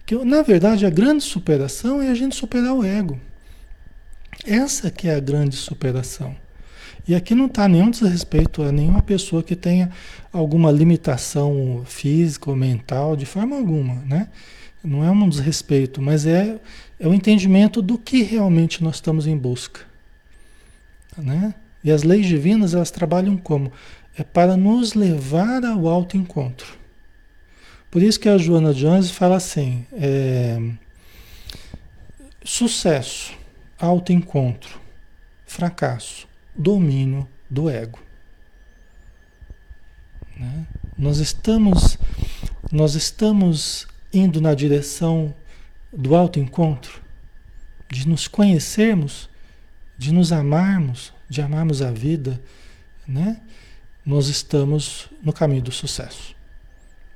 Que, 0.08 0.16
na 0.26 0.42
verdade, 0.42 0.88
a 0.88 0.90
grande 0.90 1.24
superação 1.24 2.02
é 2.02 2.10
a 2.10 2.16
gente 2.16 2.36
superar 2.36 2.74
o 2.74 2.84
ego. 2.84 3.20
Essa 4.44 4.90
que 4.90 5.08
é 5.08 5.16
a 5.16 5.20
grande 5.20 5.56
superação. 5.56 6.36
E 7.08 7.14
aqui 7.14 7.36
não 7.36 7.46
está 7.46 7.68
nenhum 7.68 7.92
desrespeito 7.92 8.64
a 8.64 8.72
nenhuma 8.72 9.04
pessoa 9.04 9.44
que 9.44 9.56
tenha 9.56 9.92
alguma 10.34 10.72
limitação 10.72 11.84
física 11.86 12.50
ou 12.50 12.56
mental, 12.56 13.16
de 13.16 13.26
forma 13.26 13.56
alguma, 13.56 13.96
né? 14.06 14.30
Não 14.84 15.03
é 15.03 15.11
um 15.11 15.30
desrespeito, 15.30 16.01
mas 16.01 16.25
é, 16.25 16.59
é 16.99 17.07
o 17.07 17.13
entendimento 17.13 17.82
do 17.82 17.97
que 17.97 18.21
realmente 18.23 18.84
nós 18.84 18.95
estamos 18.95 19.27
em 19.27 19.38
busca. 19.38 19.82
Né? 21.17 21.53
E 21.84 21.91
as 21.91 22.03
leis 22.03 22.25
divinas, 22.25 22.73
elas 22.73 22.91
trabalham 22.91 23.38
como? 23.38 23.71
É 24.17 24.23
para 24.23 24.55
nos 24.55 24.93
levar 24.93 25.63
ao 25.65 25.88
autoencontro. 25.88 26.77
Por 27.91 28.01
isso 28.01 28.19
que 28.19 28.30
a 28.30 28.38
Joana 28.38 28.73
Jones 28.73 29.11
fala 29.11 29.36
assim, 29.36 29.86
é, 29.93 30.59
sucesso, 32.43 33.34
autoencontro, 33.77 34.80
fracasso 35.45 36.30
domínio 36.59 37.27
do 37.49 37.69
ego. 37.69 37.99
Né? 40.38 40.67
Nós 40.97 41.19
estamos 41.19 41.97
nós 42.71 42.93
estamos 42.93 43.88
indo 44.14 44.41
na 44.41 44.53
direção 44.53 45.34
do 45.91 46.16
autoencontro, 46.16 47.01
de 47.89 48.07
nos 48.07 48.28
conhecermos, 48.28 49.30
de 49.97 50.14
nos 50.14 50.32
amarmos, 50.32 51.14
de 51.28 51.41
amarmos 51.41 51.82
a 51.82 51.91
vida, 51.91 52.41
né? 53.07 53.41
Nós 54.05 54.28
estamos 54.28 55.10
no 55.22 55.34
caminho 55.34 55.62
do 55.62 55.72
sucesso. 55.72 56.36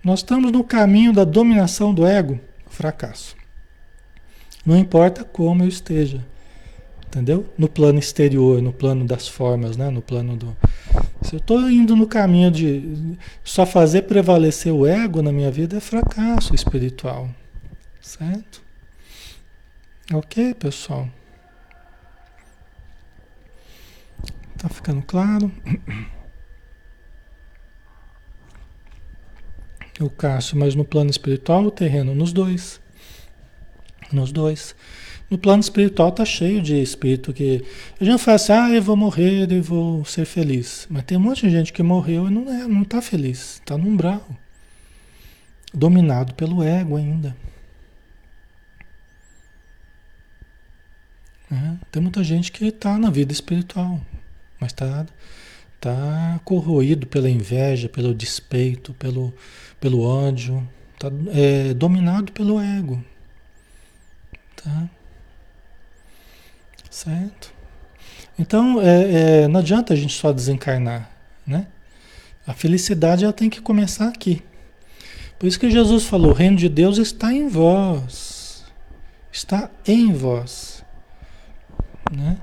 Nós 0.04 0.20
estamos 0.20 0.52
no 0.52 0.64
caminho 0.64 1.14
da 1.14 1.24
dominação 1.24 1.94
do 1.94 2.06
ego, 2.06 2.40
fracasso. 2.68 3.36
Não 4.66 4.78
importa 4.78 5.24
como 5.24 5.64
eu 5.64 5.68
esteja, 5.68 6.26
entendeu? 7.08 7.52
No 7.58 7.68
plano 7.68 8.00
exterior, 8.00 8.62
no 8.62 8.74
plano 8.74 9.06
das 9.06 9.28
formas, 9.28 9.78
né? 9.78 9.90
No 9.90 10.02
plano 10.02 10.36
do. 10.36 10.56
Se 11.24 11.36
eu 11.36 11.38
estou 11.38 11.70
indo 11.70 11.96
no 11.96 12.06
caminho 12.06 12.52
de 12.52 13.18
só 13.44 13.66
fazer 13.66 14.04
prevalecer 14.04 14.74
o 14.74 14.86
ego 14.86 15.22
na 15.22 15.32
minha 15.32 15.50
vida 15.50 15.78
é 15.78 15.80
fracasso 15.80 16.54
espiritual, 16.54 17.30
certo? 18.02 18.62
Ok, 20.14 20.54
pessoal? 20.56 21.08
Tá 24.58 24.68
ficando 24.70 25.02
claro? 25.02 25.52
O 30.00 30.10
Cássio, 30.10 30.58
mas 30.58 30.76
no 30.76 30.84
plano 30.84 31.10
espiritual, 31.10 31.64
o 31.66 31.72
terreno, 31.72 32.14
nos 32.14 32.34
dois. 32.34 32.82
Nos 34.12 34.32
dois. 34.32 34.76
No 35.34 35.40
plano 35.40 35.62
espiritual 35.62 36.12
tá 36.12 36.24
cheio 36.24 36.62
de 36.62 36.80
espírito 36.80 37.34
que 37.34 37.66
a 38.00 38.06
gente 38.06 38.22
fala 38.22 38.36
assim, 38.36 38.52
ah, 38.54 38.70
eu 38.70 38.84
vou 38.84 38.96
morrer 38.96 39.52
e 39.52 39.60
vou 39.62 40.06
ser 40.06 40.26
feliz. 40.26 40.86
Mas 40.92 41.06
tem 41.06 41.18
um 41.18 41.22
monte 41.22 41.42
de 41.42 41.50
gente 41.50 41.74
que 41.74 41.82
morreu 41.82 42.28
e 42.28 42.30
não 42.30 42.48
é, 42.54 42.68
não 42.68 42.84
está 42.84 43.02
feliz, 43.02 43.56
está 43.56 43.76
no 43.76 43.88
umbral, 43.88 44.24
dominado 45.74 46.36
pelo 46.36 46.62
ego 46.62 46.98
ainda. 46.98 47.36
É, 51.52 51.78
tem 51.92 52.00
muita 52.00 52.24
gente 52.24 52.52
que 52.52 52.66
está 52.66 53.00
na 53.00 53.10
vida 53.10 53.34
espiritual, 53.34 54.00
mas 54.60 54.72
está 54.72 55.04
tá 55.82 56.40
corroído 56.46 57.08
pela 57.08 57.28
inveja, 57.28 57.90
pelo 57.90 58.14
despeito, 58.14 58.94
pelo, 58.94 59.34
pelo 59.82 60.02
ódio, 60.04 60.70
está 60.94 61.08
é, 61.34 61.74
dominado 61.74 62.32
pelo 62.34 62.60
ego. 62.60 63.04
Tá? 64.58 64.88
Certo? 66.94 67.52
Então, 68.38 68.80
é, 68.80 69.42
é, 69.42 69.48
não 69.48 69.62
adianta 69.62 69.96
a 69.96 69.96
gente 69.96 70.14
só 70.14 70.32
desencarnar, 70.32 71.10
né? 71.46 71.66
A 72.46 72.54
felicidade 72.54 73.24
ela 73.24 73.34
tem 73.34 73.50
que 73.50 73.60
começar 73.60 74.10
aqui. 74.10 74.44
Por 75.40 75.48
isso 75.48 75.60
que 75.60 75.72
Jesus 75.72 76.04
falou: 76.04 76.30
o 76.30 76.34
reino 76.36 76.56
de 76.56 76.70
Deus 76.70 77.00
está 77.00 77.34
em 77.34 77.48
vós. 77.48 78.64
Está 79.32 79.72
em 79.88 80.14
vós. 80.14 80.86
Né? 82.16 82.38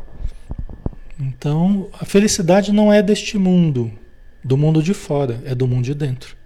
Então, 1.21 1.89
a 1.93 2.05
felicidade 2.05 2.73
não 2.73 2.93
é 2.93 3.01
deste 3.01 3.39
mundo, 3.39 3.93
do 4.43 4.57
mundo 4.57 4.83
de 4.83 4.93
fora, 4.93 5.41
é 5.45 5.55
do 5.55 5.69
mundo 5.69 5.85
de 5.85 5.95
dentro. 5.95 6.37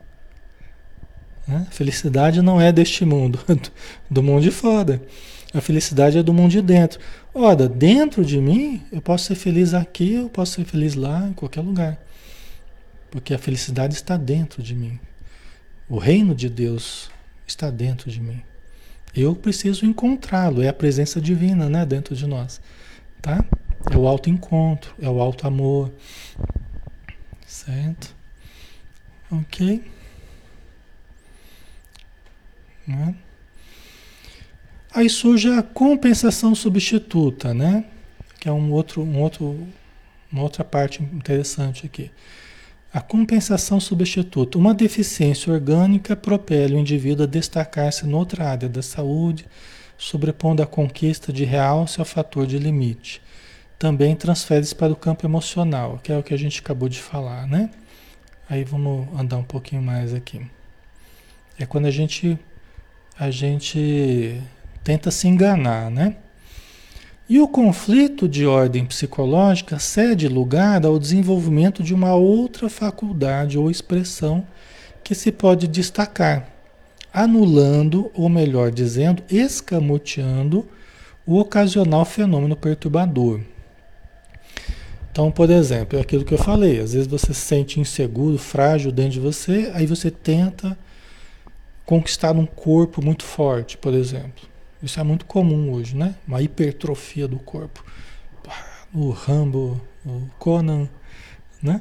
Né? 1.48 1.66
Felicidade 1.70 2.42
não 2.42 2.60
é 2.60 2.70
deste 2.70 3.02
mundo, 3.06 3.40
do 4.10 4.22
mundo 4.22 4.42
de 4.42 4.50
fora. 4.50 5.00
A 5.54 5.60
felicidade 5.60 6.18
é 6.18 6.22
do 6.22 6.34
mundo 6.34 6.50
de 6.50 6.60
dentro. 6.60 6.98
Ora, 7.32 7.68
dentro 7.68 8.24
de 8.24 8.40
mim, 8.40 8.82
eu 8.90 9.00
posso 9.00 9.26
ser 9.26 9.36
feliz 9.36 9.72
aqui, 9.72 10.14
eu 10.14 10.28
posso 10.28 10.54
ser 10.54 10.64
feliz 10.64 10.96
lá, 10.96 11.28
em 11.28 11.32
qualquer 11.32 11.60
lugar. 11.60 11.96
Porque 13.08 13.32
a 13.32 13.38
felicidade 13.38 13.94
está 13.94 14.16
dentro 14.16 14.60
de 14.60 14.74
mim. 14.74 14.98
O 15.88 15.96
reino 15.96 16.34
de 16.34 16.48
Deus 16.48 17.08
está 17.46 17.70
dentro 17.70 18.10
de 18.10 18.20
mim. 18.20 18.42
Eu 19.14 19.36
preciso 19.36 19.86
encontrá-lo, 19.86 20.60
é 20.60 20.66
a 20.66 20.72
presença 20.72 21.20
divina, 21.20 21.68
né, 21.68 21.86
dentro 21.86 22.16
de 22.16 22.26
nós, 22.26 22.60
tá? 23.22 23.44
É 23.92 23.96
o 23.96 24.08
auto 24.08 24.28
encontro, 24.28 24.92
é 25.00 25.08
o 25.08 25.20
alto 25.20 25.46
amor. 25.46 25.92
Certo? 27.46 28.12
OK? 29.30 29.84
Né? 32.88 33.14
Aí 34.94 35.10
surge 35.10 35.50
a 35.50 35.60
compensação 35.60 36.54
substituta, 36.54 37.52
né? 37.52 37.84
Que 38.38 38.48
é 38.48 38.52
um 38.52 38.70
outro, 38.70 39.02
um 39.02 39.20
outro, 39.20 39.66
uma 40.30 40.42
outra 40.42 40.62
parte 40.62 41.02
interessante 41.02 41.84
aqui. 41.84 42.12
A 42.92 43.00
compensação 43.00 43.80
substituta. 43.80 44.56
Uma 44.56 44.72
deficiência 44.72 45.52
orgânica 45.52 46.14
propele 46.14 46.76
o 46.76 46.78
indivíduo 46.78 47.24
a 47.24 47.28
destacar-se 47.28 48.06
noutra 48.06 48.48
área 48.48 48.68
da 48.68 48.82
saúde, 48.82 49.46
sobrepondo 49.98 50.62
a 50.62 50.66
conquista 50.66 51.32
de 51.32 51.44
realce 51.44 51.98
ao 51.98 52.06
fator 52.06 52.46
de 52.46 52.56
limite. 52.56 53.20
Também 53.76 54.14
transfere-se 54.14 54.76
para 54.76 54.92
o 54.92 54.96
campo 54.96 55.26
emocional, 55.26 55.98
que 56.04 56.12
é 56.12 56.16
o 56.16 56.22
que 56.22 56.32
a 56.32 56.38
gente 56.38 56.60
acabou 56.60 56.88
de 56.88 57.02
falar, 57.02 57.48
né? 57.48 57.68
Aí 58.48 58.62
vamos 58.62 59.08
andar 59.18 59.38
um 59.38 59.44
pouquinho 59.44 59.82
mais 59.82 60.14
aqui. 60.14 60.46
É 61.58 61.66
quando 61.66 61.86
a 61.86 61.90
gente 61.90 62.38
a 63.18 63.30
gente 63.30 64.40
tenta 64.84 65.10
se 65.10 65.26
enganar, 65.26 65.90
né? 65.90 66.16
E 67.26 67.40
o 67.40 67.48
conflito 67.48 68.28
de 68.28 68.46
ordem 68.46 68.84
psicológica 68.84 69.78
cede 69.78 70.28
lugar 70.28 70.84
ao 70.84 70.98
desenvolvimento 70.98 71.82
de 71.82 71.94
uma 71.94 72.14
outra 72.14 72.68
faculdade 72.68 73.58
ou 73.58 73.70
expressão 73.70 74.46
que 75.02 75.14
se 75.14 75.32
pode 75.32 75.66
destacar, 75.66 76.46
anulando, 77.12 78.10
ou 78.14 78.28
melhor 78.28 78.70
dizendo, 78.70 79.22
escamoteando 79.30 80.68
o 81.26 81.38
ocasional 81.38 82.04
fenômeno 82.04 82.54
perturbador. 82.54 83.40
Então, 85.10 85.30
por 85.30 85.48
exemplo, 85.48 85.98
é 85.98 86.02
aquilo 86.02 86.24
que 86.24 86.34
eu 86.34 86.38
falei, 86.38 86.80
às 86.80 86.92
vezes 86.92 87.06
você 87.06 87.32
se 87.32 87.40
sente 87.40 87.80
inseguro, 87.80 88.36
frágil 88.36 88.92
dentro 88.92 89.12
de 89.12 89.20
você, 89.20 89.70
aí 89.72 89.86
você 89.86 90.10
tenta 90.10 90.76
conquistar 91.86 92.32
um 92.32 92.44
corpo 92.44 93.02
muito 93.02 93.24
forte, 93.24 93.78
por 93.78 93.94
exemplo. 93.94 94.53
Isso 94.84 95.00
é 95.00 95.02
muito 95.02 95.24
comum 95.24 95.72
hoje, 95.72 95.96
né? 95.96 96.14
Uma 96.28 96.42
hipertrofia 96.42 97.26
do 97.26 97.38
corpo. 97.38 97.82
O 98.92 99.08
Rambo, 99.08 99.80
o 100.04 100.28
Conan, 100.38 100.90
né? 101.62 101.80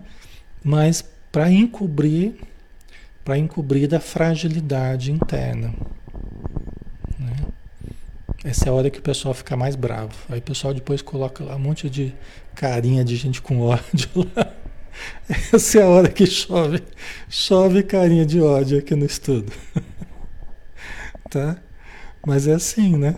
Mas 0.63 1.03
para 1.29 1.51
encobrir, 1.51 2.35
para 3.25 3.37
encobrir 3.37 3.89
da 3.89 3.99
fragilidade 3.99 5.11
interna. 5.11 5.73
Né? 7.19 7.35
Essa 8.45 8.67
é 8.67 8.69
a 8.69 8.73
hora 8.73 8.89
que 8.89 8.99
o 8.99 9.01
pessoal 9.01 9.33
fica 9.33 9.57
mais 9.57 9.75
bravo. 9.75 10.15
Aí 10.29 10.39
o 10.39 10.41
pessoal 10.41 10.73
depois 10.73 11.01
coloca 11.01 11.43
lá 11.43 11.57
um 11.57 11.59
monte 11.59 11.89
de 11.89 12.15
carinha 12.55 13.03
de 13.03 13.17
gente 13.17 13.41
com 13.41 13.59
ódio 13.59 14.09
lá. 14.33 14.53
Essa 15.51 15.79
é 15.79 15.83
a 15.83 15.89
hora 15.89 16.07
que 16.07 16.25
chove. 16.25 16.81
Chove 17.29 17.83
carinha 17.83 18.25
de 18.25 18.39
ódio 18.39 18.79
aqui 18.79 18.95
no 18.95 19.05
estudo. 19.05 19.51
tá? 21.29 21.57
Mas 22.25 22.47
é 22.47 22.53
assim, 22.53 22.95
né? 22.97 23.15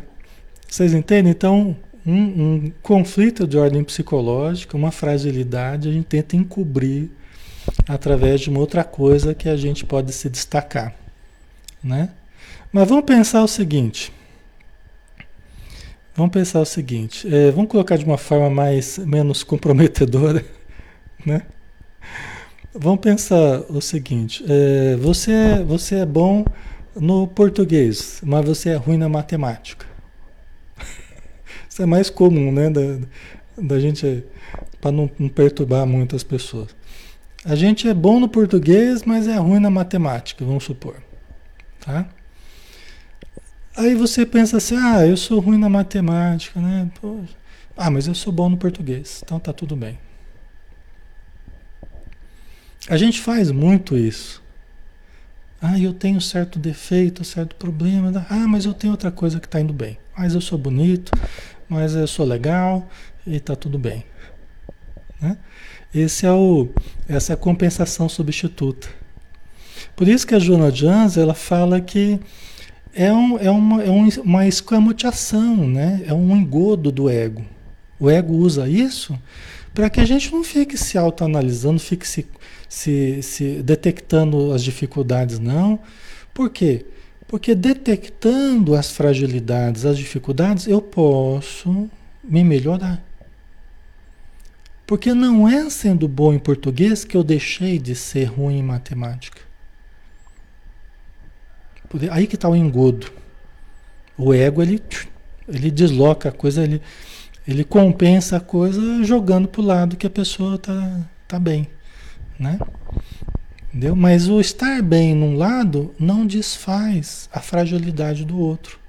Vocês 0.67 0.93
entendem? 0.93 1.31
Então, 1.31 1.75
um, 2.05 2.13
um, 2.13 2.71
conflito 2.81 3.47
de 3.47 3.57
ordem 3.57 3.83
psicológica, 3.83 4.75
uma 4.75 4.91
fragilidade, 4.91 5.89
a 5.89 5.91
gente 5.91 6.05
tenta 6.05 6.35
encobrir 6.35 7.11
através 7.87 8.41
de 8.41 8.49
uma 8.49 8.59
outra 8.59 8.83
coisa 8.83 9.33
que 9.33 9.47
a 9.47 9.55
gente 9.55 9.85
pode 9.85 10.11
se 10.11 10.29
destacar, 10.29 10.93
né? 11.83 12.09
Mas 12.71 12.87
vamos 12.87 13.05
pensar 13.05 13.43
o 13.43 13.47
seguinte. 13.47 14.11
Vamos 16.15 16.31
pensar 16.31 16.61
o 16.61 16.65
seguinte. 16.65 17.27
É, 17.33 17.51
vamos 17.51 17.69
colocar 17.69 17.97
de 17.97 18.05
uma 18.05 18.17
forma 18.17 18.49
mais 18.49 18.97
menos 18.97 19.43
comprometedora, 19.43 20.43
né? 21.25 21.43
Vamos 22.73 22.99
pensar 22.99 23.61
o 23.69 23.81
seguinte. 23.81 24.43
É, 24.47 24.95
você, 24.97 25.31
é, 25.31 25.63
você 25.63 25.95
é 25.95 26.05
bom 26.05 26.43
no 26.95 27.27
português, 27.27 28.21
mas 28.23 28.45
você 28.45 28.69
é 28.69 28.75
ruim 28.75 28.97
na 28.97 29.09
matemática. 29.09 29.85
Isso 31.69 31.81
é 31.81 31.85
mais 31.85 32.09
comum, 32.09 32.51
né? 32.51 32.69
Da, 32.69 32.81
da 33.57 33.79
gente, 33.79 34.23
para 34.79 34.91
não, 34.91 35.09
não 35.19 35.29
perturbar 35.29 35.85
muitas 35.85 36.23
pessoas. 36.23 36.75
A 37.43 37.55
gente 37.55 37.87
é 37.87 37.93
bom 37.93 38.19
no 38.19 38.27
português, 38.27 39.03
mas 39.03 39.27
é 39.27 39.37
ruim 39.37 39.59
na 39.59 39.69
matemática, 39.69 40.43
vamos 40.43 40.63
supor. 40.63 40.95
Tá? 41.79 42.07
Aí 43.77 43.93
você 43.93 44.25
pensa 44.25 44.57
assim, 44.57 44.75
ah, 44.77 45.05
eu 45.05 45.17
sou 45.17 45.39
ruim 45.39 45.57
na 45.57 45.69
matemática, 45.69 46.59
né? 46.59 46.89
ah, 47.75 47.91
mas 47.91 48.07
eu 48.07 48.15
sou 48.15 48.31
bom 48.31 48.49
no 48.49 48.57
português, 48.57 49.21
então 49.23 49.39
tá 49.39 49.51
tudo 49.51 49.75
bem. 49.75 49.99
A 52.87 52.97
gente 52.97 53.19
faz 53.19 53.51
muito 53.51 53.97
isso. 53.97 54.41
Ah, 55.67 55.79
eu 55.79 55.91
tenho 55.91 56.21
certo 56.21 56.59
defeito, 56.59 57.23
certo 57.23 57.55
problema. 57.55 58.23
Ah, 58.29 58.47
mas 58.47 58.65
eu 58.65 58.73
tenho 58.73 58.93
outra 58.93 59.09
coisa 59.09 59.39
que 59.39 59.47
está 59.47 59.59
indo 59.59 59.73
bem. 59.73 59.97
Mas 60.15 60.35
eu 60.35 60.41
sou 60.41 60.59
bonito, 60.59 61.11
mas 61.67 61.95
eu 61.95 62.05
sou 62.05 62.23
legal 62.23 62.87
e 63.25 63.37
está 63.37 63.55
tudo 63.55 63.79
bem. 63.79 64.05
Né? 65.19 65.35
Esse 65.91 66.27
é 66.27 66.31
o, 66.31 66.69
essa 67.09 67.33
é 67.33 67.35
a 67.35 67.37
compensação 67.37 68.07
substituta. 68.07 68.87
Por 69.95 70.07
isso 70.07 70.27
que 70.27 70.35
a 70.35 70.39
Joana 70.39 70.69
Jans 70.69 71.17
ela 71.17 71.33
fala 71.33 71.81
que 71.81 72.19
é, 72.93 73.11
um, 73.11 73.39
é, 73.39 73.49
uma, 73.49 73.81
é 73.81 73.89
um, 73.89 74.07
uma 74.23 74.47
escamoteação, 74.47 75.67
né? 75.67 76.03
é 76.05 76.13
um 76.13 76.35
engodo 76.35 76.91
do 76.91 77.09
ego. 77.09 77.43
O 77.99 78.07
ego 78.07 78.35
usa 78.35 78.69
isso 78.69 79.17
para 79.73 79.89
que 79.89 79.99
a 79.99 80.05
gente 80.05 80.31
não 80.31 80.43
fique 80.43 80.77
se 80.77 80.95
autoanalisando, 80.95 81.79
fique 81.79 82.07
se 82.07 82.27
se, 82.67 83.21
se 83.21 83.61
detectando 83.61 84.51
as 84.53 84.63
dificuldades, 84.63 85.39
não. 85.39 85.79
Por 86.33 86.49
quê? 86.49 86.85
Porque 87.27 87.55
detectando 87.55 88.75
as 88.75 88.91
fragilidades, 88.91 89.85
as 89.85 89.97
dificuldades, 89.97 90.67
eu 90.67 90.81
posso 90.81 91.89
me 92.23 92.43
melhorar. 92.43 93.03
Porque 94.85 95.13
não 95.13 95.47
é 95.49 95.67
sendo 95.69 96.07
bom 96.07 96.33
em 96.33 96.39
português 96.39 97.03
que 97.03 97.17
eu 97.17 97.23
deixei 97.23 97.79
de 97.79 97.95
ser 97.95 98.25
ruim 98.25 98.59
em 98.59 98.63
matemática. 98.63 99.41
Aí 102.11 102.27
que 102.27 102.35
está 102.35 102.47
o 102.47 102.55
engodo. 102.55 103.11
O 104.17 104.33
ego, 104.33 104.61
ele, 104.61 104.81
ele 105.47 105.71
desloca 105.71 106.29
a 106.29 106.31
coisa, 106.31 106.63
ele, 106.63 106.81
ele 107.47 107.63
compensa 107.63 108.37
a 108.37 108.39
coisa 108.39 109.03
jogando 109.03 109.47
para 109.47 109.61
o 109.61 109.65
lado 109.65 109.97
que 109.97 110.05
a 110.05 110.09
pessoa 110.09 110.55
está 110.55 111.01
tá 111.27 111.39
bem 111.39 111.67
né? 112.39 112.59
Entendeu? 113.69 113.95
Mas 113.95 114.29
o 114.29 114.39
estar 114.39 114.81
bem 114.81 115.13
num 115.13 115.35
lado 115.35 115.93
não 115.99 116.25
desfaz 116.25 117.29
a 117.31 117.41
fragilidade 117.41 118.23
do 118.23 118.39
outro. 118.39 118.79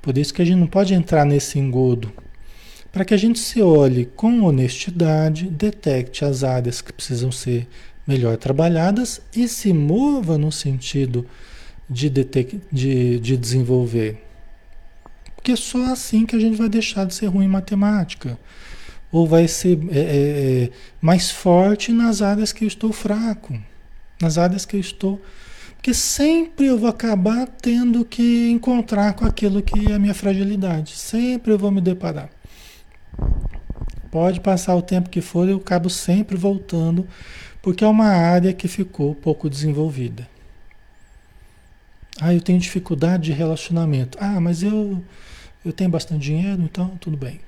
Por 0.00 0.16
isso 0.16 0.32
que 0.32 0.42
a 0.42 0.44
gente 0.44 0.58
não 0.58 0.66
pode 0.66 0.94
entrar 0.94 1.24
nesse 1.24 1.58
engodo. 1.58 2.12
Para 2.90 3.04
que 3.04 3.12
a 3.12 3.16
gente 3.16 3.38
se 3.38 3.60
olhe 3.60 4.06
com 4.06 4.42
honestidade, 4.42 5.46
detecte 5.48 6.24
as 6.24 6.44
áreas 6.44 6.80
que 6.80 6.92
precisam 6.92 7.32
ser 7.32 7.68
melhor 8.06 8.36
trabalhadas 8.36 9.20
e 9.34 9.48
se 9.48 9.72
mova 9.72 10.38
no 10.38 10.52
sentido 10.52 11.26
de, 11.88 12.08
de, 12.08 13.18
de 13.18 13.36
desenvolver. 13.36 14.22
Porque 15.34 15.52
é 15.52 15.56
só 15.56 15.92
assim 15.92 16.24
que 16.24 16.36
a 16.36 16.38
gente 16.38 16.56
vai 16.56 16.68
deixar 16.68 17.04
de 17.04 17.14
ser 17.14 17.26
ruim 17.26 17.44
em 17.44 17.48
matemática 17.48 18.38
ou 19.14 19.28
vai 19.28 19.46
ser 19.46 19.78
é, 19.92 19.98
é, 19.98 20.64
é, 20.64 20.70
mais 21.00 21.30
forte 21.30 21.92
nas 21.92 22.20
áreas 22.20 22.52
que 22.52 22.64
eu 22.64 22.68
estou 22.68 22.92
fraco, 22.92 23.56
nas 24.20 24.38
áreas 24.38 24.66
que 24.66 24.74
eu 24.74 24.80
estou. 24.80 25.22
Porque 25.76 25.94
sempre 25.94 26.66
eu 26.66 26.76
vou 26.76 26.88
acabar 26.88 27.46
tendo 27.46 28.04
que 28.04 28.50
encontrar 28.50 29.12
com 29.12 29.24
aquilo 29.24 29.62
que 29.62 29.92
é 29.92 29.94
a 29.94 30.00
minha 30.00 30.14
fragilidade. 30.14 30.96
Sempre 30.96 31.52
eu 31.52 31.58
vou 31.58 31.70
me 31.70 31.80
deparar. 31.80 32.28
Pode 34.10 34.40
passar 34.40 34.74
o 34.74 34.82
tempo 34.82 35.08
que 35.08 35.20
for, 35.20 35.48
eu 35.48 35.58
acabo 35.58 35.88
sempre 35.88 36.36
voltando, 36.36 37.06
porque 37.62 37.84
é 37.84 37.86
uma 37.86 38.08
área 38.08 38.52
que 38.52 38.66
ficou 38.66 39.14
pouco 39.14 39.48
desenvolvida. 39.48 40.28
Ah, 42.20 42.34
eu 42.34 42.40
tenho 42.40 42.58
dificuldade 42.58 43.24
de 43.24 43.32
relacionamento. 43.32 44.18
Ah, 44.20 44.40
mas 44.40 44.64
eu, 44.64 45.00
eu 45.64 45.72
tenho 45.72 45.90
bastante 45.90 46.22
dinheiro, 46.22 46.60
então 46.62 46.96
tudo 47.00 47.16
bem 47.16 47.38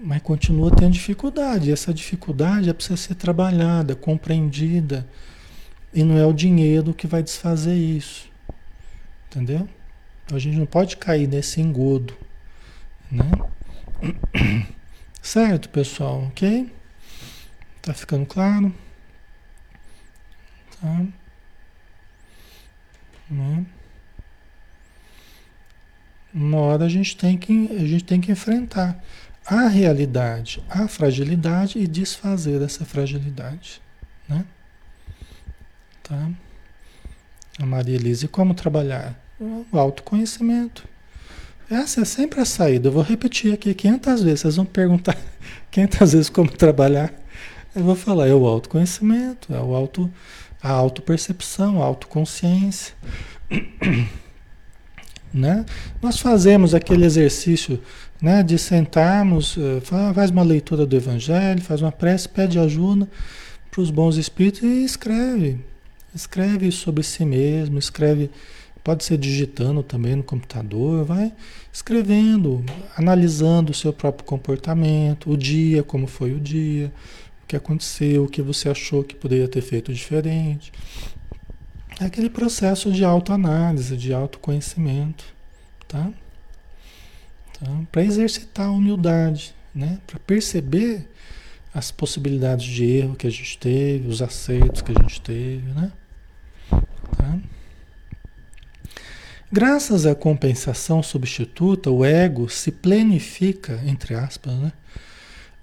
mas 0.00 0.22
continua 0.22 0.70
tendo 0.74 0.92
dificuldade. 0.92 1.72
Essa 1.72 1.92
dificuldade 1.92 2.70
é 2.70 2.72
precisa 2.72 2.96
ser 2.96 3.14
trabalhada, 3.14 3.96
compreendida. 3.96 5.06
E 5.92 6.02
não 6.02 6.16
é 6.16 6.24
o 6.24 6.32
dinheiro 6.32 6.94
que 6.94 7.06
vai 7.06 7.22
desfazer 7.22 7.74
isso. 7.74 8.30
Entendeu? 9.26 9.68
A 10.32 10.38
gente 10.38 10.56
não 10.58 10.66
pode 10.66 10.96
cair 10.96 11.26
nesse 11.26 11.60
engodo, 11.60 12.14
né? 13.10 13.30
Certo, 15.20 15.68
pessoal, 15.68 16.24
ok? 16.28 16.72
Tá 17.82 17.92
ficando 17.92 18.24
claro? 18.24 18.74
Tá? 20.80 21.06
Né? 23.30 23.66
Uma 26.32 26.58
hora 26.58 26.84
a 26.84 26.88
gente 26.88 27.16
tem 27.16 27.36
que 27.36 27.68
a 27.72 27.86
gente 27.86 28.04
tem 28.04 28.20
que 28.20 28.30
enfrentar 28.30 29.02
a 29.48 29.66
realidade, 29.66 30.62
a 30.68 30.86
fragilidade 30.86 31.78
e 31.78 31.86
desfazer 31.86 32.60
essa 32.60 32.84
fragilidade, 32.84 33.80
né? 34.28 34.44
Tá? 36.02 36.30
A 37.58 37.64
Maria 37.64 37.96
Elise, 37.96 38.28
como 38.28 38.52
trabalhar? 38.52 39.18
O 39.40 39.78
autoconhecimento. 39.78 40.86
Essa 41.70 42.02
é 42.02 42.04
sempre 42.04 42.40
a 42.40 42.44
saída. 42.44 42.88
Eu 42.88 42.92
vou 42.92 43.02
repetir 43.02 43.52
aqui 43.52 43.74
500 43.74 44.22
vezes. 44.22 44.40
Vocês 44.40 44.56
vão 44.56 44.64
perguntar 44.64 45.16
500 45.70 46.12
vezes 46.12 46.28
como 46.28 46.50
trabalhar. 46.50 47.12
Eu 47.74 47.84
vou 47.84 47.94
falar, 47.94 48.26
é 48.26 48.34
o 48.34 48.46
autoconhecimento, 48.46 49.54
é 49.54 49.60
o 49.60 49.74
auto, 49.74 50.10
a 50.62 50.70
autopercepção, 50.70 51.82
a 51.82 51.86
autoconsciência. 51.86 52.94
Né? 55.30 55.66
Nós 56.00 56.18
fazemos 56.18 56.74
aquele 56.74 57.04
exercício 57.04 57.78
né, 58.20 58.42
de 58.42 58.58
sentarmos, 58.58 59.56
eh, 59.56 59.80
faz 59.80 60.30
uma 60.30 60.42
leitura 60.42 60.84
do 60.84 60.96
Evangelho, 60.96 61.60
faz 61.62 61.80
uma 61.80 61.92
prece, 61.92 62.28
pede 62.28 62.58
ajuda 62.58 63.08
para 63.70 63.80
os 63.80 63.90
bons 63.90 64.16
espíritos 64.16 64.62
e 64.62 64.84
escreve. 64.84 65.58
Escreve 66.14 66.72
sobre 66.72 67.04
si 67.04 67.24
mesmo, 67.24 67.78
escreve, 67.78 68.30
pode 68.82 69.04
ser 69.04 69.18
digitando 69.18 69.82
também 69.82 70.16
no 70.16 70.22
computador, 70.22 71.04
vai 71.04 71.32
escrevendo, 71.72 72.64
analisando 72.96 73.70
o 73.70 73.74
seu 73.74 73.92
próprio 73.92 74.24
comportamento, 74.24 75.30
o 75.30 75.36
dia, 75.36 75.82
como 75.82 76.06
foi 76.06 76.32
o 76.32 76.40
dia, 76.40 76.92
o 77.44 77.46
que 77.46 77.54
aconteceu, 77.54 78.24
o 78.24 78.28
que 78.28 78.42
você 78.42 78.68
achou 78.68 79.04
que 79.04 79.14
poderia 79.14 79.46
ter 79.46 79.60
feito 79.60 79.92
diferente. 79.92 80.72
É 82.00 82.04
aquele 82.04 82.30
processo 82.30 82.90
de 82.90 83.04
autoanálise, 83.04 83.96
de 83.96 84.12
autoconhecimento, 84.12 85.24
tá? 85.86 86.10
Tá? 87.60 87.80
Para 87.90 88.04
exercitar 88.04 88.66
a 88.66 88.70
humildade, 88.70 89.54
né? 89.74 89.98
Para 90.06 90.18
perceber 90.18 91.08
as 91.74 91.90
possibilidades 91.90 92.66
de 92.66 92.84
erro 92.84 93.14
que 93.14 93.26
a 93.26 93.30
gente 93.30 93.58
teve, 93.58 94.08
os 94.08 94.22
acertos 94.22 94.82
que 94.82 94.92
a 94.92 95.02
gente 95.02 95.20
teve, 95.20 95.70
né? 95.72 95.92
Tá? 97.16 97.38
Graças 99.50 100.04
à 100.04 100.14
compensação 100.14 101.02
substituta, 101.02 101.90
o 101.90 102.04
ego 102.04 102.48
se 102.48 102.70
planifica, 102.70 103.80
entre 103.86 104.14
aspas, 104.14 104.54
né? 104.54 104.72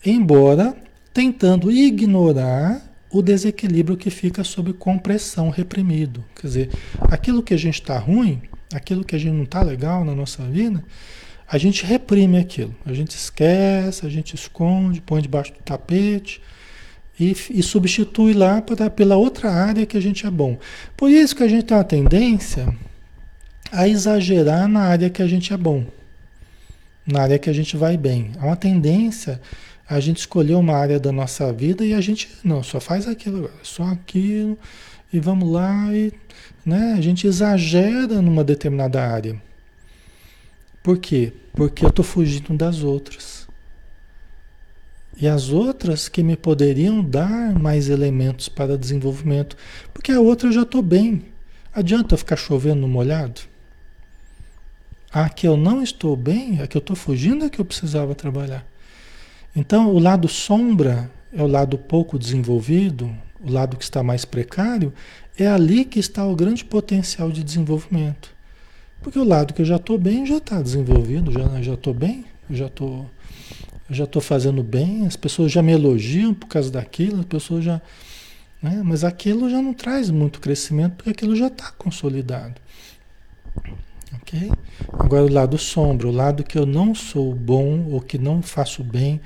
embora 0.04 0.76
tentando 1.14 1.72
ignorar 1.72 2.82
o 3.12 3.22
desequilíbrio 3.22 3.96
que 3.96 4.10
fica 4.10 4.44
sob 4.44 4.74
compressão 4.74 5.50
reprimido. 5.50 6.26
Quer 6.36 6.48
dizer, 6.48 6.70
aquilo 7.02 7.44
que 7.44 7.54
a 7.54 7.58
gente 7.58 7.76
está 7.76 7.98
ruim, 7.98 8.42
aquilo 8.74 9.06
que 9.06 9.16
a 9.16 9.20
gente 9.20 9.34
não 9.34 9.44
está 9.44 9.62
legal 9.62 10.04
na 10.04 10.16
nossa 10.16 10.44
vida, 10.44 10.84
a 11.48 11.58
gente 11.58 11.86
reprime 11.86 12.38
aquilo. 12.38 12.76
A 12.86 12.94
gente 12.94 13.12
esquece, 13.12 14.06
a 14.06 14.10
gente 14.10 14.36
esconde, 14.36 15.02
põe 15.02 15.22
debaixo 15.22 15.54
do 15.54 15.60
tapete 15.60 16.42
e, 17.20 17.36
e 17.50 17.64
substitui 17.64 18.34
lá 18.34 18.62
pra, 18.62 18.90
pela 18.90 19.16
outra 19.16 19.52
área 19.52 19.86
que 19.86 19.98
a 19.98 20.02
gente 20.02 20.26
é 20.26 20.32
bom. 20.32 20.58
Por 20.98 21.10
isso 21.10 21.36
que 21.36 21.44
a 21.44 21.48
gente 21.48 21.66
tem 21.66 21.78
uma 21.78 21.84
tendência 21.84 22.76
a 23.72 23.88
exagerar 23.88 24.68
na 24.68 24.82
área 24.82 25.10
que 25.10 25.22
a 25.22 25.28
gente 25.28 25.54
é 25.54 25.58
bom, 25.58 25.86
na 27.06 27.22
área 27.22 27.40
que 27.40 27.50
a 27.50 27.54
gente 27.54 27.76
vai 27.78 27.98
bem. 27.98 28.32
Há 28.40 28.46
uma 28.46 28.56
tendência 28.56 29.42
a 29.88 30.00
gente 30.00 30.18
escolheu 30.18 30.60
uma 30.60 30.76
área 30.76 31.00
da 31.00 31.12
nossa 31.12 31.54
vida 31.54 31.86
e 31.86 31.94
a 31.94 32.02
gente 32.02 32.28
não, 32.44 32.64
só 32.64 32.80
faz 32.80 33.08
aquilo, 33.08 33.52
só 33.62 33.84
aquilo, 33.84 34.58
e 35.14 35.20
vamos 35.20 35.52
lá, 35.52 35.94
e 35.94 36.12
né, 36.66 36.96
a 36.98 37.02
gente 37.02 37.28
exagera 37.28 38.22
numa 38.22 38.44
determinada 38.44 39.06
área. 39.06 39.40
Por 40.86 41.00
quê? 41.00 41.34
Porque 41.54 41.84
eu 41.84 41.90
estou 41.90 42.06
fugindo 42.06 42.56
das 42.56 42.84
outras. 42.84 43.48
E 45.18 45.28
as 45.28 45.50
outras 45.50 46.08
que 46.08 46.22
me 46.22 46.38
poderiam 46.38 47.04
dar 47.04 47.58
mais 47.58 47.90
elementos 47.90 48.48
para 48.48 48.78
desenvolvimento. 48.78 49.58
Porque 49.92 50.12
a 50.12 50.20
outra 50.20 50.48
eu 50.48 50.52
já 50.54 50.62
estou 50.62 50.84
bem. 50.84 51.26
Adianta 51.74 52.16
ficar 52.16 52.36
chovendo 52.36 52.82
no 52.82 52.88
molhado? 52.88 53.42
A 55.12 55.28
que 55.28 55.48
eu 55.48 55.58
não 55.58 55.82
estou 55.82 56.16
bem, 56.16 56.62
a 56.62 56.68
que 56.68 56.78
eu 56.78 56.80
estou 56.82 56.96
fugindo 56.96 57.46
é 57.46 57.50
que 57.50 57.60
eu 57.60 57.66
precisava 57.66 58.14
trabalhar. 58.14 58.64
Então, 59.56 59.92
o 59.92 59.98
lado 59.98 60.28
sombra 60.28 61.10
é 61.34 61.42
o 61.42 61.48
lado 61.48 61.80
pouco 61.80 62.20
desenvolvido, 62.20 63.12
o 63.42 63.52
lado 63.52 63.76
que 63.76 63.84
está 63.84 64.04
mais 64.04 64.24
precário, 64.24 64.94
é 65.36 65.48
ali 65.48 65.84
que 65.84 65.98
está 65.98 66.24
o 66.24 66.36
grande 66.36 66.64
potencial 66.64 67.32
de 67.32 67.44
desenvolvimento. 67.44 68.35
Porque 69.06 69.20
o 69.20 69.24
lado 69.24 69.54
que 69.54 69.62
eu 69.62 69.66
já 69.66 69.76
estou 69.76 70.00
bem 70.00 70.26
já 70.26 70.38
está 70.38 70.60
desenvolvido, 70.60 71.32
já 71.32 71.76
estou 71.76 71.94
bem, 71.94 72.26
já 72.50 72.66
estou 72.66 73.08
já 73.88 74.06
estou 74.06 74.20
fazendo 74.20 74.64
bem, 74.64 75.06
as 75.06 75.16
pessoas 75.16 75.52
já 75.52 75.62
me 75.62 75.74
elogiam 75.74 76.34
por 76.34 76.48
causa 76.48 76.72
daquilo, 76.72 77.20
as 77.20 77.26
pessoas 77.26 77.64
já. 77.64 77.80
Né? 78.60 78.82
Mas 78.84 79.04
aquilo 79.04 79.48
já 79.48 79.62
não 79.62 79.76
traz 79.76 80.10
muito 80.10 80.40
crescimento, 80.40 80.96
porque 80.96 81.12
aquilo 81.12 81.36
já 81.36 81.46
está 81.46 81.72
consolidado. 81.78 82.56
Ok? 84.16 84.52
Agora 84.94 85.24
o 85.24 85.32
lado 85.32 85.56
sombra, 85.60 86.08
o 86.08 86.12
lado 86.12 86.44
que 86.44 86.58
eu 86.58 86.66
não 86.66 86.96
sou 86.96 87.32
bom, 87.32 87.86
ou 87.92 88.02
que 88.02 88.18
não 88.18 88.42
faço 88.42 88.84
bem, 88.84 89.22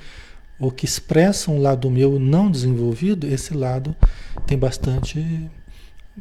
ou 0.58 0.70
que 0.70 0.84
expressa 0.84 1.50
um 1.50 1.58
lado 1.58 1.90
meu 1.90 2.18
não 2.18 2.50
desenvolvido, 2.50 3.26
esse 3.26 3.54
lado 3.54 3.96
tem 4.46 4.58
bastante 4.58 5.48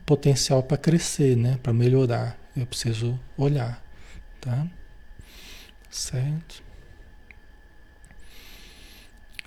potencial 0.06 0.64
para 0.64 0.78
crescer, 0.78 1.36
né? 1.36 1.60
para 1.62 1.74
melhorar. 1.74 2.40
Eu 2.62 2.68
preciso 2.68 3.20
olhar. 3.38 3.84
Tá? 4.42 4.68
Certo? 5.90 6.64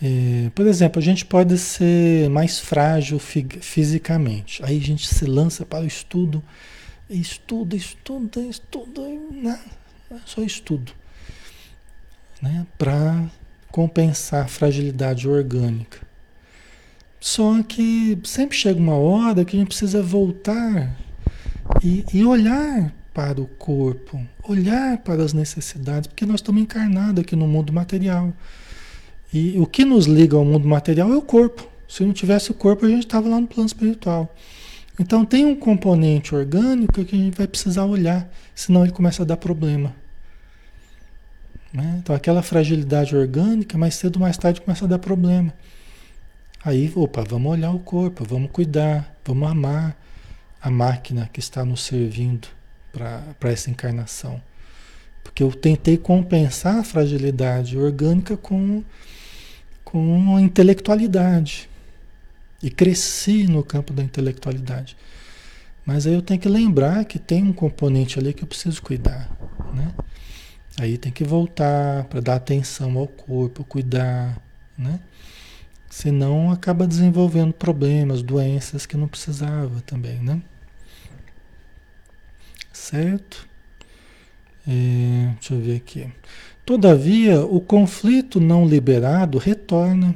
É, 0.03 0.51
por 0.55 0.67
exemplo, 0.67 0.99
a 1.01 1.03
gente 1.03 1.25
pode 1.25 1.57
ser 1.59 2.29
mais 2.29 2.59
frágil 2.59 3.19
fisicamente. 3.19 4.63
Aí 4.65 4.77
a 4.77 4.81
gente 4.81 5.07
se 5.07 5.25
lança 5.25 5.65
para 5.65 5.85
o 5.85 5.87
estudo 5.87 6.43
estuda, 7.09 7.77
estuda, 7.77 8.41
estuda, 8.41 9.03
né? 9.31 9.59
só 10.25 10.43
estudo, 10.43 10.93
né? 12.41 12.67
Para 12.79 13.31
compensar 13.71 14.45
a 14.45 14.49
fragilidade 14.49 15.29
orgânica. 15.29 15.99
Só 17.21 17.63
que 17.63 18.19
sempre 18.25 18.57
chega 18.57 18.81
uma 18.81 18.97
hora 18.97 19.45
que 19.45 19.57
a 19.57 19.59
gente 19.59 19.69
precisa 19.69 20.03
voltar 20.03 20.97
e, 21.83 22.05
e 22.13 22.25
olhar 22.25 22.93
para 23.13 23.41
o 23.41 23.47
corpo, 23.47 24.21
olhar 24.43 24.99
para 24.99 25.23
as 25.23 25.33
necessidades, 25.33 26.07
porque 26.07 26.25
nós 26.25 26.37
estamos 26.37 26.63
encarnados 26.63 27.23
aqui 27.23 27.37
no 27.37 27.47
mundo 27.47 27.73
material. 27.73 28.33
E 29.33 29.59
o 29.59 29.67
que 29.67 29.85
nos 29.85 30.07
liga 30.07 30.37
ao 30.37 30.45
mundo 30.45 30.67
material 30.67 31.13
é 31.13 31.17
o 31.17 31.23
corpo. 31.23 31.69
Se 31.89 32.05
não 32.05 32.13
tivesse 32.13 32.51
o 32.51 32.55
corpo, 32.55 32.87
a 32.87 32.89
gente 32.89 33.07
estava 33.07 33.29
lá 33.29 33.41
no 33.41 33.47
plano 33.47 33.67
espiritual. 33.67 34.35
Então 34.99 35.25
tem 35.25 35.45
um 35.45 35.55
componente 35.55 36.35
orgânico 36.35 37.05
que 37.05 37.15
a 37.15 37.19
gente 37.19 37.37
vai 37.37 37.47
precisar 37.47 37.85
olhar, 37.85 38.31
senão 38.55 38.83
ele 38.83 38.93
começa 38.93 39.23
a 39.23 39.27
dar 39.27 39.37
problema. 39.37 39.95
Né? 41.73 41.99
Então 42.03 42.15
aquela 42.15 42.43
fragilidade 42.43 43.17
orgânica, 43.17 43.79
mais 43.79 43.95
cedo 43.95 44.17
ou 44.17 44.23
mais 44.23 44.37
tarde 44.37 44.61
começa 44.61 44.85
a 44.85 44.89
dar 44.89 44.99
problema. 44.99 45.53
Aí, 46.65 46.93
opa, 46.95 47.25
vamos 47.29 47.53
olhar 47.53 47.73
o 47.73 47.79
corpo, 47.79 48.25
vamos 48.25 48.51
cuidar, 48.51 49.17
vamos 49.25 49.51
amar 49.51 49.97
a 50.61 50.71
máquina 50.71 51.29
que 51.33 51.41
está 51.41 51.65
nos 51.65 51.83
servindo 51.83 52.49
para 52.93 53.51
essa 53.51 53.71
encarnação. 53.71 54.41
Porque 55.25 55.43
eu 55.43 55.53
tentei 55.53 55.97
compensar 55.97 56.77
a 56.77 56.85
fragilidade 56.85 57.79
orgânica 57.79 58.37
com, 58.37 58.85
com 59.85 60.39
intelectualidade. 60.39 61.69
E 62.63 62.71
cresci 62.71 63.47
no 63.49 63.65
campo 63.65 63.93
da 63.93 64.03
intelectualidade. 64.03 64.97
Mas 65.85 66.07
aí 66.07 66.15
eu 66.15 66.23
tenho 66.23 66.39
que 66.39 66.49
lembrar 66.49 67.05
que 67.05 67.19
tem 67.19 67.43
um 67.43 67.53
componente 67.53 68.19
ali 68.19 68.33
que 68.33 68.45
eu 68.45 68.47
preciso 68.47 68.81
cuidar, 68.81 69.29
né? 69.75 69.93
Aí 70.79 70.97
tem 70.97 71.11
que 71.11 71.25
voltar 71.25 72.05
para 72.05 72.21
dar 72.21 72.37
atenção 72.37 72.97
ao 72.97 73.09
corpo, 73.09 73.65
cuidar, 73.65 74.41
né? 74.79 75.01
Senão 75.91 76.51
acaba 76.51 76.87
desenvolvendo 76.87 77.53
problemas, 77.53 78.23
doenças 78.23 78.87
que 78.87 78.97
não 78.97 79.09
precisava 79.09 79.81
também, 79.83 80.21
né? 80.21 80.41
Certo? 82.83 83.49
É, 84.67 85.31
deixa 85.35 85.55
eu 85.55 85.61
ver 85.61 85.77
aqui. 85.77 86.13
Todavia, 86.67 87.41
o 87.41 87.61
conflito 87.61 88.41
não 88.41 88.67
liberado 88.67 89.39
retorna 89.39 90.13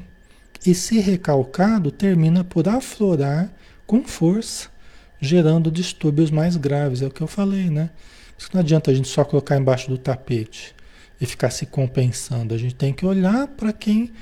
e, 0.67 0.75
se 0.75 0.99
recalcado, 0.99 1.93
termina 1.93 2.43
por 2.43 2.69
aflorar 2.69 3.53
com 3.87 4.03
força, 4.03 4.69
gerando 5.21 5.71
distúrbios 5.71 6.29
mais 6.29 6.57
graves. 6.57 7.03
É 7.03 7.07
o 7.07 7.11
que 7.11 7.21
eu 7.21 7.29
falei, 7.29 7.71
né? 7.71 7.89
Isso 8.37 8.51
não 8.53 8.61
adianta 8.61 8.91
a 8.91 8.95
gente 8.95 9.07
só 9.07 9.25
colocar 9.25 9.57
embaixo 9.57 9.89
do 9.89 9.97
tapete 9.97 10.75
e 11.21 11.25
ficar 11.25 11.51
se 11.51 11.67
compensando. 11.67 12.53
A 12.53 12.59
gente 12.59 12.75
tem 12.75 12.93
que 12.93 13.07
olhar 13.07 13.47
para 13.47 13.73
quem, 13.73 14.12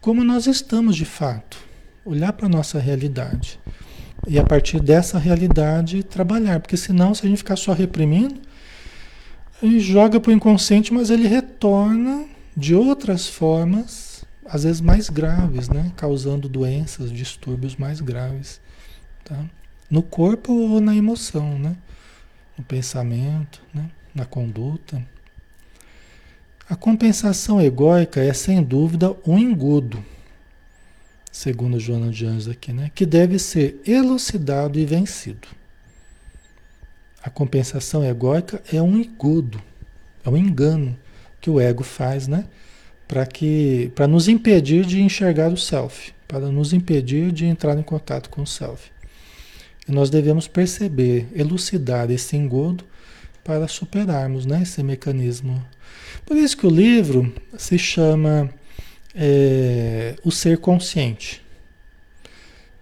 como 0.00 0.24
nós 0.24 0.48
estamos 0.48 0.96
de 0.96 1.04
fato, 1.04 1.58
olhar 2.04 2.32
para 2.32 2.46
a 2.46 2.50
nossa 2.50 2.80
realidade. 2.80 3.60
E 4.26 4.38
a 4.38 4.44
partir 4.44 4.80
dessa 4.80 5.18
realidade 5.18 6.02
trabalhar, 6.02 6.60
porque 6.60 6.76
senão, 6.76 7.14
se 7.14 7.24
a 7.24 7.28
gente 7.28 7.38
ficar 7.38 7.56
só 7.56 7.72
reprimindo, 7.72 8.40
a 9.62 9.66
gente 9.66 9.80
joga 9.80 10.18
para 10.18 10.30
o 10.30 10.32
inconsciente, 10.32 10.92
mas 10.92 11.10
ele 11.10 11.26
retorna 11.26 12.26
de 12.56 12.74
outras 12.74 13.28
formas, 13.28 14.24
às 14.46 14.64
vezes 14.64 14.80
mais 14.80 15.10
graves, 15.10 15.68
né? 15.68 15.92
causando 15.96 16.48
doenças, 16.48 17.12
distúrbios 17.12 17.76
mais 17.76 18.00
graves. 18.00 18.60
Tá? 19.24 19.44
No 19.90 20.02
corpo 20.02 20.52
ou 20.52 20.80
na 20.80 20.94
emoção, 20.94 21.58
né? 21.58 21.76
no 22.56 22.64
pensamento, 22.64 23.62
né? 23.72 23.90
na 24.14 24.24
conduta. 24.24 25.02
A 26.68 26.74
compensação 26.74 27.60
egóica 27.60 28.22
é, 28.22 28.32
sem 28.32 28.62
dúvida, 28.62 29.14
um 29.26 29.38
engodo, 29.38 30.02
segundo 31.34 31.80
Joana 31.80 32.12
de 32.12 32.24
Anjos 32.24 32.48
aqui, 32.48 32.72
né? 32.72 32.92
que 32.94 33.04
deve 33.04 33.40
ser 33.40 33.80
elucidado 33.84 34.78
e 34.78 34.86
vencido. 34.86 35.48
A 37.20 37.28
compensação 37.28 38.04
egóica 38.04 38.62
é 38.72 38.80
um 38.80 38.96
engodo, 38.96 39.60
é 40.24 40.30
um 40.30 40.36
engano 40.36 40.96
que 41.40 41.50
o 41.50 41.58
ego 41.58 41.82
faz, 41.82 42.28
né? 42.28 42.44
Para 43.08 43.26
que 43.26 43.90
para 43.96 44.06
nos 44.06 44.28
impedir 44.28 44.84
de 44.84 45.00
enxergar 45.02 45.52
o 45.52 45.56
self, 45.56 46.12
para 46.28 46.52
nos 46.52 46.72
impedir 46.72 47.32
de 47.32 47.46
entrar 47.46 47.76
em 47.76 47.82
contato 47.82 48.30
com 48.30 48.42
o 48.42 48.46
self. 48.46 48.92
E 49.88 49.92
nós 49.92 50.10
devemos 50.10 50.46
perceber, 50.46 51.26
elucidar 51.34 52.10
esse 52.10 52.36
engodo 52.36 52.84
para 53.42 53.66
superarmos 53.66 54.46
né, 54.46 54.62
esse 54.62 54.82
mecanismo 54.82 55.62
por 56.24 56.36
isso 56.36 56.56
que 56.56 56.66
o 56.66 56.70
livro 56.70 57.32
se 57.56 57.78
chama 57.78 58.50
é, 59.14 60.16
O 60.24 60.30
Ser 60.30 60.58
Consciente. 60.58 61.42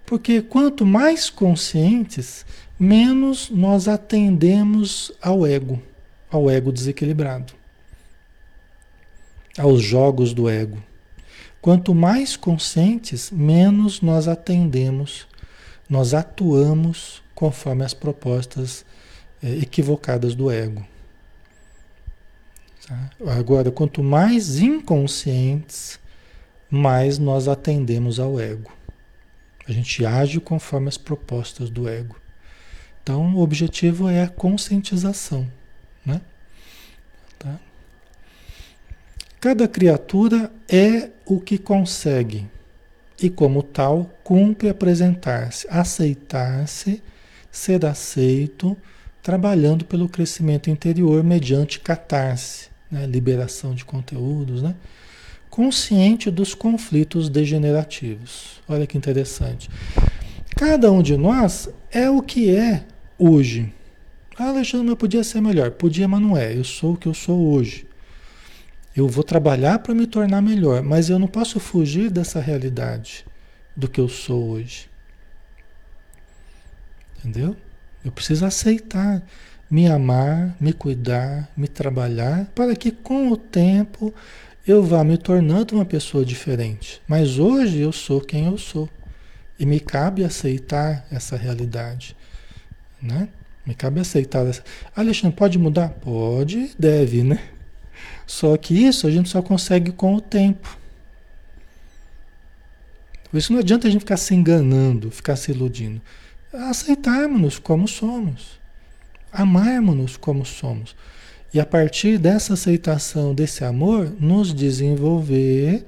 Porque 0.05 0.41
quanto 0.41 0.85
mais 0.85 1.29
conscientes, 1.29 2.45
menos 2.79 3.49
nós 3.49 3.87
atendemos 3.87 5.11
ao 5.21 5.45
ego, 5.45 5.81
ao 6.29 6.49
ego 6.49 6.71
desequilibrado, 6.71 7.53
aos 9.57 9.81
jogos 9.81 10.33
do 10.33 10.49
ego. 10.49 10.83
Quanto 11.61 11.95
mais 11.95 12.35
conscientes, 12.35 13.31
menos 13.31 14.01
nós 14.01 14.27
atendemos, 14.27 15.25
nós 15.89 16.13
atuamos 16.13 17.21
conforme 17.33 17.85
as 17.85 17.93
propostas 17.93 18.85
é, 19.41 19.49
equivocadas 19.57 20.35
do 20.35 20.51
ego. 20.51 20.85
Tá? 22.85 23.09
Agora, 23.27 23.71
quanto 23.71 24.03
mais 24.03 24.59
inconscientes, 24.59 25.99
mais 26.73 27.19
nós 27.19 27.47
atendemos 27.47 28.19
ao 28.19 28.39
ego. 28.39 28.71
A 29.67 29.71
gente 29.71 30.03
age 30.03 30.39
conforme 30.39 30.87
as 30.87 30.97
propostas 30.97 31.69
do 31.69 31.87
ego. 31.87 32.15
Então, 33.03 33.35
o 33.35 33.41
objetivo 33.41 34.09
é 34.09 34.23
a 34.23 34.27
conscientização. 34.27 35.47
Né? 36.03 36.19
Tá? 37.37 37.59
Cada 39.39 39.67
criatura 39.67 40.51
é 40.67 41.11
o 41.27 41.39
que 41.39 41.59
consegue 41.59 42.47
e, 43.21 43.29
como 43.29 43.61
tal, 43.61 44.09
cumpre 44.23 44.67
apresentar-se, 44.67 45.67
aceitar-se, 45.69 47.03
ser 47.51 47.85
aceito, 47.85 48.75
trabalhando 49.21 49.85
pelo 49.85 50.09
crescimento 50.09 50.71
interior 50.71 51.23
mediante 51.23 51.79
catarse, 51.79 52.69
né? 52.89 53.05
liberação 53.05 53.75
de 53.75 53.85
conteúdos, 53.85 54.63
né? 54.63 54.73
Consciente 55.53 56.31
dos 56.31 56.55
conflitos 56.55 57.29
degenerativos. 57.29 58.59
Olha 58.67 58.87
que 58.87 58.97
interessante. 58.97 59.69
Cada 60.55 60.91
um 60.91 61.03
de 61.03 61.15
nós 61.15 61.69
é 61.91 62.09
o 62.09 62.23
que 62.23 62.55
é 62.55 62.83
hoje. 63.19 63.71
Ah, 64.35 64.47
Alexandre, 64.47 64.87
mas 64.87 64.97
podia 64.97 65.23
ser 65.23 65.41
melhor. 65.41 65.69
Podia, 65.69 66.07
mas 66.07 66.19
não 66.19 66.35
é. 66.35 66.57
Eu 66.57 66.63
sou 66.63 66.93
o 66.93 66.97
que 66.97 67.07
eu 67.07 67.13
sou 67.13 67.53
hoje. 67.53 67.85
Eu 68.95 69.07
vou 69.07 69.23
trabalhar 69.23 69.77
para 69.77 69.93
me 69.93 70.07
tornar 70.07 70.41
melhor, 70.41 70.81
mas 70.81 71.11
eu 71.11 71.19
não 71.19 71.27
posso 71.27 71.59
fugir 71.59 72.09
dessa 72.09 72.39
realidade 72.39 73.23
do 73.77 73.87
que 73.87 74.01
eu 74.01 74.09
sou 74.09 74.49
hoje. 74.49 74.89
Entendeu? 77.19 77.55
Eu 78.03 78.11
preciso 78.11 78.43
aceitar 78.43 79.21
me 79.69 79.87
amar, 79.87 80.55
me 80.59 80.73
cuidar, 80.73 81.47
me 81.55 81.67
trabalhar, 81.67 82.45
para 82.53 82.75
que 82.75 82.91
com 82.91 83.31
o 83.31 83.37
tempo 83.37 84.13
eu 84.65 84.83
vá 84.83 85.03
me 85.03 85.17
tornando 85.17 85.75
uma 85.75 85.85
pessoa 85.85 86.25
diferente. 86.25 87.01
Mas 87.07 87.37
hoje 87.37 87.79
eu 87.79 87.91
sou 87.91 88.21
quem 88.21 88.45
eu 88.45 88.57
sou. 88.57 88.89
E 89.59 89.65
me 89.65 89.79
cabe 89.79 90.23
aceitar 90.23 91.05
essa 91.11 91.35
realidade. 91.37 92.15
Né? 93.01 93.29
Me 93.65 93.75
cabe 93.75 93.99
aceitar 93.99 94.45
essa. 94.45 94.63
Alexandre, 94.95 95.37
pode 95.37 95.57
mudar? 95.57 95.89
Pode, 95.89 96.71
deve, 96.77 97.23
né? 97.23 97.39
Só 98.25 98.55
que 98.57 98.73
isso 98.73 99.05
a 99.05 99.11
gente 99.11 99.29
só 99.29 99.41
consegue 99.41 99.91
com 99.91 100.15
o 100.15 100.21
tempo. 100.21 100.77
Por 103.29 103.37
isso 103.37 103.51
não 103.51 103.59
adianta 103.59 103.87
a 103.87 103.91
gente 103.91 104.01
ficar 104.01 104.17
se 104.17 104.33
enganando, 104.33 105.11
ficar 105.11 105.35
se 105.35 105.51
iludindo. 105.51 106.01
Aceitarmos-nos 106.51 107.59
como 107.59 107.87
somos 107.87 108.63
amarmos-nos 109.33 110.15
como 110.15 110.45
somos. 110.45 110.95
E 111.53 111.59
a 111.59 111.65
partir 111.65 112.17
dessa 112.17 112.53
aceitação, 112.53 113.35
desse 113.35 113.63
amor, 113.63 114.11
nos 114.19 114.53
desenvolver 114.53 115.85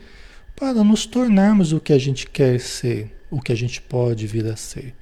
para 0.56 0.84
nos 0.84 1.08
tornarmos 1.08 1.74
o 1.74 1.80
que 1.80 1.92
a 1.92 1.98
gente 1.98 2.28
quer 2.28 2.60
ser, 2.60 3.12
o 3.32 3.42
que 3.42 3.52
a 3.52 3.56
gente 3.56 3.82
pode 3.82 4.28
vir 4.28 4.46
a 4.46 4.56
ser. 4.56 4.94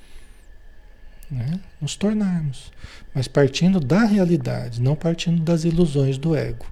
Né? 1.29 1.59
Nos 1.81 1.97
tornarmos. 1.97 2.71
Mas 3.13 3.27
partindo 3.27 3.79
da 3.79 4.05
realidade, 4.05 4.81
não 4.81 4.95
partindo 4.95 5.41
das 5.41 5.65
ilusões 5.65 6.17
do 6.17 6.33
ego, 6.33 6.65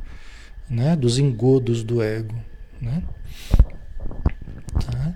né? 0.69 0.95
dos 0.95 1.19
engodos 1.19 1.83
do 1.83 2.01
ego. 2.01 2.35
Né? 2.79 3.03
Tá? 4.85 5.13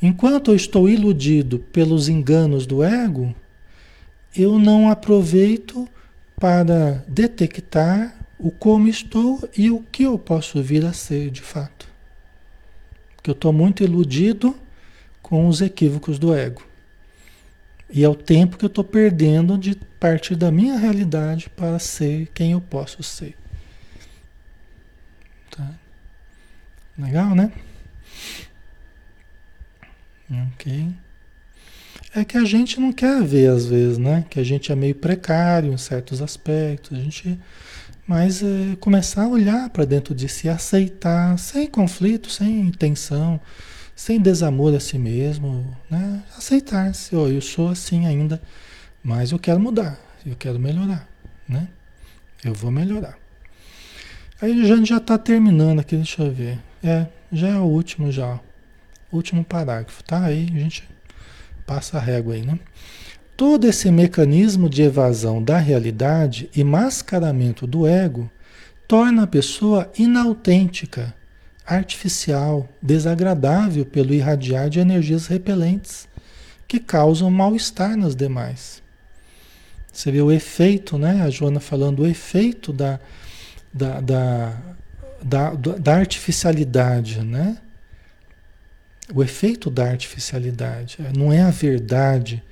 Enquanto 0.00 0.50
eu 0.50 0.56
estou 0.56 0.88
iludido 0.88 1.58
pelos 1.58 2.08
enganos 2.08 2.66
do 2.66 2.82
ego, 2.82 3.34
eu 4.34 4.58
não 4.58 4.88
aproveito 4.88 5.86
para 6.36 7.04
detectar 7.08 8.14
o 8.38 8.50
como 8.50 8.88
estou 8.88 9.48
e 9.56 9.70
o 9.70 9.80
que 9.80 10.02
eu 10.02 10.18
posso 10.18 10.62
vir 10.62 10.84
a 10.84 10.92
ser 10.92 11.30
de 11.30 11.40
fato. 11.40 11.88
Porque 13.16 13.30
eu 13.30 13.34
estou 13.34 13.52
muito 13.52 13.82
iludido 13.82 14.54
com 15.22 15.48
os 15.48 15.60
equívocos 15.60 16.18
do 16.18 16.34
ego. 16.34 16.62
E 17.88 18.04
é 18.04 18.08
o 18.08 18.14
tempo 18.14 18.58
que 18.58 18.64
eu 18.64 18.68
estou 18.68 18.84
perdendo 18.84 19.56
de 19.56 19.74
partir 19.98 20.36
da 20.36 20.50
minha 20.50 20.76
realidade 20.76 21.48
para 21.50 21.78
ser 21.78 22.28
quem 22.34 22.52
eu 22.52 22.60
posso 22.60 23.02
ser. 23.02 23.36
Tá? 25.50 25.72
Legal, 26.98 27.34
né? 27.34 27.50
Ok. 30.30 30.92
É 32.16 32.24
que 32.24 32.38
a 32.38 32.46
gente 32.46 32.80
não 32.80 32.94
quer 32.94 33.22
ver 33.22 33.50
às 33.50 33.66
vezes, 33.66 33.98
né? 33.98 34.24
Que 34.30 34.40
a 34.40 34.42
gente 34.42 34.72
é 34.72 34.74
meio 34.74 34.94
precário 34.94 35.70
em 35.70 35.76
certos 35.76 36.22
aspectos. 36.22 36.98
A 36.98 37.02
gente, 37.02 37.38
mas 38.06 38.42
é, 38.42 38.74
começar 38.80 39.24
a 39.24 39.28
olhar 39.28 39.68
para 39.68 39.84
dentro 39.84 40.14
de 40.14 40.26
si, 40.26 40.48
aceitar, 40.48 41.38
sem 41.38 41.66
conflito, 41.66 42.30
sem 42.30 42.70
tensão, 42.70 43.38
sem 43.94 44.18
desamor 44.18 44.74
a 44.74 44.80
si 44.80 44.96
mesmo, 44.96 45.76
né? 45.90 46.22
Aceitar-se, 46.38 47.14
oh, 47.14 47.28
eu 47.28 47.42
sou 47.42 47.68
assim 47.68 48.06
ainda, 48.06 48.40
mas 49.04 49.30
eu 49.30 49.38
quero 49.38 49.60
mudar, 49.60 50.00
eu 50.24 50.36
quero 50.36 50.58
melhorar, 50.58 51.06
né? 51.46 51.68
Eu 52.42 52.54
vou 52.54 52.70
melhorar. 52.70 53.18
Aí 54.40 54.58
a 54.58 54.64
gente 54.64 54.88
já 54.88 54.96
está 54.96 55.18
terminando 55.18 55.80
aqui, 55.80 55.96
deixa 55.96 56.22
eu 56.22 56.32
ver. 56.32 56.58
É, 56.82 57.08
já 57.30 57.48
é 57.48 57.58
o 57.58 57.64
último 57.64 58.10
já. 58.10 58.40
Último 59.12 59.44
parágrafo, 59.44 60.02
tá? 60.02 60.24
Aí 60.24 60.46
a 60.54 60.58
gente 60.58 60.95
Passa 61.66 61.98
a 61.98 62.00
régua 62.00 62.34
aí, 62.34 62.42
né? 62.42 62.58
Todo 63.36 63.66
esse 63.66 63.90
mecanismo 63.90 64.70
de 64.70 64.82
evasão 64.82 65.42
da 65.42 65.58
realidade 65.58 66.48
e 66.54 66.64
mascaramento 66.64 67.66
do 67.66 67.86
ego 67.86 68.30
torna 68.88 69.24
a 69.24 69.26
pessoa 69.26 69.90
inautêntica, 69.98 71.12
artificial, 71.66 72.68
desagradável 72.80 73.84
pelo 73.84 74.14
irradiar 74.14 74.70
de 74.70 74.78
energias 74.78 75.26
repelentes 75.26 76.08
que 76.68 76.78
causam 76.78 77.30
mal-estar 77.30 77.96
nas 77.96 78.14
demais. 78.14 78.82
Você 79.92 80.10
vê 80.10 80.22
o 80.22 80.30
efeito, 80.30 80.96
né? 80.96 81.22
A 81.22 81.30
Joana 81.30 81.58
falando 81.58 82.00
o 82.00 82.06
efeito 82.06 82.72
da, 82.72 83.00
da, 83.72 84.00
da, 84.00 84.52
da, 85.22 85.50
da 85.54 85.94
artificialidade, 85.96 87.20
né? 87.22 87.58
O 89.14 89.22
efeito 89.22 89.70
da 89.70 89.88
artificialidade. 89.88 90.98
Não 91.16 91.32
é 91.32 91.42
a 91.42 91.50
verdade 91.50 92.42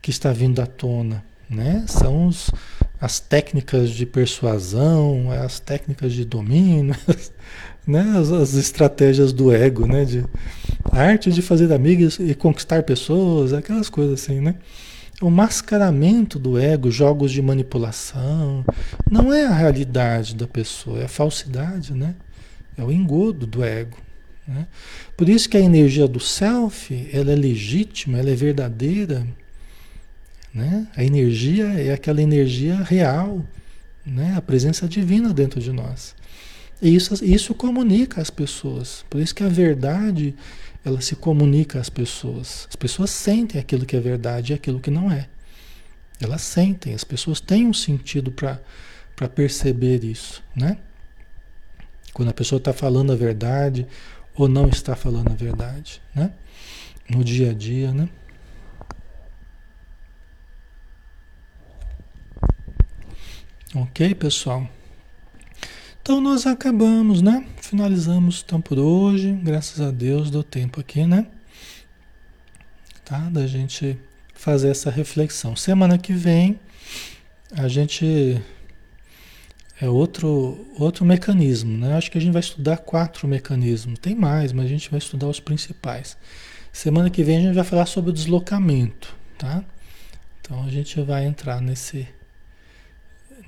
que 0.00 0.10
está 0.10 0.32
vindo 0.32 0.60
à 0.60 0.66
tona, 0.66 1.22
né? 1.48 1.84
São 1.88 2.26
os, 2.26 2.50
as 3.00 3.20
técnicas 3.20 3.90
de 3.90 4.06
persuasão, 4.06 5.30
as 5.30 5.58
técnicas 5.58 6.12
de 6.12 6.24
domínio, 6.24 6.96
né? 7.86 8.14
as, 8.16 8.30
as 8.30 8.54
estratégias 8.54 9.32
do 9.32 9.52
ego, 9.52 9.86
né? 9.86 10.04
De, 10.04 10.24
a 10.90 11.02
arte 11.02 11.30
de 11.30 11.42
fazer 11.42 11.72
amigos 11.72 12.18
e 12.18 12.34
conquistar 12.34 12.82
pessoas, 12.84 13.52
aquelas 13.52 13.90
coisas 13.90 14.22
assim, 14.22 14.40
né? 14.40 14.54
O 15.20 15.28
mascaramento 15.28 16.38
do 16.38 16.58
ego, 16.58 16.90
jogos 16.90 17.30
de 17.30 17.42
manipulação, 17.42 18.64
não 19.10 19.30
é 19.30 19.44
a 19.44 19.52
realidade 19.52 20.34
da 20.34 20.46
pessoa, 20.46 21.00
é 21.00 21.04
a 21.04 21.08
falsidade, 21.08 21.92
né? 21.92 22.14
É 22.78 22.82
o 22.82 22.90
engodo 22.90 23.46
do 23.46 23.62
ego. 23.62 23.98
Né? 24.50 24.66
Por 25.16 25.28
isso 25.28 25.48
que 25.48 25.56
a 25.56 25.60
energia 25.60 26.08
do 26.08 26.18
self, 26.18 27.08
ela 27.12 27.30
é 27.30 27.36
legítima, 27.36 28.18
ela 28.18 28.30
é 28.30 28.34
verdadeira, 28.34 29.24
né? 30.52 30.88
A 30.96 31.04
energia 31.04 31.66
é 31.66 31.92
aquela 31.92 32.20
energia 32.20 32.74
real, 32.82 33.46
né? 34.04 34.34
a 34.36 34.42
presença 34.42 34.88
divina 34.88 35.32
dentro 35.32 35.60
de 35.60 35.70
nós. 35.70 36.16
E 36.82 36.92
isso, 36.92 37.24
isso 37.24 37.54
comunica 37.54 38.20
as 38.20 38.28
pessoas. 38.30 39.04
Por 39.08 39.20
isso 39.20 39.32
que 39.32 39.44
a 39.44 39.48
verdade 39.48 40.34
ela 40.84 41.00
se 41.00 41.14
comunica 41.14 41.78
às 41.78 41.88
pessoas. 41.88 42.66
As 42.68 42.74
pessoas 42.74 43.10
sentem 43.10 43.60
aquilo 43.60 43.86
que 43.86 43.94
é 43.94 44.00
verdade 44.00 44.52
e 44.52 44.54
aquilo 44.54 44.80
que 44.80 44.90
não 44.90 45.12
é. 45.12 45.28
Elas 46.20 46.42
sentem, 46.42 46.92
as 46.92 47.04
pessoas 47.04 47.40
têm 47.40 47.68
um 47.68 47.72
sentido 47.72 48.32
para 48.32 49.28
perceber 49.28 50.02
isso, 50.02 50.42
né? 50.56 50.78
Quando 52.12 52.30
a 52.30 52.34
pessoa 52.34 52.58
está 52.58 52.72
falando 52.72 53.12
a 53.12 53.16
verdade 53.16 53.86
ou 54.34 54.48
não 54.48 54.68
está 54.68 54.96
falando 54.96 55.30
a 55.30 55.34
verdade, 55.34 56.00
né? 56.14 56.32
No 57.08 57.24
dia 57.24 57.50
a 57.50 57.54
dia, 57.54 57.92
né? 57.92 58.08
Ok, 63.74 64.14
pessoal? 64.16 64.68
Então 66.02 66.20
nós 66.20 66.46
acabamos, 66.46 67.22
né? 67.22 67.46
Finalizamos 67.60 68.42
então 68.44 68.60
por 68.60 68.78
hoje. 68.78 69.32
Graças 69.44 69.80
a 69.80 69.90
Deus 69.90 70.30
deu 70.30 70.42
tempo 70.42 70.80
aqui, 70.80 71.06
né? 71.06 71.26
Tá? 73.04 73.18
Da 73.30 73.46
gente 73.46 73.96
fazer 74.34 74.70
essa 74.70 74.90
reflexão. 74.90 75.54
Semana 75.54 75.98
que 75.98 76.12
vem 76.12 76.58
a 77.52 77.68
gente 77.68 78.42
é 79.80 79.88
outro 79.88 80.66
outro 80.78 81.04
mecanismo, 81.04 81.76
né? 81.78 81.96
Acho 81.96 82.10
que 82.10 82.18
a 82.18 82.20
gente 82.20 82.32
vai 82.32 82.40
estudar 82.40 82.76
quatro 82.78 83.26
mecanismos. 83.26 83.98
Tem 83.98 84.14
mais, 84.14 84.52
mas 84.52 84.66
a 84.66 84.68
gente 84.68 84.90
vai 84.90 84.98
estudar 84.98 85.26
os 85.26 85.40
principais. 85.40 86.16
Semana 86.72 87.10
que 87.10 87.24
vem 87.24 87.38
a 87.38 87.40
gente 87.40 87.54
vai 87.54 87.64
falar 87.64 87.86
sobre 87.86 88.10
o 88.10 88.12
deslocamento, 88.12 89.14
tá? 89.38 89.64
Então 90.40 90.62
a 90.64 90.68
gente 90.68 91.00
vai 91.00 91.24
entrar 91.24 91.60
nesse 91.60 92.06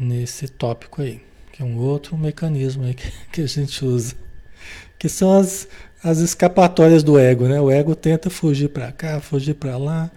nesse 0.01 0.49
tópico 0.49 1.03
aí, 1.03 1.21
que 1.53 1.63
é 1.63 1.65
um 1.65 1.77
outro 1.77 2.17
mecanismo 2.17 2.85
aí 2.85 2.95
que, 2.95 3.13
que 3.31 3.41
a 3.43 3.47
gente 3.47 3.85
usa, 3.85 4.15
que 4.99 5.09
são 5.09 5.39
as, 5.39 5.69
as 6.03 6.19
escapatórias 6.19 7.03
do 7.03 7.19
ego, 7.19 7.47
né? 7.47 7.61
O 7.61 7.71
ego 7.71 7.95
tenta 7.95 8.31
fugir 8.31 8.69
para 8.71 8.91
cá, 8.91 9.21
fugir 9.21 9.55
para 9.55 9.77
lá, 9.77 10.11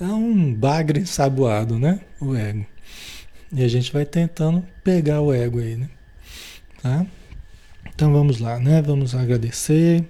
é 0.00 0.04
um 0.04 0.54
bagre 0.54 1.00
ensaboado, 1.00 1.78
né? 1.78 2.00
O 2.20 2.34
ego. 2.34 2.64
E 3.56 3.64
a 3.64 3.68
gente 3.68 3.90
vai 3.90 4.04
tentando 4.04 4.62
pegar 4.84 5.22
o 5.22 5.32
ego 5.32 5.60
aí, 5.60 5.76
né? 5.76 5.88
Tá? 6.82 7.06
Então 7.86 8.12
vamos 8.12 8.38
lá, 8.38 8.60
né? 8.60 8.82
Vamos 8.82 9.14
agradecer 9.14 10.04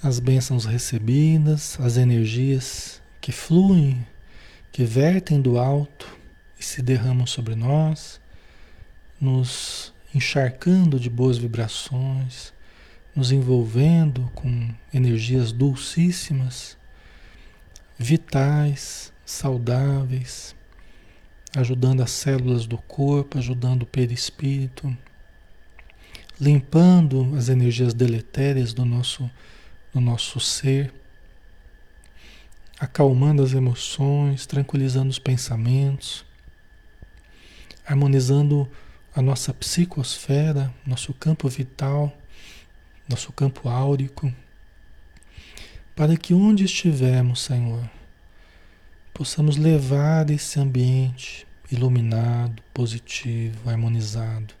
as 0.00 0.20
bênçãos 0.20 0.66
recebidas, 0.66 1.76
as 1.80 1.96
energias 1.96 3.02
que 3.20 3.32
fluem, 3.32 4.06
que 4.70 4.84
vertem 4.84 5.40
do 5.40 5.58
alto 5.58 6.16
e 6.60 6.64
se 6.64 6.80
derramam 6.80 7.26
sobre 7.26 7.56
nós 7.56 8.20
nos 9.20 9.92
encharcando 10.14 11.00
de 11.00 11.10
boas 11.10 11.38
vibrações, 11.38 12.52
nos 13.16 13.32
envolvendo 13.32 14.30
com 14.32 14.72
energias 14.94 15.50
dulcíssimas, 15.50 16.78
vitais, 17.98 19.12
saudáveis, 19.26 20.54
ajudando 21.56 22.02
as 22.02 22.10
células 22.10 22.66
do 22.66 22.78
corpo, 22.78 23.38
ajudando 23.38 23.82
o 23.82 23.86
perispírito, 23.86 24.96
limpando 26.40 27.34
as 27.36 27.48
energias 27.48 27.92
deletérias 27.92 28.72
do 28.72 28.84
nosso, 28.84 29.30
do 29.92 30.00
nosso 30.00 30.38
ser, 30.40 30.92
acalmando 32.78 33.42
as 33.42 33.52
emoções, 33.52 34.46
tranquilizando 34.46 35.10
os 35.10 35.18
pensamentos, 35.18 36.24
harmonizando 37.86 38.70
a 39.14 39.20
nossa 39.20 39.52
psicosfera, 39.52 40.72
nosso 40.86 41.12
campo 41.12 41.48
vital, 41.48 42.16
nosso 43.08 43.32
campo 43.32 43.68
áurico, 43.68 44.32
para 45.96 46.16
que 46.16 46.32
onde 46.32 46.64
estivermos, 46.64 47.42
Senhor, 47.42 47.90
possamos 49.12 49.56
levar 49.56 50.30
esse 50.30 50.58
ambiente 50.58 51.46
iluminado, 51.70 52.62
positivo, 52.74 53.68
harmonizado, 53.68 54.54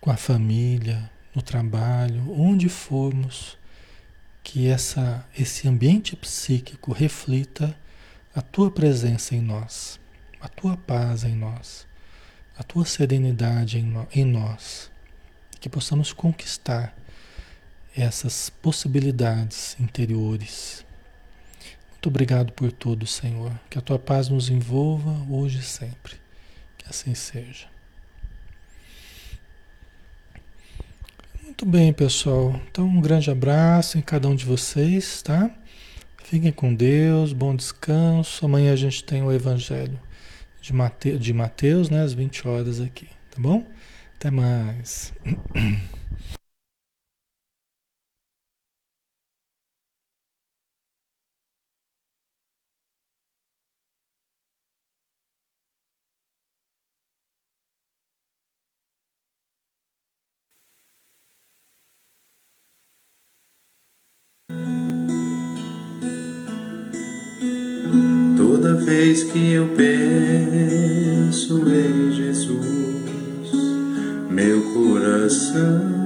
com 0.00 0.10
a 0.10 0.16
família, 0.16 1.10
no 1.34 1.42
trabalho, 1.42 2.32
onde 2.32 2.68
formos, 2.68 3.58
que 4.42 4.68
essa, 4.68 5.26
esse 5.36 5.68
ambiente 5.68 6.16
psíquico 6.16 6.92
reflita 6.92 7.76
a 8.34 8.40
tua 8.40 8.70
presença 8.70 9.34
em 9.34 9.40
nós, 9.40 10.00
a 10.40 10.48
tua 10.48 10.76
paz 10.76 11.24
em 11.24 11.34
nós 11.34 11.88
a 12.58 12.64
tua 12.64 12.84
serenidade 12.84 13.78
em, 13.78 13.94
em 14.12 14.24
nós, 14.24 14.90
que 15.60 15.68
possamos 15.68 16.12
conquistar 16.12 16.92
essas 17.96 18.50
possibilidades 18.50 19.76
interiores. 19.78 20.84
Muito 21.98 22.10
obrigado 22.10 22.52
por 22.52 22.70
tudo, 22.70 23.08
Senhor. 23.08 23.50
Que 23.68 23.76
a 23.76 23.80
tua 23.80 23.98
paz 23.98 24.28
nos 24.28 24.48
envolva 24.48 25.16
hoje 25.28 25.58
e 25.58 25.62
sempre. 25.62 26.14
Que 26.76 26.88
assim 26.88 27.12
seja. 27.12 27.66
Muito 31.42 31.66
bem, 31.66 31.92
pessoal. 31.92 32.54
Então, 32.70 32.86
um 32.86 33.00
grande 33.00 33.32
abraço 33.32 33.98
em 33.98 34.00
cada 34.00 34.28
um 34.28 34.36
de 34.36 34.44
vocês, 34.44 35.22
tá? 35.22 35.50
Fiquem 36.22 36.52
com 36.52 36.72
Deus, 36.72 37.32
bom 37.32 37.56
descanso. 37.56 38.46
Amanhã 38.46 38.72
a 38.72 38.76
gente 38.76 39.02
tem 39.02 39.24
o 39.24 39.32
Evangelho 39.32 39.98
de, 40.60 40.72
Mate, 40.72 41.18
de 41.18 41.32
Mateus, 41.32 41.90
né, 41.90 42.04
às 42.04 42.12
20 42.12 42.46
horas 42.46 42.80
aqui, 42.80 43.08
tá 43.28 43.42
bom? 43.42 43.66
Até 44.14 44.30
mais. 44.30 45.12
vez 68.58 69.24
que 69.24 69.52
eu 69.52 69.68
penso 69.68 71.62
em 71.68 72.12
Jesus, 72.12 73.52
meu 74.30 74.60
coração 74.72 75.98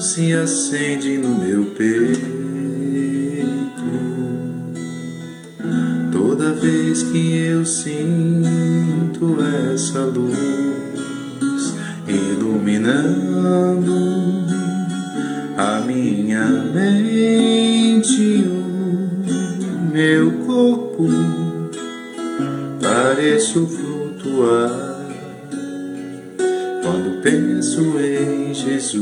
se 0.00 0.32
acende 0.32 1.16
no 1.18 1.38
meu 1.38 1.66
peito. 1.66 2.20
Toda 6.12 6.52
vez 6.54 7.02
que 7.04 7.36
eu 7.36 7.64
sinto 7.64 9.38
essa 9.72 10.00
luz 10.00 10.36
iluminando 12.06 13.94
a 15.56 15.80
minha 15.80 16.46
mente, 16.74 18.44
o 18.46 19.92
meu 19.92 20.32
corpo 20.46 21.08
pareço 23.02 23.66
flutuar 23.66 25.08
quando 26.82 27.22
penso 27.22 27.98
em 27.98 28.52
Jesus. 28.52 29.00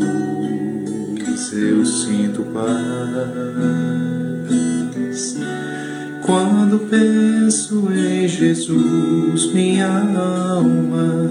Eu 1.52 1.84
sinto 1.84 2.42
paz. 2.54 2.68
Quando 6.24 6.78
penso 6.88 7.88
em 7.92 8.28
Jesus, 8.28 9.52
minha 9.52 9.88
alma 9.88 11.28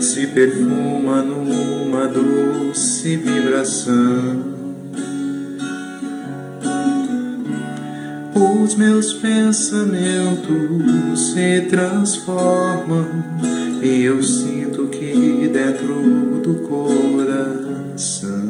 se 0.00 0.26
perfuma 0.28 1.20
numa 1.20 2.06
doce 2.06 3.16
vibração 3.16 4.55
Os 8.38 8.74
meus 8.74 9.14
pensamentos 9.14 10.52
se 11.32 11.62
transformam 11.70 13.06
E 13.82 14.02
eu 14.04 14.22
sinto 14.22 14.88
que 14.88 15.48
dentro 15.50 15.94
do 16.42 16.54
coração 16.68 18.46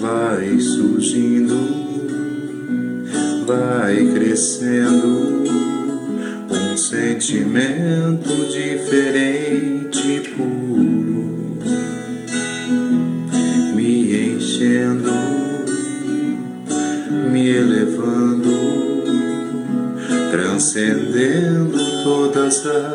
vai 0.00 0.58
surgindo, 0.60 1.56
vai 3.46 3.96
crescendo 4.14 5.44
um 6.50 6.76
sentimento 6.76 8.28
diferente, 8.50 9.33
todas 22.64 22.93